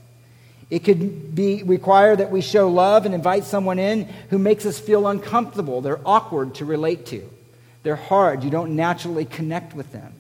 It 0.70 0.84
could 0.84 1.34
be 1.34 1.62
require 1.64 2.14
that 2.14 2.30
we 2.30 2.40
show 2.40 2.68
love 2.68 3.04
and 3.04 3.14
invite 3.14 3.44
someone 3.44 3.78
in 3.78 4.08
who 4.30 4.38
makes 4.38 4.64
us 4.66 4.78
feel 4.78 5.08
uncomfortable. 5.08 5.80
They're 5.80 6.00
awkward 6.06 6.54
to 6.56 6.64
relate 6.64 7.06
to. 7.06 7.28
They're 7.82 7.96
hard. 7.96 8.44
You 8.44 8.50
don't 8.50 8.76
naturally 8.76 9.24
connect 9.24 9.74
with 9.74 9.90
them. 9.90 10.12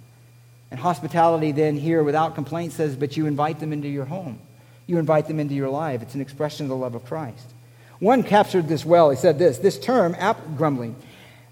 And 0.70 0.80
hospitality 0.80 1.52
then 1.52 1.76
here 1.76 2.02
without 2.02 2.34
complaint 2.34 2.72
says, 2.72 2.96
but 2.96 3.16
you 3.16 3.26
invite 3.26 3.60
them 3.60 3.72
into 3.72 3.88
your 3.88 4.04
home. 4.04 4.38
You 4.86 4.98
invite 4.98 5.28
them 5.28 5.38
into 5.38 5.54
your 5.54 5.68
life. 5.68 6.02
It's 6.02 6.14
an 6.14 6.20
expression 6.20 6.66
of 6.66 6.70
the 6.70 6.76
love 6.76 6.94
of 6.94 7.04
Christ. 7.04 7.46
One 8.00 8.22
captured 8.22 8.66
this 8.66 8.84
well. 8.84 9.10
He 9.10 9.16
said 9.16 9.38
this 9.38 9.58
this 9.58 9.78
term, 9.78 10.16
ap- 10.18 10.56
grumbling 10.56 10.96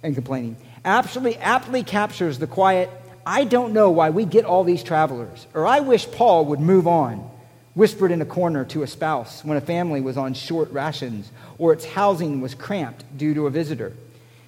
and 0.02 0.14
complaining, 0.14 0.56
aptly, 0.84 1.36
aptly 1.36 1.84
captures 1.84 2.38
the 2.38 2.46
quiet, 2.46 2.90
I 3.28 3.44
don't 3.44 3.74
know 3.74 3.90
why 3.90 4.08
we 4.08 4.24
get 4.24 4.46
all 4.46 4.64
these 4.64 4.82
travelers, 4.82 5.46
or 5.52 5.66
I 5.66 5.80
wish 5.80 6.10
Paul 6.10 6.46
would 6.46 6.60
move 6.60 6.86
on, 6.86 7.30
whispered 7.74 8.10
in 8.10 8.22
a 8.22 8.24
corner 8.24 8.64
to 8.64 8.82
a 8.82 8.86
spouse 8.86 9.44
when 9.44 9.58
a 9.58 9.60
family 9.60 10.00
was 10.00 10.16
on 10.16 10.32
short 10.32 10.72
rations 10.72 11.30
or 11.58 11.74
its 11.74 11.84
housing 11.84 12.40
was 12.40 12.54
cramped 12.54 13.04
due 13.18 13.34
to 13.34 13.46
a 13.46 13.50
visitor. 13.50 13.92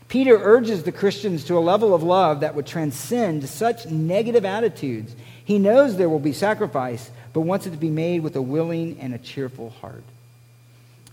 Peter 0.08 0.34
urges 0.34 0.82
the 0.82 0.92
Christians 0.92 1.44
to 1.44 1.58
a 1.58 1.60
level 1.60 1.94
of 1.94 2.02
love 2.02 2.40
that 2.40 2.54
would 2.54 2.66
transcend 2.66 3.46
such 3.46 3.84
negative 3.84 4.46
attitudes. 4.46 5.14
He 5.44 5.58
knows 5.58 5.98
there 5.98 6.08
will 6.08 6.18
be 6.18 6.32
sacrifice, 6.32 7.10
but 7.34 7.42
wants 7.42 7.66
it 7.66 7.72
to 7.72 7.76
be 7.76 7.90
made 7.90 8.22
with 8.22 8.34
a 8.34 8.42
willing 8.42 8.98
and 8.98 9.12
a 9.12 9.18
cheerful 9.18 9.68
heart. 9.82 10.04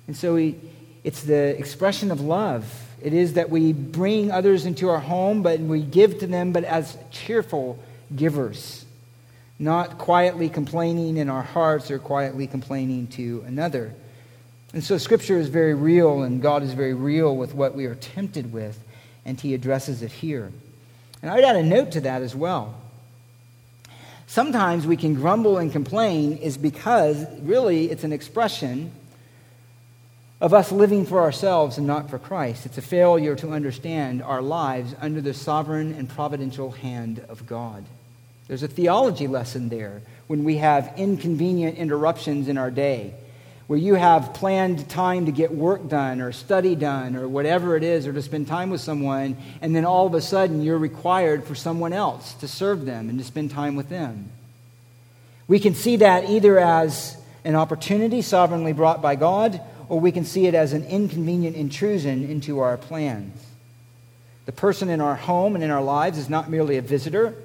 And 0.07 0.15
so 0.15 0.37
he, 0.37 0.55
it's 1.03 1.23
the 1.23 1.59
expression 1.59 2.11
of 2.11 2.21
love. 2.21 2.86
It 3.01 3.13
is 3.13 3.33
that 3.33 3.49
we 3.49 3.73
bring 3.73 4.31
others 4.31 4.65
into 4.65 4.89
our 4.89 4.99
home, 4.99 5.43
but 5.43 5.59
we 5.59 5.81
give 5.81 6.19
to 6.19 6.27
them, 6.27 6.51
but 6.51 6.63
as 6.63 6.97
cheerful 7.11 7.77
givers, 8.15 8.85
not 9.59 9.97
quietly 9.97 10.49
complaining 10.49 11.17
in 11.17 11.29
our 11.29 11.43
hearts 11.43 11.91
or 11.91 11.99
quietly 11.99 12.47
complaining 12.47 13.07
to 13.07 13.43
another. 13.47 13.93
And 14.73 14.83
so 14.83 14.97
Scripture 14.97 15.37
is 15.37 15.47
very 15.47 15.73
real, 15.73 16.23
and 16.23 16.41
God 16.41 16.63
is 16.63 16.73
very 16.73 16.93
real 16.93 17.35
with 17.35 17.53
what 17.53 17.75
we 17.75 17.85
are 17.85 17.95
tempted 17.95 18.51
with, 18.51 18.79
and 19.25 19.39
He 19.39 19.53
addresses 19.53 20.01
it 20.01 20.11
here. 20.11 20.51
And 21.21 21.31
I'd 21.31 21.43
add 21.43 21.55
a 21.55 21.63
note 21.63 21.91
to 21.93 22.01
that 22.01 22.21
as 22.21 22.35
well. 22.35 22.75
Sometimes 24.27 24.85
we 24.85 24.97
can 24.97 25.13
grumble 25.13 25.57
and 25.57 25.71
complain 25.71 26.37
is 26.37 26.57
because 26.57 27.25
really 27.41 27.89
it's 27.89 28.03
an 28.03 28.11
expression 28.11 28.91
of 30.39 30.53
us 30.53 30.71
living 30.71 31.05
for 31.05 31.21
ourselves 31.21 31.77
and 31.77 31.87
not 31.87 32.09
for 32.09 32.19
Christ. 32.19 32.65
It's 32.65 32.77
a 32.77 32.81
failure 32.81 33.35
to 33.37 33.51
understand 33.51 34.21
our 34.21 34.41
lives 34.41 34.93
under 35.01 35.19
the 35.19 35.33
sovereign 35.33 35.93
and 35.93 36.07
providential 36.07 36.71
hand 36.71 37.25
of 37.27 37.47
God. 37.47 37.83
There's 38.47 38.63
a 38.63 38.67
theology 38.67 39.27
lesson 39.27 39.69
there 39.69 40.01
when 40.27 40.43
we 40.43 40.57
have 40.57 40.93
inconvenient 40.97 41.77
interruptions 41.77 42.47
in 42.47 42.57
our 42.57 42.69
day, 42.69 43.13
where 43.65 43.79
you 43.79 43.95
have 43.95 44.33
planned 44.33 44.87
time 44.89 45.25
to 45.25 45.31
get 45.31 45.53
work 45.53 45.89
done 45.89 46.21
or 46.21 46.31
study 46.31 46.75
done 46.75 47.15
or 47.15 47.27
whatever 47.27 47.75
it 47.75 47.83
is, 47.83 48.05
or 48.05 48.13
to 48.13 48.21
spend 48.21 48.47
time 48.47 48.69
with 48.69 48.79
someone, 48.79 49.35
and 49.61 49.75
then 49.75 49.85
all 49.85 50.05
of 50.05 50.13
a 50.13 50.21
sudden 50.21 50.61
you're 50.61 50.77
required 50.77 51.45
for 51.45 51.55
someone 51.55 51.93
else 51.93 52.33
to 52.35 52.47
serve 52.47 52.85
them 52.85 53.09
and 53.09 53.17
to 53.17 53.25
spend 53.25 53.51
time 53.51 53.75
with 53.75 53.89
them. 53.89 54.29
We 55.47 55.59
can 55.59 55.73
see 55.73 55.97
that 55.97 56.29
either 56.29 56.59
as 56.59 57.17
an 57.43 57.55
opportunity 57.55 58.21
sovereignly 58.21 58.73
brought 58.73 59.01
by 59.01 59.15
God 59.15 59.61
or 59.89 59.99
we 59.99 60.11
can 60.11 60.25
see 60.25 60.47
it 60.47 60.55
as 60.55 60.73
an 60.73 60.83
inconvenient 60.85 61.55
intrusion 61.55 62.29
into 62.29 62.59
our 62.59 62.77
plans. 62.77 63.45
The 64.45 64.51
person 64.51 64.89
in 64.89 65.01
our 65.01 65.15
home 65.15 65.55
and 65.55 65.63
in 65.63 65.71
our 65.71 65.83
lives 65.83 66.17
is 66.17 66.29
not 66.29 66.49
merely 66.49 66.77
a 66.77 66.81
visitor, 66.81 67.35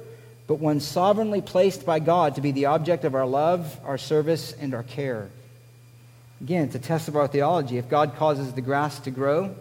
but 0.46 0.60
one 0.60 0.80
sovereignly 0.80 1.40
placed 1.40 1.86
by 1.86 1.98
God 1.98 2.34
to 2.34 2.40
be 2.40 2.52
the 2.52 2.66
object 2.66 3.04
of 3.04 3.14
our 3.14 3.26
love, 3.26 3.78
our 3.84 3.98
service, 3.98 4.52
and 4.52 4.74
our 4.74 4.82
care. 4.82 5.28
Again, 6.40 6.64
it's 6.64 6.74
a 6.74 6.80
test 6.80 7.08
of 7.08 7.16
our 7.16 7.28
theology. 7.28 7.78
If 7.78 7.88
God 7.88 8.16
causes 8.16 8.52
the 8.52 8.60
grass 8.60 8.98
to 9.00 9.10
grow, 9.10 9.54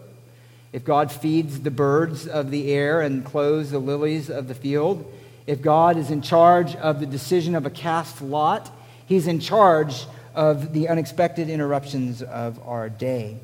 if 0.72 0.84
God 0.84 1.12
feeds 1.12 1.60
the 1.60 1.70
birds 1.70 2.26
of 2.26 2.50
the 2.50 2.72
air 2.72 3.00
and 3.00 3.24
clothes 3.24 3.70
the 3.70 3.78
lilies 3.78 4.30
of 4.30 4.48
the 4.48 4.54
field, 4.54 5.10
if 5.46 5.62
God 5.62 5.96
is 5.96 6.10
in 6.10 6.22
charge 6.22 6.74
of 6.76 6.98
the 7.00 7.06
decision 7.06 7.54
of 7.54 7.66
a 7.66 7.70
cast 7.70 8.22
lot, 8.22 8.70
He's 9.06 9.26
in 9.26 9.40
charge 9.40 10.06
of 10.34 10.72
the 10.72 10.88
unexpected 10.88 11.48
interruptions 11.48 12.22
of 12.22 12.60
our 12.66 12.88
day. 12.88 13.36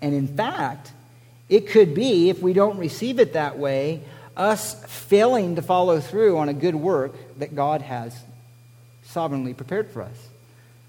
And 0.00 0.14
in 0.14 0.28
fact, 0.28 0.92
it 1.48 1.68
could 1.68 1.94
be, 1.94 2.30
if 2.30 2.40
we 2.40 2.52
don't 2.52 2.78
receive 2.78 3.18
it 3.18 3.34
that 3.34 3.58
way, 3.58 4.02
us 4.36 4.82
failing 4.86 5.56
to 5.56 5.62
follow 5.62 6.00
through 6.00 6.38
on 6.38 6.48
a 6.48 6.54
good 6.54 6.74
work 6.74 7.14
that 7.38 7.54
God 7.54 7.82
has 7.82 8.16
sovereignly 9.04 9.54
prepared 9.54 9.90
for 9.90 10.02
us. 10.02 10.28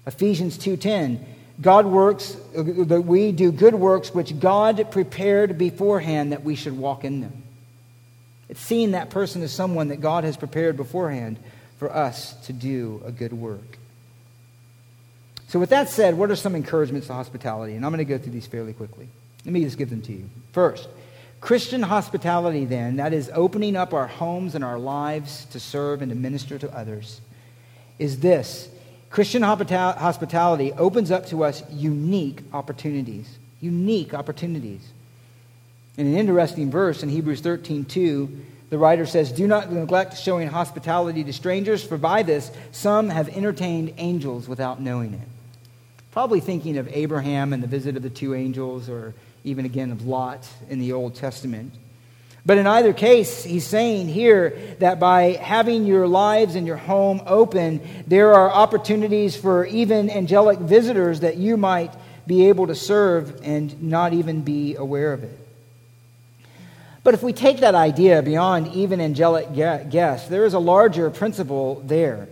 Ephesians 0.06 0.58
2:10 0.58 1.24
God 1.60 1.86
works 1.86 2.36
that 2.54 3.02
we 3.02 3.32
do 3.32 3.50
good 3.50 3.74
works 3.74 4.14
which 4.14 4.38
God 4.38 4.90
prepared 4.90 5.56
beforehand 5.56 6.32
that 6.32 6.44
we 6.44 6.54
should 6.54 6.76
walk 6.76 7.04
in 7.04 7.20
them. 7.20 7.44
It's 8.48 8.60
seeing 8.60 8.90
that 8.90 9.10
person 9.10 9.42
as 9.42 9.52
someone 9.52 9.88
that 9.88 10.00
God 10.00 10.24
has 10.24 10.36
prepared 10.36 10.76
beforehand 10.76 11.38
for 11.78 11.94
us 11.94 12.34
to 12.46 12.52
do 12.52 13.02
a 13.04 13.10
good 13.10 13.32
work. 13.32 13.78
So, 15.48 15.60
with 15.60 15.70
that 15.70 15.88
said, 15.88 16.18
what 16.18 16.30
are 16.30 16.36
some 16.36 16.54
encouragements 16.54 17.06
to 17.06 17.12
hospitality? 17.12 17.74
And 17.74 17.84
I'm 17.84 17.92
going 17.92 18.04
to 18.04 18.04
go 18.04 18.18
through 18.18 18.32
these 18.32 18.46
fairly 18.46 18.72
quickly. 18.72 19.08
Let 19.44 19.52
me 19.52 19.62
just 19.62 19.78
give 19.78 19.90
them 19.90 20.02
to 20.02 20.12
you. 20.12 20.28
First, 20.52 20.88
Christian 21.40 21.82
hospitality, 21.82 22.64
then, 22.64 22.96
that 22.96 23.12
is 23.12 23.30
opening 23.32 23.76
up 23.76 23.94
our 23.94 24.08
homes 24.08 24.56
and 24.56 24.64
our 24.64 24.78
lives 24.78 25.44
to 25.46 25.60
serve 25.60 26.02
and 26.02 26.10
to 26.10 26.16
minister 26.16 26.58
to 26.58 26.76
others, 26.76 27.20
is 27.98 28.18
this 28.18 28.68
Christian 29.10 29.42
hospitality 29.42 30.72
opens 30.72 31.10
up 31.12 31.26
to 31.26 31.44
us 31.44 31.62
unique 31.70 32.42
opportunities. 32.52 33.38
Unique 33.60 34.14
opportunities. 34.14 34.80
In 35.96 36.08
an 36.08 36.16
interesting 36.16 36.70
verse 36.70 37.02
in 37.02 37.08
Hebrews 37.08 37.40
13 37.40 37.84
2, 37.84 38.44
the 38.68 38.78
writer 38.78 39.06
says, 39.06 39.30
Do 39.30 39.46
not 39.46 39.72
neglect 39.72 40.18
showing 40.18 40.48
hospitality 40.48 41.22
to 41.24 41.32
strangers, 41.32 41.84
for 41.84 41.96
by 41.96 42.24
this 42.24 42.50
some 42.72 43.08
have 43.08 43.28
entertained 43.28 43.94
angels 43.96 44.48
without 44.48 44.80
knowing 44.80 45.14
it. 45.14 45.28
Probably 46.16 46.40
thinking 46.40 46.78
of 46.78 46.88
Abraham 46.92 47.52
and 47.52 47.62
the 47.62 47.66
visit 47.66 47.94
of 47.94 48.02
the 48.02 48.08
two 48.08 48.34
angels, 48.34 48.88
or 48.88 49.12
even 49.44 49.66
again 49.66 49.92
of 49.92 50.06
Lot 50.06 50.48
in 50.70 50.78
the 50.78 50.94
Old 50.94 51.14
Testament. 51.14 51.74
But 52.46 52.56
in 52.56 52.66
either 52.66 52.94
case, 52.94 53.44
he's 53.44 53.66
saying 53.66 54.08
here 54.08 54.56
that 54.78 54.98
by 54.98 55.32
having 55.34 55.84
your 55.84 56.08
lives 56.08 56.54
and 56.54 56.66
your 56.66 56.78
home 56.78 57.20
open, 57.26 57.82
there 58.06 58.32
are 58.32 58.50
opportunities 58.50 59.36
for 59.36 59.66
even 59.66 60.08
angelic 60.08 60.58
visitors 60.58 61.20
that 61.20 61.36
you 61.36 61.58
might 61.58 61.92
be 62.26 62.48
able 62.48 62.68
to 62.68 62.74
serve 62.74 63.38
and 63.42 63.82
not 63.82 64.14
even 64.14 64.40
be 64.40 64.74
aware 64.74 65.12
of 65.12 65.22
it. 65.22 65.38
But 67.04 67.12
if 67.12 67.22
we 67.22 67.34
take 67.34 67.60
that 67.60 67.74
idea 67.74 68.22
beyond 68.22 68.68
even 68.68 69.02
angelic 69.02 69.52
guests, 69.52 70.30
there 70.30 70.46
is 70.46 70.54
a 70.54 70.58
larger 70.58 71.10
principle 71.10 71.82
there. 71.84 72.26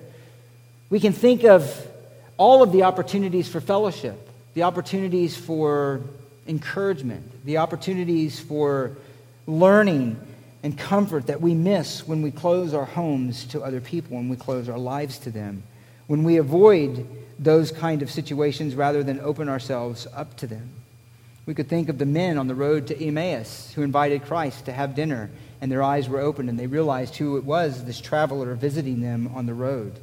We 0.88 1.00
can 1.00 1.12
think 1.12 1.44
of 1.44 1.86
all 2.44 2.62
of 2.62 2.72
the 2.72 2.82
opportunities 2.82 3.48
for 3.48 3.58
fellowship, 3.58 4.28
the 4.52 4.64
opportunities 4.64 5.34
for 5.34 6.02
encouragement, 6.46 7.42
the 7.46 7.56
opportunities 7.56 8.38
for 8.38 8.98
learning 9.46 10.14
and 10.62 10.76
comfort 10.76 11.28
that 11.28 11.40
we 11.40 11.54
miss 11.54 12.06
when 12.06 12.20
we 12.20 12.30
close 12.30 12.74
our 12.74 12.84
homes 12.84 13.46
to 13.46 13.62
other 13.62 13.80
people, 13.80 14.18
when 14.18 14.28
we 14.28 14.36
close 14.36 14.68
our 14.68 14.76
lives 14.76 15.16
to 15.20 15.30
them, 15.30 15.62
when 16.06 16.22
we 16.22 16.36
avoid 16.36 17.08
those 17.38 17.72
kind 17.72 18.02
of 18.02 18.10
situations 18.10 18.74
rather 18.74 19.02
than 19.02 19.20
open 19.20 19.48
ourselves 19.48 20.06
up 20.14 20.36
to 20.36 20.46
them. 20.46 20.68
We 21.46 21.54
could 21.54 21.70
think 21.70 21.88
of 21.88 21.96
the 21.96 22.04
men 22.04 22.36
on 22.36 22.46
the 22.46 22.54
road 22.54 22.88
to 22.88 23.02
Emmaus 23.02 23.72
who 23.74 23.80
invited 23.80 24.26
Christ 24.26 24.66
to 24.66 24.72
have 24.72 24.94
dinner, 24.94 25.30
and 25.62 25.72
their 25.72 25.82
eyes 25.82 26.10
were 26.10 26.20
opened 26.20 26.50
and 26.50 26.60
they 26.60 26.66
realized 26.66 27.16
who 27.16 27.38
it 27.38 27.44
was, 27.44 27.86
this 27.86 28.02
traveler 28.02 28.52
visiting 28.54 29.00
them 29.00 29.30
on 29.34 29.46
the 29.46 29.54
road. 29.54 29.98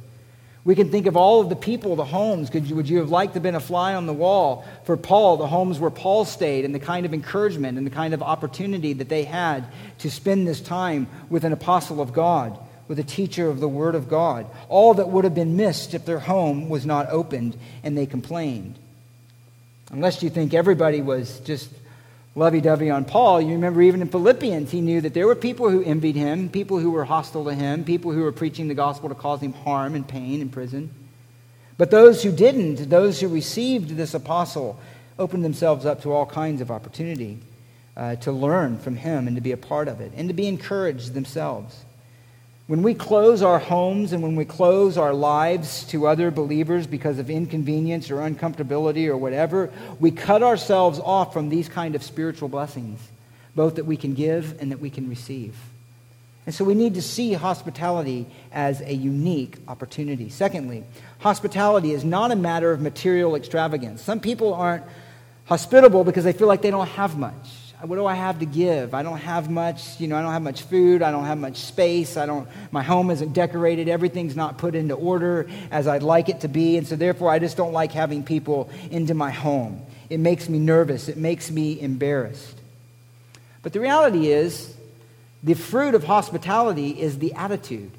We 0.64 0.76
can 0.76 0.90
think 0.90 1.06
of 1.06 1.16
all 1.16 1.40
of 1.40 1.48
the 1.48 1.56
people, 1.56 1.96
the 1.96 2.04
homes. 2.04 2.48
Could 2.48 2.68
you, 2.68 2.76
would 2.76 2.88
you 2.88 2.98
have 2.98 3.10
liked 3.10 3.32
to 3.32 3.36
have 3.36 3.42
been 3.42 3.56
a 3.56 3.60
fly 3.60 3.94
on 3.94 4.06
the 4.06 4.12
wall 4.12 4.64
for 4.84 4.96
Paul, 4.96 5.36
the 5.36 5.48
homes 5.48 5.80
where 5.80 5.90
Paul 5.90 6.24
stayed, 6.24 6.64
and 6.64 6.72
the 6.72 6.78
kind 6.78 7.04
of 7.04 7.12
encouragement 7.12 7.78
and 7.78 7.86
the 7.86 7.90
kind 7.90 8.14
of 8.14 8.22
opportunity 8.22 8.92
that 8.92 9.08
they 9.08 9.24
had 9.24 9.64
to 9.98 10.10
spend 10.10 10.46
this 10.46 10.60
time 10.60 11.08
with 11.28 11.44
an 11.44 11.52
apostle 11.52 12.00
of 12.00 12.12
God, 12.12 12.56
with 12.86 13.00
a 13.00 13.04
teacher 13.04 13.48
of 13.48 13.58
the 13.58 13.68
Word 13.68 13.96
of 13.96 14.08
God? 14.08 14.46
All 14.68 14.94
that 14.94 15.08
would 15.08 15.24
have 15.24 15.34
been 15.34 15.56
missed 15.56 15.94
if 15.94 16.04
their 16.04 16.20
home 16.20 16.68
was 16.68 16.86
not 16.86 17.08
opened 17.10 17.56
and 17.82 17.98
they 17.98 18.06
complained. 18.06 18.78
Unless 19.90 20.22
you 20.22 20.30
think 20.30 20.54
everybody 20.54 21.02
was 21.02 21.40
just 21.40 21.70
lovey 22.34 22.60
dovey 22.60 22.90
on 22.90 23.04
Paul. 23.04 23.40
You 23.40 23.52
remember 23.52 23.82
even 23.82 24.02
in 24.02 24.08
Philippians, 24.08 24.70
he 24.70 24.80
knew 24.80 25.00
that 25.00 25.14
there 25.14 25.26
were 25.26 25.34
people 25.34 25.68
who 25.68 25.82
envied 25.82 26.16
him, 26.16 26.48
people 26.48 26.78
who 26.78 26.90
were 26.90 27.04
hostile 27.04 27.44
to 27.44 27.54
him, 27.54 27.84
people 27.84 28.12
who 28.12 28.22
were 28.22 28.32
preaching 28.32 28.68
the 28.68 28.74
gospel 28.74 29.08
to 29.08 29.14
cause 29.14 29.40
him 29.40 29.52
harm 29.52 29.94
and 29.94 30.06
pain 30.06 30.40
in 30.40 30.48
prison. 30.48 30.90
But 31.76 31.90
those 31.90 32.22
who 32.22 32.32
didn't, 32.32 32.88
those 32.88 33.20
who 33.20 33.28
received 33.28 33.90
this 33.90 34.14
apostle, 34.14 34.78
opened 35.18 35.44
themselves 35.44 35.84
up 35.84 36.02
to 36.02 36.12
all 36.12 36.26
kinds 36.26 36.60
of 36.60 36.70
opportunity 36.70 37.38
uh, 37.96 38.16
to 38.16 38.32
learn 38.32 38.78
from 38.78 38.96
him 38.96 39.26
and 39.26 39.36
to 39.36 39.42
be 39.42 39.52
a 39.52 39.56
part 39.56 39.88
of 39.88 40.00
it 40.00 40.12
and 40.16 40.28
to 40.28 40.34
be 40.34 40.46
encouraged 40.46 41.14
themselves. 41.14 41.84
When 42.72 42.82
we 42.82 42.94
close 42.94 43.42
our 43.42 43.58
homes 43.58 44.14
and 44.14 44.22
when 44.22 44.34
we 44.34 44.46
close 44.46 44.96
our 44.96 45.12
lives 45.12 45.84
to 45.88 46.06
other 46.06 46.30
believers 46.30 46.86
because 46.86 47.18
of 47.18 47.28
inconvenience 47.28 48.10
or 48.10 48.20
uncomfortability 48.20 49.08
or 49.08 49.16
whatever, 49.18 49.70
we 50.00 50.10
cut 50.10 50.42
ourselves 50.42 50.98
off 50.98 51.34
from 51.34 51.50
these 51.50 51.68
kind 51.68 51.94
of 51.94 52.02
spiritual 52.02 52.48
blessings, 52.48 52.98
both 53.54 53.74
that 53.74 53.84
we 53.84 53.98
can 53.98 54.14
give 54.14 54.58
and 54.58 54.70
that 54.72 54.80
we 54.80 54.88
can 54.88 55.06
receive. 55.10 55.54
And 56.46 56.54
so 56.54 56.64
we 56.64 56.74
need 56.74 56.94
to 56.94 57.02
see 57.02 57.34
hospitality 57.34 58.24
as 58.52 58.80
a 58.80 58.94
unique 58.94 59.58
opportunity. 59.68 60.30
Secondly, 60.30 60.82
hospitality 61.18 61.92
is 61.92 62.06
not 62.06 62.32
a 62.32 62.36
matter 62.36 62.72
of 62.72 62.80
material 62.80 63.36
extravagance. 63.36 64.00
Some 64.00 64.18
people 64.18 64.54
aren't 64.54 64.84
Hospitable 65.46 66.04
because 66.04 66.24
they 66.24 66.32
feel 66.32 66.46
like 66.46 66.62
they 66.62 66.70
don't 66.70 66.88
have 66.88 67.18
much. 67.18 67.34
What 67.84 67.96
do 67.96 68.06
I 68.06 68.14
have 68.14 68.38
to 68.38 68.46
give? 68.46 68.94
I 68.94 69.02
don't 69.02 69.18
have 69.18 69.50
much, 69.50 70.00
you 70.00 70.06
know, 70.06 70.16
I 70.16 70.22
don't 70.22 70.32
have 70.32 70.42
much 70.42 70.62
food, 70.62 71.02
I 71.02 71.10
don't 71.10 71.24
have 71.24 71.38
much 71.38 71.56
space, 71.56 72.16
I 72.16 72.26
don't 72.26 72.48
my 72.70 72.82
home 72.82 73.10
isn't 73.10 73.32
decorated, 73.32 73.88
everything's 73.88 74.36
not 74.36 74.56
put 74.56 74.76
into 74.76 74.94
order 74.94 75.50
as 75.72 75.88
I'd 75.88 76.04
like 76.04 76.28
it 76.28 76.42
to 76.42 76.48
be, 76.48 76.76
and 76.76 76.86
so 76.86 76.94
therefore 76.94 77.30
I 77.30 77.40
just 77.40 77.56
don't 77.56 77.72
like 77.72 77.90
having 77.90 78.22
people 78.22 78.70
into 78.92 79.14
my 79.14 79.32
home. 79.32 79.82
It 80.08 80.20
makes 80.20 80.48
me 80.48 80.60
nervous, 80.60 81.08
it 81.08 81.16
makes 81.16 81.50
me 81.50 81.80
embarrassed. 81.80 82.56
But 83.62 83.72
the 83.72 83.80
reality 83.80 84.28
is 84.28 84.76
the 85.42 85.54
fruit 85.54 85.96
of 85.96 86.04
hospitality 86.04 87.00
is 87.00 87.18
the 87.18 87.34
attitude. 87.34 87.90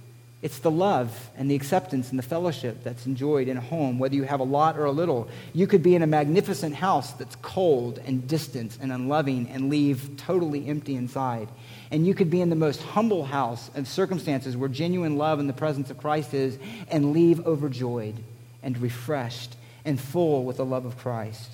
It's 0.44 0.60
the 0.60 0.70
love 0.70 1.30
and 1.38 1.50
the 1.50 1.56
acceptance 1.56 2.10
and 2.10 2.20
the 2.20 2.24
fellowship 2.24 2.84
that's 2.84 3.06
enjoyed 3.06 3.48
in 3.48 3.56
a 3.56 3.62
home, 3.62 3.98
whether 3.98 4.14
you 4.14 4.24
have 4.24 4.42
a 4.42 4.44
lot 4.44 4.78
or 4.78 4.84
a 4.84 4.92
little. 4.92 5.30
You 5.54 5.68
could 5.68 5.82
be 5.82 5.96
in 5.96 6.02
a 6.02 6.08
magnificent 6.08 6.76
house 6.76 7.14
that's 7.14 7.38
cold 7.38 7.98
and 8.06 8.28
distant 8.28 8.78
and 8.82 8.92
unloving 8.92 9.48
and 9.48 9.70
leave 9.70 10.18
totally 10.18 10.68
empty 10.68 10.96
inside. 10.96 11.48
And 11.92 12.06
you 12.06 12.14
could 12.14 12.30
be 12.30 12.42
in 12.42 12.50
the 12.50 12.58
most 12.58 12.82
humble 12.84 13.24
house 13.24 13.72
of 13.74 13.88
circumstances 13.88 14.58
where 14.58 14.68
genuine 14.68 15.18
love 15.18 15.40
and 15.40 15.48
the 15.48 15.54
presence 15.54 15.90
of 15.90 15.98
Christ 15.98 16.34
is 16.34 16.60
and 16.90 17.14
leave 17.14 17.48
overjoyed 17.48 18.16
and 18.62 18.78
refreshed 18.80 19.56
and 19.86 19.98
full 19.98 20.44
with 20.44 20.58
the 20.58 20.66
love 20.66 20.84
of 20.84 20.98
Christ. 20.98 21.52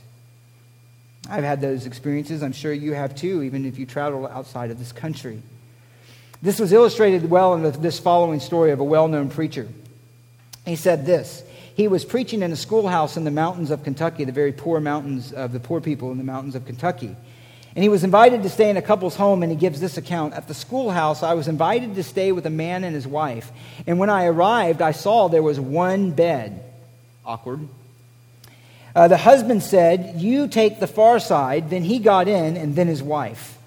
I've 1.29 1.43
had 1.43 1.61
those 1.61 1.85
experiences. 1.85 2.41
I'm 2.41 2.53
sure 2.53 2.73
you 2.73 2.95
have 2.95 3.15
too, 3.15 3.43
even 3.43 3.67
if 3.67 3.77
you 3.77 3.85
travel 3.85 4.25
outside 4.25 4.71
of 4.71 4.79
this 4.79 4.91
country. 4.91 5.43
This 6.41 6.59
was 6.59 6.71
illustrated 6.71 7.29
well 7.29 7.53
in 7.53 7.81
this 7.81 7.99
following 7.99 8.39
story 8.39 8.71
of 8.71 8.79
a 8.79 8.83
well 8.83 9.07
known 9.07 9.29
preacher. 9.29 9.67
He 10.65 10.75
said 10.75 11.05
this 11.05 11.43
He 11.75 11.87
was 11.87 12.05
preaching 12.05 12.41
in 12.41 12.51
a 12.51 12.55
schoolhouse 12.55 13.17
in 13.17 13.25
the 13.25 13.31
mountains 13.31 13.71
of 13.71 13.83
Kentucky, 13.83 14.23
the 14.23 14.31
very 14.31 14.53
poor 14.53 14.79
mountains 14.79 15.33
of 15.33 15.51
the 15.51 15.59
poor 15.59 15.81
people 15.81 16.11
in 16.11 16.17
the 16.17 16.23
mountains 16.23 16.55
of 16.55 16.65
Kentucky. 16.65 17.15
And 17.75 17.83
he 17.83 17.89
was 17.89 18.03
invited 18.03 18.43
to 18.43 18.49
stay 18.49 18.69
in 18.69 18.77
a 18.77 18.81
couple's 18.81 19.15
home, 19.15 19.43
and 19.43 19.51
he 19.51 19.57
gives 19.57 19.79
this 19.79 19.97
account. 19.97 20.33
At 20.33 20.47
the 20.47 20.53
schoolhouse, 20.53 21.21
I 21.21 21.35
was 21.35 21.47
invited 21.47 21.95
to 21.95 22.03
stay 22.03 22.31
with 22.31 22.45
a 22.45 22.49
man 22.49 22.83
and 22.83 22.95
his 22.95 23.05
wife. 23.05 23.51
And 23.85 23.99
when 23.99 24.09
I 24.09 24.25
arrived, 24.25 24.81
I 24.81 24.91
saw 24.91 25.27
there 25.27 25.43
was 25.43 25.59
one 25.59 26.11
bed. 26.11 26.63
Awkward. 27.25 27.67
Uh, 28.95 29.07
the 29.07 29.17
husband 29.17 29.61
said, 29.61 30.19
You 30.19 30.47
take 30.47 30.79
the 30.79 30.87
far 30.87 31.19
side. 31.19 31.69
Then 31.69 31.83
he 31.83 31.99
got 31.99 32.27
in, 32.27 32.57
and 32.57 32.75
then 32.75 32.87
his 32.87 33.03
wife. 33.03 33.57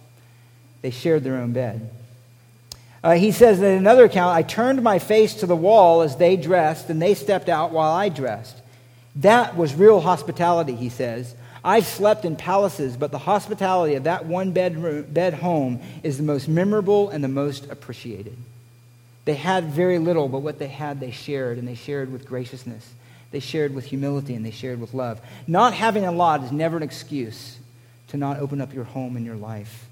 They 0.80 0.90
shared 0.90 1.22
their 1.22 1.36
own 1.36 1.52
bed. 1.52 1.88
Uh, 3.03 3.14
he 3.14 3.32
says 3.32 3.59
in 3.59 3.64
another 3.64 4.05
account, 4.05 4.36
I 4.36 4.42
turned 4.42 4.82
my 4.82 4.98
face 4.98 5.34
to 5.34 5.46
the 5.46 5.57
wall 5.57 6.03
as 6.03 6.16
they 6.16 6.36
dressed, 6.36 6.88
and 6.88 7.03
they 7.03 7.14
stepped 7.14 7.48
out 7.48 7.72
while 7.72 7.90
I 7.90 8.09
dressed. 8.09 8.57
That 9.16 9.57
was 9.57 9.74
real 9.74 10.00
hospitality, 10.00 10.76
he 10.76 10.88
says. 10.88 11.34
I've 11.64 11.86
slept 11.86 12.24
in 12.24 12.36
palaces, 12.36 12.96
but 12.96 13.11
the 13.11 13.18
hospitality 13.18 13.94
of 13.94 14.05
that 14.05 14.26
one 14.26 14.53
bed, 14.53 15.12
bed 15.12 15.34
home 15.34 15.80
is 16.03 16.16
the 16.16 16.22
most 16.22 16.48
memorable 16.48 17.11
and 17.11 17.22
the 17.22 17.28
most 17.28 17.70
appreciated. 17.70 18.36
They 19.24 19.34
had 19.34 19.64
very 19.64 19.98
little, 19.98 20.28
but 20.28 20.40
what 20.40 20.59
they 20.59 20.68
had, 20.68 20.98
they 20.98 21.12
shared, 21.12 21.59
and 21.59 21.66
they 21.66 21.74
shared 21.74 22.11
with 22.12 22.26
graciousness. 22.26 22.88
They 23.30 23.40
shared 23.40 23.74
with 23.74 23.86
humility, 23.86 24.34
and 24.34 24.44
they 24.44 24.50
shared 24.50 24.80
with 24.80 24.94
love. 24.94 25.20
Not 25.46 25.74
having 25.74 26.05
a 26.05 26.12
lot 26.12 26.42
is 26.42 26.53
never 26.53 26.76
an 26.76 26.82
excuse 26.82 27.59
to 28.09 28.16
not 28.16 28.38
open 28.38 28.61
up 28.61 28.74
your 28.74 28.84
home 28.84 29.16
and 29.16 29.24
your 29.24 29.36
life. 29.36 29.86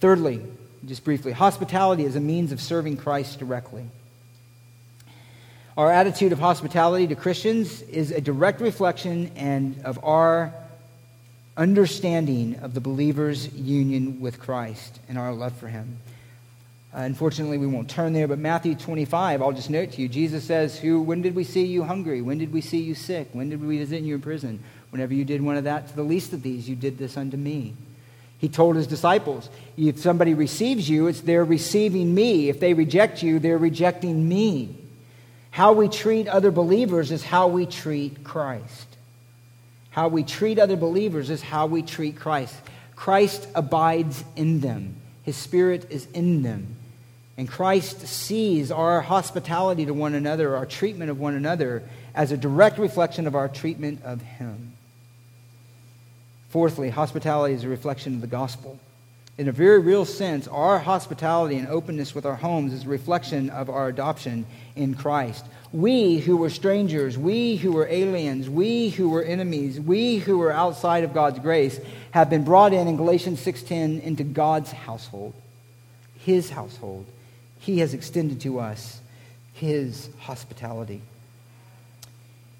Thirdly, 0.00 0.42
just 0.86 1.04
briefly, 1.04 1.32
hospitality 1.32 2.04
is 2.04 2.16
a 2.16 2.20
means 2.20 2.52
of 2.52 2.60
serving 2.60 2.96
Christ 2.96 3.38
directly. 3.38 3.86
Our 5.76 5.90
attitude 5.90 6.32
of 6.32 6.38
hospitality 6.38 7.08
to 7.08 7.16
Christians 7.16 7.82
is 7.82 8.10
a 8.10 8.20
direct 8.20 8.60
reflection 8.60 9.32
and 9.34 9.80
of 9.84 10.02
our 10.04 10.54
understanding 11.56 12.56
of 12.62 12.74
the 12.74 12.80
believer's 12.80 13.52
union 13.54 14.20
with 14.20 14.38
Christ 14.38 15.00
and 15.08 15.18
our 15.18 15.32
love 15.32 15.56
for 15.56 15.68
him. 15.68 15.98
Uh, 16.94 17.00
unfortunately, 17.00 17.58
we 17.58 17.66
won't 17.66 17.90
turn 17.90 18.12
there, 18.12 18.28
but 18.28 18.38
Matthew 18.38 18.76
25, 18.76 19.42
I'll 19.42 19.52
just 19.52 19.70
note 19.70 19.92
to 19.92 20.02
you, 20.02 20.08
Jesus 20.08 20.44
says, 20.44 20.78
Who, 20.78 21.02
When 21.02 21.22
did 21.22 21.34
we 21.34 21.42
see 21.42 21.64
you 21.64 21.82
hungry? 21.82 22.22
When 22.22 22.38
did 22.38 22.52
we 22.52 22.60
see 22.60 22.80
you 22.80 22.94
sick? 22.94 23.28
When 23.32 23.50
did 23.50 23.60
we 23.60 23.78
visit 23.78 24.02
you 24.02 24.14
in 24.14 24.20
prison? 24.20 24.62
Whenever 24.90 25.12
you 25.12 25.24
did 25.24 25.42
one 25.42 25.56
of 25.56 25.64
that 25.64 25.88
to 25.88 25.96
the 25.96 26.04
least 26.04 26.32
of 26.32 26.42
these, 26.42 26.68
you 26.68 26.76
did 26.76 26.98
this 26.98 27.16
unto 27.16 27.36
me. 27.36 27.74
He 28.44 28.50
told 28.50 28.76
his 28.76 28.86
disciples, 28.86 29.48
if 29.78 30.00
somebody 30.00 30.34
receives 30.34 30.86
you, 30.86 31.06
it's 31.06 31.22
they're 31.22 31.46
receiving 31.46 32.14
me. 32.14 32.50
If 32.50 32.60
they 32.60 32.74
reject 32.74 33.22
you, 33.22 33.38
they're 33.38 33.56
rejecting 33.56 34.28
me. 34.28 34.76
How 35.50 35.72
we 35.72 35.88
treat 35.88 36.28
other 36.28 36.50
believers 36.50 37.10
is 37.10 37.24
how 37.24 37.48
we 37.48 37.64
treat 37.64 38.22
Christ. 38.22 38.86
How 39.88 40.08
we 40.08 40.24
treat 40.24 40.58
other 40.58 40.76
believers 40.76 41.30
is 41.30 41.40
how 41.40 41.68
we 41.68 41.80
treat 41.80 42.16
Christ. 42.16 42.54
Christ 42.94 43.48
abides 43.54 44.22
in 44.36 44.60
them, 44.60 44.96
His 45.22 45.36
Spirit 45.36 45.86
is 45.88 46.06
in 46.12 46.42
them. 46.42 46.76
And 47.38 47.48
Christ 47.48 48.06
sees 48.06 48.70
our 48.70 49.00
hospitality 49.00 49.86
to 49.86 49.94
one 49.94 50.14
another, 50.14 50.54
our 50.54 50.66
treatment 50.66 51.10
of 51.10 51.18
one 51.18 51.34
another, 51.34 51.82
as 52.14 52.30
a 52.30 52.36
direct 52.36 52.76
reflection 52.76 53.26
of 53.26 53.34
our 53.34 53.48
treatment 53.48 54.02
of 54.04 54.20
Him. 54.20 54.73
Fourthly, 56.54 56.88
hospitality 56.88 57.52
is 57.52 57.64
a 57.64 57.68
reflection 57.68 58.14
of 58.14 58.20
the 58.20 58.28
gospel. 58.28 58.78
In 59.38 59.48
a 59.48 59.52
very 59.52 59.80
real 59.80 60.04
sense, 60.04 60.46
our 60.46 60.78
hospitality 60.78 61.56
and 61.56 61.66
openness 61.66 62.14
with 62.14 62.24
our 62.24 62.36
homes 62.36 62.72
is 62.72 62.84
a 62.84 62.88
reflection 62.88 63.50
of 63.50 63.68
our 63.68 63.88
adoption 63.88 64.46
in 64.76 64.94
Christ. 64.94 65.44
We 65.72 66.18
who 66.18 66.36
were 66.36 66.50
strangers, 66.50 67.18
we 67.18 67.56
who 67.56 67.72
were 67.72 67.88
aliens, 67.88 68.48
we 68.48 68.90
who 68.90 69.08
were 69.08 69.24
enemies, 69.24 69.80
we 69.80 70.18
who 70.18 70.38
were 70.38 70.52
outside 70.52 71.02
of 71.02 71.12
God's 71.12 71.40
grace 71.40 71.80
have 72.12 72.30
been 72.30 72.44
brought 72.44 72.72
in 72.72 72.86
in 72.86 72.96
Galatians 72.96 73.40
6:10 73.40 74.00
into 74.02 74.22
God's 74.22 74.70
household. 74.70 75.34
His 76.18 76.50
household. 76.50 77.04
He 77.58 77.80
has 77.80 77.94
extended 77.94 78.40
to 78.42 78.60
us 78.60 79.00
his 79.54 80.08
hospitality. 80.20 81.02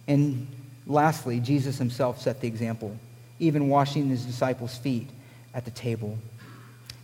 And 0.09 0.49
lastly, 0.85 1.39
Jesus 1.39 1.79
himself 1.79 2.21
set 2.21 2.41
the 2.41 2.49
example 2.49 2.99
even 3.39 3.69
washing 3.69 4.09
his 4.09 4.25
disciples' 4.25 4.77
feet 4.77 5.09
at 5.53 5.65
the 5.65 5.71
table. 5.71 6.19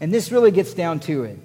And 0.01 0.13
this 0.13 0.33
really 0.33 0.51
gets 0.51 0.75
down 0.75 1.01
to 1.01 1.25
it. 1.25 1.39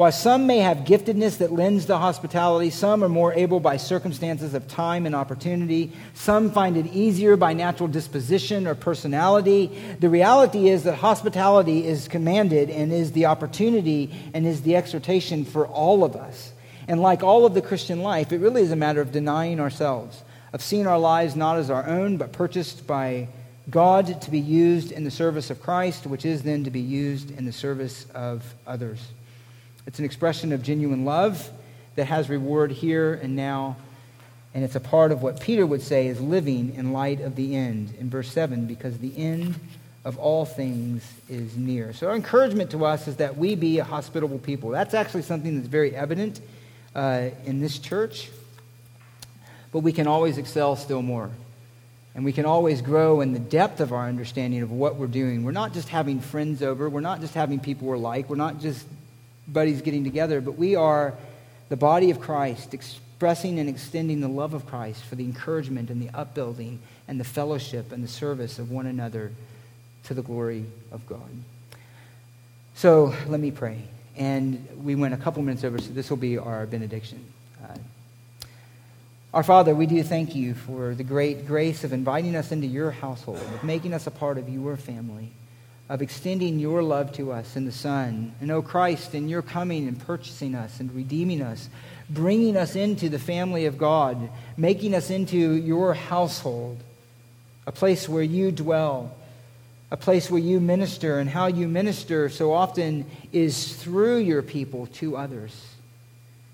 While 0.00 0.12
some 0.12 0.46
may 0.46 0.60
have 0.60 0.78
giftedness 0.78 1.38
that 1.38 1.52
lends 1.52 1.84
to 1.84 1.98
hospitality, 1.98 2.70
some 2.70 3.04
are 3.04 3.08
more 3.08 3.34
able 3.34 3.60
by 3.60 3.76
circumstances 3.76 4.54
of 4.54 4.66
time 4.66 5.04
and 5.04 5.14
opportunity, 5.14 5.92
some 6.14 6.50
find 6.52 6.78
it 6.78 6.86
easier 6.86 7.36
by 7.36 7.52
natural 7.52 7.86
disposition 7.86 8.66
or 8.66 8.74
personality. 8.74 9.78
The 10.00 10.08
reality 10.08 10.70
is 10.70 10.84
that 10.84 10.94
hospitality 10.94 11.86
is 11.86 12.08
commanded 12.08 12.70
and 12.70 12.92
is 12.92 13.12
the 13.12 13.26
opportunity 13.26 14.10
and 14.32 14.46
is 14.46 14.62
the 14.62 14.76
exhortation 14.76 15.44
for 15.44 15.66
all 15.66 16.02
of 16.02 16.16
us. 16.16 16.54
And 16.88 17.02
like 17.02 17.22
all 17.22 17.44
of 17.44 17.52
the 17.52 17.60
Christian 17.60 18.00
life, 18.00 18.32
it 18.32 18.38
really 18.38 18.62
is 18.62 18.72
a 18.72 18.76
matter 18.76 19.02
of 19.02 19.12
denying 19.12 19.60
ourselves, 19.60 20.24
of 20.54 20.62
seeing 20.62 20.86
our 20.86 20.98
lives 20.98 21.36
not 21.36 21.58
as 21.58 21.68
our 21.68 21.86
own, 21.86 22.16
but 22.16 22.32
purchased 22.32 22.86
by 22.86 23.28
God 23.68 24.22
to 24.22 24.30
be 24.30 24.38
used 24.38 24.90
in 24.90 25.04
the 25.04 25.10
service 25.10 25.50
of 25.50 25.60
Christ, 25.60 26.06
which 26.06 26.24
is 26.24 26.42
then 26.42 26.64
to 26.64 26.70
be 26.70 26.80
used 26.80 27.36
in 27.36 27.44
the 27.44 27.52
service 27.52 28.06
of 28.14 28.54
others. 28.66 29.08
It's 29.86 29.98
an 29.98 30.04
expression 30.04 30.52
of 30.52 30.62
genuine 30.62 31.04
love 31.04 31.50
that 31.96 32.06
has 32.06 32.28
reward 32.28 32.70
here 32.70 33.14
and 33.14 33.36
now, 33.36 33.76
and 34.54 34.64
it's 34.64 34.76
a 34.76 34.80
part 34.80 35.12
of 35.12 35.22
what 35.22 35.40
Peter 35.40 35.66
would 35.66 35.82
say 35.82 36.06
is 36.06 36.20
living 36.20 36.74
in 36.74 36.92
light 36.92 37.20
of 37.20 37.36
the 37.36 37.54
end 37.54 37.94
in 37.98 38.08
verse 38.08 38.32
7, 38.32 38.66
because 38.66 38.98
the 38.98 39.16
end 39.16 39.54
of 40.04 40.18
all 40.18 40.46
things 40.46 41.06
is 41.28 41.56
near. 41.56 41.92
So, 41.92 42.08
our 42.08 42.16
encouragement 42.16 42.70
to 42.70 42.84
us 42.86 43.06
is 43.06 43.16
that 43.16 43.36
we 43.36 43.54
be 43.54 43.78
a 43.78 43.84
hospitable 43.84 44.38
people. 44.38 44.70
That's 44.70 44.94
actually 44.94 45.22
something 45.22 45.56
that's 45.56 45.68
very 45.68 45.94
evident 45.94 46.40
uh, 46.94 47.28
in 47.44 47.60
this 47.60 47.78
church, 47.78 48.30
but 49.72 49.80
we 49.80 49.92
can 49.92 50.06
always 50.06 50.38
excel 50.38 50.74
still 50.76 51.02
more. 51.02 51.30
And 52.14 52.24
we 52.24 52.32
can 52.32 52.44
always 52.44 52.82
grow 52.82 53.20
in 53.20 53.32
the 53.32 53.38
depth 53.38 53.80
of 53.80 53.92
our 53.92 54.08
understanding 54.08 54.62
of 54.62 54.72
what 54.72 54.96
we're 54.96 55.06
doing. 55.06 55.44
We're 55.44 55.52
not 55.52 55.72
just 55.72 55.88
having 55.88 56.20
friends 56.20 56.62
over. 56.62 56.88
We're 56.88 57.00
not 57.00 57.20
just 57.20 57.34
having 57.34 57.60
people 57.60 57.86
we're 57.86 57.96
like. 57.96 58.28
We're 58.28 58.36
not 58.36 58.60
just 58.60 58.84
buddies 59.46 59.80
getting 59.82 60.02
together. 60.02 60.40
But 60.40 60.52
we 60.52 60.74
are 60.74 61.14
the 61.68 61.76
body 61.76 62.10
of 62.10 62.20
Christ, 62.20 62.74
expressing 62.74 63.60
and 63.60 63.68
extending 63.68 64.20
the 64.20 64.28
love 64.28 64.54
of 64.54 64.66
Christ 64.66 65.04
for 65.04 65.14
the 65.14 65.24
encouragement 65.24 65.88
and 65.88 66.02
the 66.02 66.10
upbuilding 66.12 66.80
and 67.06 67.20
the 67.20 67.24
fellowship 67.24 67.92
and 67.92 68.02
the 68.02 68.08
service 68.08 68.58
of 68.58 68.70
one 68.70 68.86
another 68.86 69.30
to 70.04 70.14
the 70.14 70.22
glory 70.22 70.64
of 70.90 71.06
God. 71.06 71.30
So 72.74 73.14
let 73.28 73.38
me 73.38 73.50
pray. 73.50 73.82
And 74.16 74.66
we 74.82 74.96
went 74.96 75.14
a 75.14 75.16
couple 75.16 75.42
minutes 75.42 75.62
over, 75.64 75.78
so 75.78 75.92
this 75.92 76.10
will 76.10 76.16
be 76.16 76.38
our 76.38 76.66
benediction. 76.66 77.24
Our 79.32 79.44
Father, 79.44 79.76
we 79.76 79.86
do 79.86 80.02
thank 80.02 80.34
you 80.34 80.54
for 80.54 80.92
the 80.92 81.04
great 81.04 81.46
grace 81.46 81.84
of 81.84 81.92
inviting 81.92 82.34
us 82.34 82.50
into 82.50 82.66
your 82.66 82.90
household, 82.90 83.38
of 83.38 83.62
making 83.62 83.94
us 83.94 84.08
a 84.08 84.10
part 84.10 84.38
of 84.38 84.48
your 84.48 84.76
family, 84.76 85.30
of 85.88 86.02
extending 86.02 86.58
your 86.58 86.82
love 86.82 87.12
to 87.12 87.30
us 87.30 87.54
in 87.54 87.64
the 87.64 87.70
Son. 87.70 88.34
And, 88.40 88.50
oh 88.50 88.60
Christ, 88.60 89.14
in 89.14 89.28
your 89.28 89.42
coming 89.42 89.86
and 89.86 90.00
purchasing 90.00 90.56
us 90.56 90.80
and 90.80 90.92
redeeming 90.92 91.42
us, 91.42 91.68
bringing 92.08 92.56
us 92.56 92.74
into 92.74 93.08
the 93.08 93.20
family 93.20 93.66
of 93.66 93.78
God, 93.78 94.30
making 94.56 94.96
us 94.96 95.10
into 95.10 95.52
your 95.52 95.94
household, 95.94 96.78
a 97.68 97.72
place 97.72 98.08
where 98.08 98.24
you 98.24 98.50
dwell, 98.50 99.14
a 99.92 99.96
place 99.96 100.28
where 100.28 100.40
you 100.40 100.58
minister, 100.58 101.20
and 101.20 101.30
how 101.30 101.46
you 101.46 101.68
minister 101.68 102.28
so 102.30 102.52
often 102.52 103.08
is 103.32 103.76
through 103.76 104.16
your 104.16 104.42
people 104.42 104.88
to 104.94 105.16
others 105.16 105.76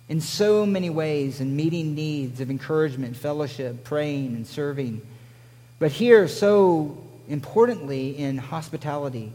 in 0.09 0.21
so 0.21 0.65
many 0.65 0.91
ways 0.91 1.41
in 1.41 1.57
meeting 1.57 1.95
needs 1.95 2.41
of 2.41 2.51
encouragement, 2.51 3.17
fellowship, 3.17 3.85
praying, 3.85 4.35
and 4.35 4.47
serving. 4.47 5.03
But 5.79 5.91
here, 5.93 6.29
so 6.29 6.97
importantly, 7.29 8.17
in 8.17 8.39
hospitality, 8.39 9.33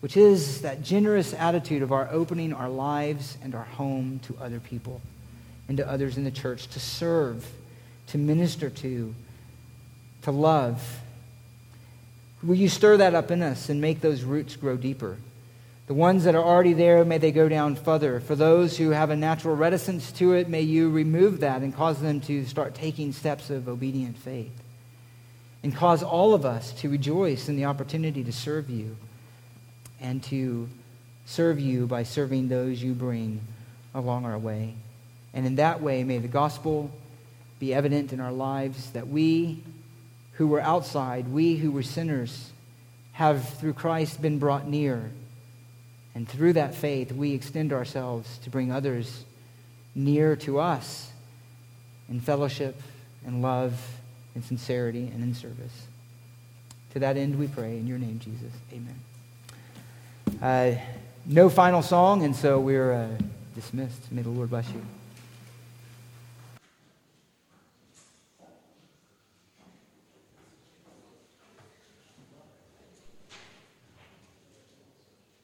which 0.00 0.16
is 0.16 0.62
that 0.62 0.82
generous 0.82 1.34
attitude 1.34 1.82
of 1.82 1.90
our 1.90 2.08
opening 2.10 2.52
our 2.52 2.68
lives 2.68 3.36
and 3.42 3.54
our 3.54 3.64
home 3.64 4.20
to 4.24 4.36
other 4.40 4.60
people 4.60 5.00
and 5.66 5.78
to 5.78 5.90
others 5.90 6.16
in 6.16 6.24
the 6.24 6.30
church, 6.30 6.68
to 6.68 6.78
serve, 6.78 7.46
to 8.08 8.18
minister 8.18 8.68
to, 8.68 9.14
to 10.22 10.30
love. 10.30 11.00
Will 12.42 12.54
you 12.54 12.68
stir 12.68 12.98
that 12.98 13.14
up 13.14 13.30
in 13.30 13.42
us 13.42 13.70
and 13.70 13.80
make 13.80 14.00
those 14.02 14.22
roots 14.22 14.56
grow 14.56 14.76
deeper? 14.76 15.16
The 15.86 15.94
ones 15.94 16.24
that 16.24 16.34
are 16.34 16.42
already 16.42 16.72
there, 16.72 17.04
may 17.04 17.18
they 17.18 17.30
go 17.30 17.46
down 17.46 17.76
further. 17.76 18.18
For 18.18 18.34
those 18.34 18.78
who 18.78 18.90
have 18.90 19.10
a 19.10 19.16
natural 19.16 19.54
reticence 19.54 20.12
to 20.12 20.32
it, 20.32 20.48
may 20.48 20.62
you 20.62 20.88
remove 20.88 21.40
that 21.40 21.60
and 21.60 21.74
cause 21.74 22.00
them 22.00 22.22
to 22.22 22.46
start 22.46 22.74
taking 22.74 23.12
steps 23.12 23.50
of 23.50 23.68
obedient 23.68 24.16
faith. 24.16 24.52
And 25.62 25.76
cause 25.76 26.02
all 26.02 26.32
of 26.32 26.46
us 26.46 26.72
to 26.80 26.88
rejoice 26.88 27.50
in 27.50 27.56
the 27.56 27.66
opportunity 27.66 28.24
to 28.24 28.32
serve 28.32 28.70
you 28.70 28.96
and 30.00 30.22
to 30.24 30.68
serve 31.26 31.60
you 31.60 31.86
by 31.86 32.02
serving 32.02 32.48
those 32.48 32.82
you 32.82 32.94
bring 32.94 33.42
along 33.94 34.24
our 34.24 34.38
way. 34.38 34.74
And 35.34 35.44
in 35.44 35.56
that 35.56 35.82
way, 35.82 36.02
may 36.02 36.16
the 36.16 36.28
gospel 36.28 36.90
be 37.58 37.74
evident 37.74 38.12
in 38.12 38.20
our 38.20 38.32
lives 38.32 38.90
that 38.92 39.08
we 39.08 39.62
who 40.32 40.46
were 40.46 40.60
outside, 40.60 41.28
we 41.28 41.56
who 41.56 41.70
were 41.70 41.82
sinners, 41.82 42.52
have 43.12 43.48
through 43.58 43.74
Christ 43.74 44.20
been 44.22 44.38
brought 44.38 44.66
near 44.66 45.10
and 46.14 46.28
through 46.28 46.52
that 46.54 46.74
faith, 46.74 47.12
we 47.12 47.32
extend 47.32 47.72
ourselves 47.72 48.38
to 48.38 48.50
bring 48.50 48.70
others 48.70 49.24
near 49.94 50.36
to 50.36 50.60
us 50.60 51.10
in 52.08 52.20
fellowship 52.20 52.80
and 53.26 53.42
love 53.42 53.80
and 54.34 54.44
sincerity 54.44 55.10
and 55.12 55.22
in 55.22 55.34
service. 55.34 55.86
To 56.92 57.00
that 57.00 57.16
end, 57.16 57.38
we 57.38 57.48
pray 57.48 57.78
in 57.78 57.86
your 57.86 57.98
name, 57.98 58.20
Jesus. 58.20 58.52
Amen. 58.72 59.00
Uh, 60.40 60.80
no 61.26 61.48
final 61.48 61.82
song, 61.82 62.22
and 62.22 62.36
so 62.36 62.60
we're 62.60 62.92
uh, 62.92 63.08
dismissed. 63.54 64.12
May 64.12 64.22
the 64.22 64.30
Lord 64.30 64.50
bless 64.50 64.68
you. 64.70 64.84